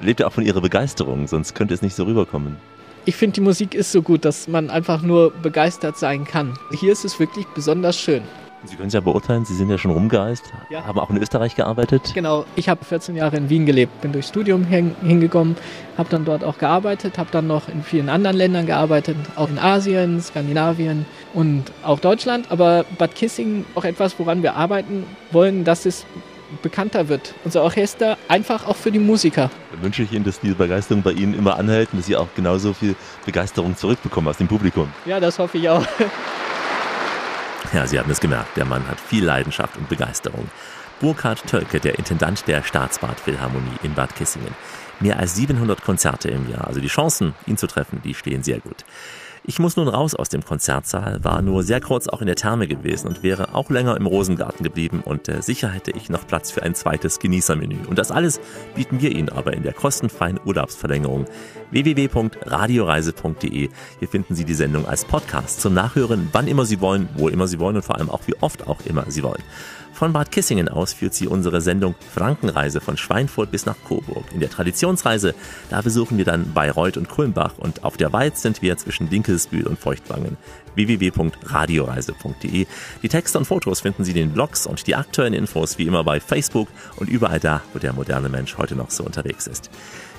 Lebt 0.00 0.20
ja 0.20 0.26
auch 0.26 0.32
von 0.32 0.44
Ihrer 0.44 0.60
Begeisterung, 0.60 1.26
sonst 1.26 1.54
könnte 1.54 1.74
es 1.74 1.82
nicht 1.82 1.94
so 1.94 2.04
rüberkommen. 2.04 2.56
Ich 3.08 3.14
finde, 3.14 3.34
die 3.34 3.40
Musik 3.40 3.74
ist 3.74 3.92
so 3.92 4.02
gut, 4.02 4.24
dass 4.24 4.48
man 4.48 4.68
einfach 4.68 5.00
nur 5.00 5.30
begeistert 5.30 5.96
sein 5.96 6.24
kann. 6.24 6.58
Hier 6.72 6.90
ist 6.90 7.04
es 7.04 7.20
wirklich 7.20 7.46
besonders 7.54 7.96
schön. 7.96 8.22
Sie 8.66 8.76
können 8.76 8.88
es 8.88 8.94
ja 8.94 9.00
beurteilen, 9.00 9.44
Sie 9.44 9.54
sind 9.54 9.70
ja 9.70 9.78
schon 9.78 9.90
rumgereist, 9.90 10.52
ja. 10.70 10.84
haben 10.84 10.98
auch 10.98 11.10
in 11.10 11.18
Österreich 11.18 11.54
gearbeitet. 11.54 12.12
Genau, 12.14 12.44
ich 12.56 12.68
habe 12.68 12.84
14 12.84 13.16
Jahre 13.16 13.36
in 13.36 13.48
Wien 13.48 13.66
gelebt, 13.66 14.00
bin 14.00 14.12
durchs 14.12 14.28
Studium 14.28 14.64
hingekommen, 14.64 15.56
habe 15.96 16.08
dann 16.10 16.24
dort 16.24 16.44
auch 16.44 16.58
gearbeitet, 16.58 17.18
habe 17.18 17.30
dann 17.30 17.46
noch 17.46 17.68
in 17.68 17.82
vielen 17.82 18.08
anderen 18.08 18.36
Ländern 18.36 18.66
gearbeitet, 18.66 19.16
auch 19.36 19.48
in 19.48 19.58
Asien, 19.58 20.20
Skandinavien 20.20 21.06
und 21.34 21.64
auch 21.84 22.00
Deutschland. 22.00 22.50
Aber 22.50 22.84
Bad 22.98 23.14
Kissing 23.14 23.64
auch 23.74 23.84
etwas, 23.84 24.18
woran 24.18 24.42
wir 24.42 24.54
arbeiten 24.54 25.04
wollen, 25.30 25.64
dass 25.64 25.86
es 25.86 26.04
bekannter 26.62 27.08
wird. 27.08 27.34
Unser 27.44 27.62
Orchester 27.62 28.16
einfach 28.28 28.66
auch 28.66 28.76
für 28.76 28.90
die 28.90 28.98
Musiker. 28.98 29.50
Dann 29.72 29.82
wünsche 29.82 30.02
ich 30.02 30.12
Ihnen, 30.12 30.24
dass 30.24 30.40
diese 30.40 30.54
Begeisterung 30.54 31.02
bei 31.02 31.12
Ihnen 31.12 31.34
immer 31.34 31.56
anhält 31.58 31.90
und 31.92 31.98
dass 31.98 32.06
Sie 32.06 32.16
auch 32.16 32.28
genauso 32.36 32.72
viel 32.72 32.94
Begeisterung 33.24 33.76
zurückbekommen 33.76 34.28
aus 34.28 34.38
dem 34.38 34.48
Publikum. 34.48 34.88
Ja, 35.04 35.20
das 35.20 35.38
hoffe 35.38 35.58
ich 35.58 35.68
auch. 35.68 35.86
Ja, 37.72 37.86
Sie 37.86 37.98
haben 37.98 38.10
es 38.10 38.20
gemerkt, 38.20 38.56
der 38.56 38.64
Mann 38.64 38.86
hat 38.88 39.00
viel 39.00 39.24
Leidenschaft 39.24 39.76
und 39.76 39.88
Begeisterung. 39.88 40.48
Burkhard 41.00 41.46
Tölke, 41.46 41.80
der 41.80 41.98
Intendant 41.98 42.46
der 42.46 42.62
Staatsbad 42.62 43.20
Philharmonie 43.20 43.76
in 43.82 43.94
Bad 43.94 44.14
Kissingen. 44.14 44.54
Mehr 45.00 45.18
als 45.18 45.34
700 45.34 45.82
Konzerte 45.82 46.30
im 46.30 46.50
Jahr, 46.50 46.66
also 46.66 46.80
die 46.80 46.86
Chancen, 46.88 47.34
ihn 47.46 47.58
zu 47.58 47.66
treffen, 47.66 48.00
die 48.02 48.14
stehen 48.14 48.42
sehr 48.42 48.60
gut. 48.60 48.84
Ich 49.48 49.60
muss 49.60 49.76
nun 49.76 49.86
raus 49.86 50.16
aus 50.16 50.28
dem 50.28 50.44
Konzertsaal, 50.44 51.22
war 51.22 51.40
nur 51.40 51.62
sehr 51.62 51.80
kurz 51.80 52.08
auch 52.08 52.20
in 52.20 52.26
der 52.26 52.34
Therme 52.34 52.66
gewesen 52.66 53.06
und 53.06 53.22
wäre 53.22 53.54
auch 53.54 53.70
länger 53.70 53.96
im 53.96 54.06
Rosengarten 54.06 54.64
geblieben 54.64 55.02
und 55.04 55.28
äh, 55.28 55.40
sicher 55.40 55.68
hätte 55.68 55.92
ich 55.92 56.10
noch 56.10 56.26
Platz 56.26 56.50
für 56.50 56.64
ein 56.64 56.74
zweites 56.74 57.20
Genießermenü. 57.20 57.86
Und 57.88 57.96
das 57.96 58.10
alles 58.10 58.40
bieten 58.74 59.00
wir 59.00 59.12
Ihnen 59.12 59.28
aber 59.28 59.52
in 59.52 59.62
der 59.62 59.72
kostenfreien 59.72 60.40
Urlaubsverlängerung 60.44 61.26
www.radioreise.de. 61.70 63.68
Hier 64.00 64.08
finden 64.08 64.34
Sie 64.34 64.44
die 64.44 64.54
Sendung 64.54 64.84
als 64.84 65.04
Podcast 65.04 65.60
zum 65.60 65.74
Nachhören, 65.74 66.28
wann 66.32 66.48
immer 66.48 66.64
Sie 66.64 66.80
wollen, 66.80 67.08
wo 67.14 67.28
immer 67.28 67.46
Sie 67.46 67.60
wollen 67.60 67.76
und 67.76 67.84
vor 67.84 67.94
allem 67.94 68.10
auch 68.10 68.22
wie 68.26 68.34
oft 68.40 68.66
auch 68.66 68.80
immer 68.84 69.04
Sie 69.06 69.22
wollen. 69.22 69.44
Von 69.96 70.12
Bad 70.12 70.30
Kissingen 70.30 70.68
aus 70.68 70.92
führt 70.92 71.14
sie 71.14 71.26
unsere 71.26 71.62
Sendung 71.62 71.94
Frankenreise 72.12 72.82
von 72.82 72.98
Schweinfurt 72.98 73.50
bis 73.50 73.64
nach 73.64 73.76
Coburg. 73.82 74.26
In 74.34 74.40
der 74.40 74.50
Traditionsreise, 74.50 75.34
da 75.70 75.80
besuchen 75.80 76.18
wir 76.18 76.26
dann 76.26 76.52
Bayreuth 76.52 76.98
und 76.98 77.08
Kulmbach 77.08 77.56
und 77.56 77.82
auf 77.82 77.96
der 77.96 78.12
Weiz 78.12 78.42
sind 78.42 78.60
wir 78.60 78.76
zwischen 78.76 79.08
Dinkelsbühl 79.08 79.66
und 79.66 79.78
Feuchtwangen. 79.78 80.36
www.radioreise.de. 80.74 82.66
Die 83.02 83.08
Texte 83.08 83.38
und 83.38 83.46
Fotos 83.46 83.80
finden 83.80 84.04
Sie 84.04 84.10
in 84.10 84.18
den 84.18 84.32
Blogs 84.32 84.66
und 84.66 84.86
die 84.86 84.96
aktuellen 84.96 85.32
Infos 85.32 85.78
wie 85.78 85.86
immer 85.86 86.04
bei 86.04 86.20
Facebook 86.20 86.68
und 86.96 87.08
überall 87.08 87.40
da, 87.40 87.62
wo 87.72 87.78
der 87.78 87.94
moderne 87.94 88.28
Mensch 88.28 88.58
heute 88.58 88.76
noch 88.76 88.90
so 88.90 89.02
unterwegs 89.02 89.46
ist. 89.46 89.70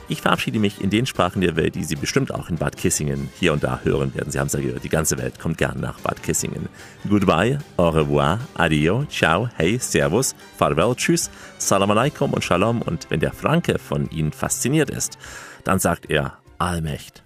Ich 0.09 0.21
verabschiede 0.21 0.59
mich 0.59 0.79
in 0.79 0.89
den 0.89 1.05
Sprachen 1.05 1.41
der 1.41 1.57
Welt, 1.57 1.75
die 1.75 1.83
Sie 1.83 1.97
bestimmt 1.97 2.33
auch 2.33 2.49
in 2.49 2.55
Bad 2.55 2.77
Kissingen 2.77 3.29
hier 3.37 3.51
und 3.51 3.63
da 3.63 3.81
hören 3.83 4.15
werden. 4.15 4.31
Sie 4.31 4.39
haben 4.39 4.47
es 4.47 4.53
ja 4.53 4.61
gehört, 4.61 4.85
die 4.85 4.89
ganze 4.89 5.17
Welt 5.17 5.37
kommt 5.37 5.57
gern 5.57 5.81
nach 5.81 5.99
Bad 5.99 6.23
Kissingen. 6.23 6.69
Goodbye, 7.09 7.59
au 7.75 7.89
revoir, 7.89 8.39
adio, 8.53 9.03
ciao, 9.09 9.49
hey, 9.57 9.77
servus, 9.79 10.33
farewell, 10.57 10.95
tschüss, 10.95 11.29
salam 11.57 11.91
alaikum 11.91 12.33
und 12.33 12.41
shalom. 12.41 12.81
Und 12.81 13.07
wenn 13.09 13.19
der 13.19 13.33
Franke 13.33 13.79
von 13.79 14.09
Ihnen 14.09 14.31
fasziniert 14.31 14.89
ist, 14.89 15.17
dann 15.65 15.79
sagt 15.79 16.09
er 16.09 16.37
Allmächt. 16.57 17.21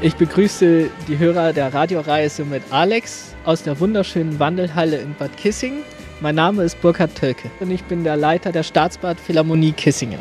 Ich 0.00 0.14
begrüße 0.14 0.88
die 1.06 1.18
Hörer 1.18 1.52
der 1.52 1.74
Radioreise 1.74 2.44
mit 2.46 2.62
Alex 2.70 3.34
aus 3.44 3.62
der 3.62 3.78
wunderschönen 3.78 4.38
Wandelhalle 4.38 4.96
in 4.96 5.14
Bad 5.16 5.36
Kissingen. 5.36 5.82
Mein 6.20 6.34
Name 6.34 6.64
ist 6.64 6.80
Burkhard 6.80 7.14
Tölke 7.14 7.48
und 7.60 7.70
ich 7.70 7.84
bin 7.84 8.02
der 8.02 8.16
Leiter 8.16 8.50
der 8.50 8.64
Staatsbad 8.64 9.20
Philharmonie 9.20 9.70
Kissingen. 9.70 10.18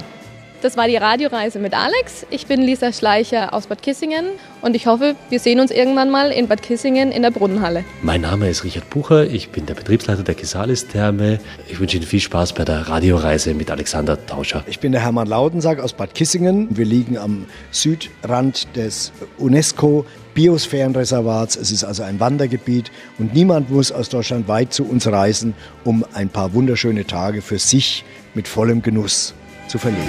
Das 0.61 0.77
war 0.77 0.87
die 0.87 0.95
Radioreise 0.95 1.57
mit 1.57 1.73
Alex. 1.75 2.25
Ich 2.29 2.45
bin 2.45 2.61
Lisa 2.61 2.91
Schleicher 2.93 3.53
aus 3.53 3.65
Bad 3.67 3.81
Kissingen 3.81 4.25
und 4.61 4.75
ich 4.75 4.85
hoffe, 4.85 5.15
wir 5.29 5.39
sehen 5.39 5.59
uns 5.59 5.71
irgendwann 5.71 6.11
mal 6.11 6.31
in 6.31 6.47
Bad 6.47 6.61
Kissingen 6.61 7.11
in 7.11 7.23
der 7.23 7.31
Brunnenhalle. 7.31 7.83
Mein 8.03 8.21
Name 8.21 8.47
ist 8.47 8.63
Richard 8.63 8.89
Bucher, 8.91 9.25
ich 9.25 9.49
bin 9.49 9.65
der 9.65 9.73
Betriebsleiter 9.73 10.23
der 10.23 10.35
Kisalis-Therme. 10.35 11.39
Ich 11.67 11.79
wünsche 11.79 11.97
Ihnen 11.97 12.05
viel 12.05 12.19
Spaß 12.19 12.53
bei 12.53 12.63
der 12.63 12.87
Radioreise 12.87 13.55
mit 13.55 13.71
Alexander 13.71 14.23
Tauscher. 14.25 14.63
Ich 14.67 14.79
bin 14.79 14.91
der 14.91 15.01
Hermann 15.01 15.27
Laudensack 15.27 15.79
aus 15.79 15.93
Bad 15.93 16.13
Kissingen. 16.13 16.67
Wir 16.71 16.85
liegen 16.85 17.17
am 17.17 17.45
Südrand 17.71 18.67
des 18.75 19.11
UNESCO 19.37 20.05
Biosphärenreservats. 20.37 21.55
Es 21.55 21.71
ist 21.71 21.83
also 21.83 22.03
ein 22.03 22.19
Wandergebiet 22.19 22.91
und 23.17 23.33
niemand 23.33 23.71
muss 23.71 23.91
aus 23.91 24.07
Deutschland 24.07 24.47
weit 24.47 24.71
zu 24.71 24.85
uns 24.85 25.07
reisen, 25.07 25.55
um 25.83 26.05
ein 26.13 26.29
paar 26.29 26.53
wunderschöne 26.53 27.07
Tage 27.07 27.41
für 27.41 27.57
sich 27.57 28.05
mit 28.35 28.47
vollem 28.47 28.83
Genuss 28.83 29.33
zu 29.67 29.79
verleben. 29.79 30.03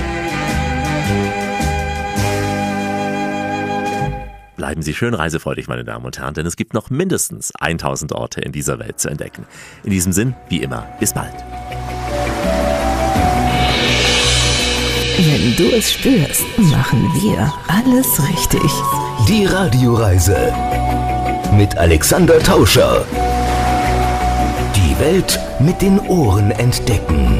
Bleiben 4.56 4.82
Sie 4.82 4.92
schön 4.92 5.14
reisefreudig, 5.14 5.66
meine 5.66 5.84
Damen 5.84 6.04
und 6.04 6.18
Herren, 6.18 6.34
denn 6.34 6.44
es 6.44 6.56
gibt 6.56 6.74
noch 6.74 6.90
mindestens 6.90 7.54
1000 7.54 8.12
Orte 8.12 8.42
in 8.42 8.52
dieser 8.52 8.78
Welt 8.78 9.00
zu 9.00 9.08
entdecken. 9.08 9.46
In 9.82 9.92
diesem 9.92 10.12
Sinn, 10.12 10.34
wie 10.50 10.58
immer, 10.58 10.86
bis 11.00 11.14
bald. 11.14 11.32
Wenn 15.16 15.56
du 15.56 15.74
es 15.74 15.94
spürst, 15.94 16.44
machen 16.58 17.10
wir 17.14 17.50
alles 17.66 18.20
richtig. 18.28 18.70
Die 19.28 19.44
Radioreise 19.44 20.54
mit 21.52 21.76
Alexander 21.76 22.38
Tauscher. 22.38 23.04
Die 24.74 24.98
Welt 24.98 25.38
mit 25.58 25.82
den 25.82 26.00
Ohren 26.08 26.50
entdecken. 26.50 27.38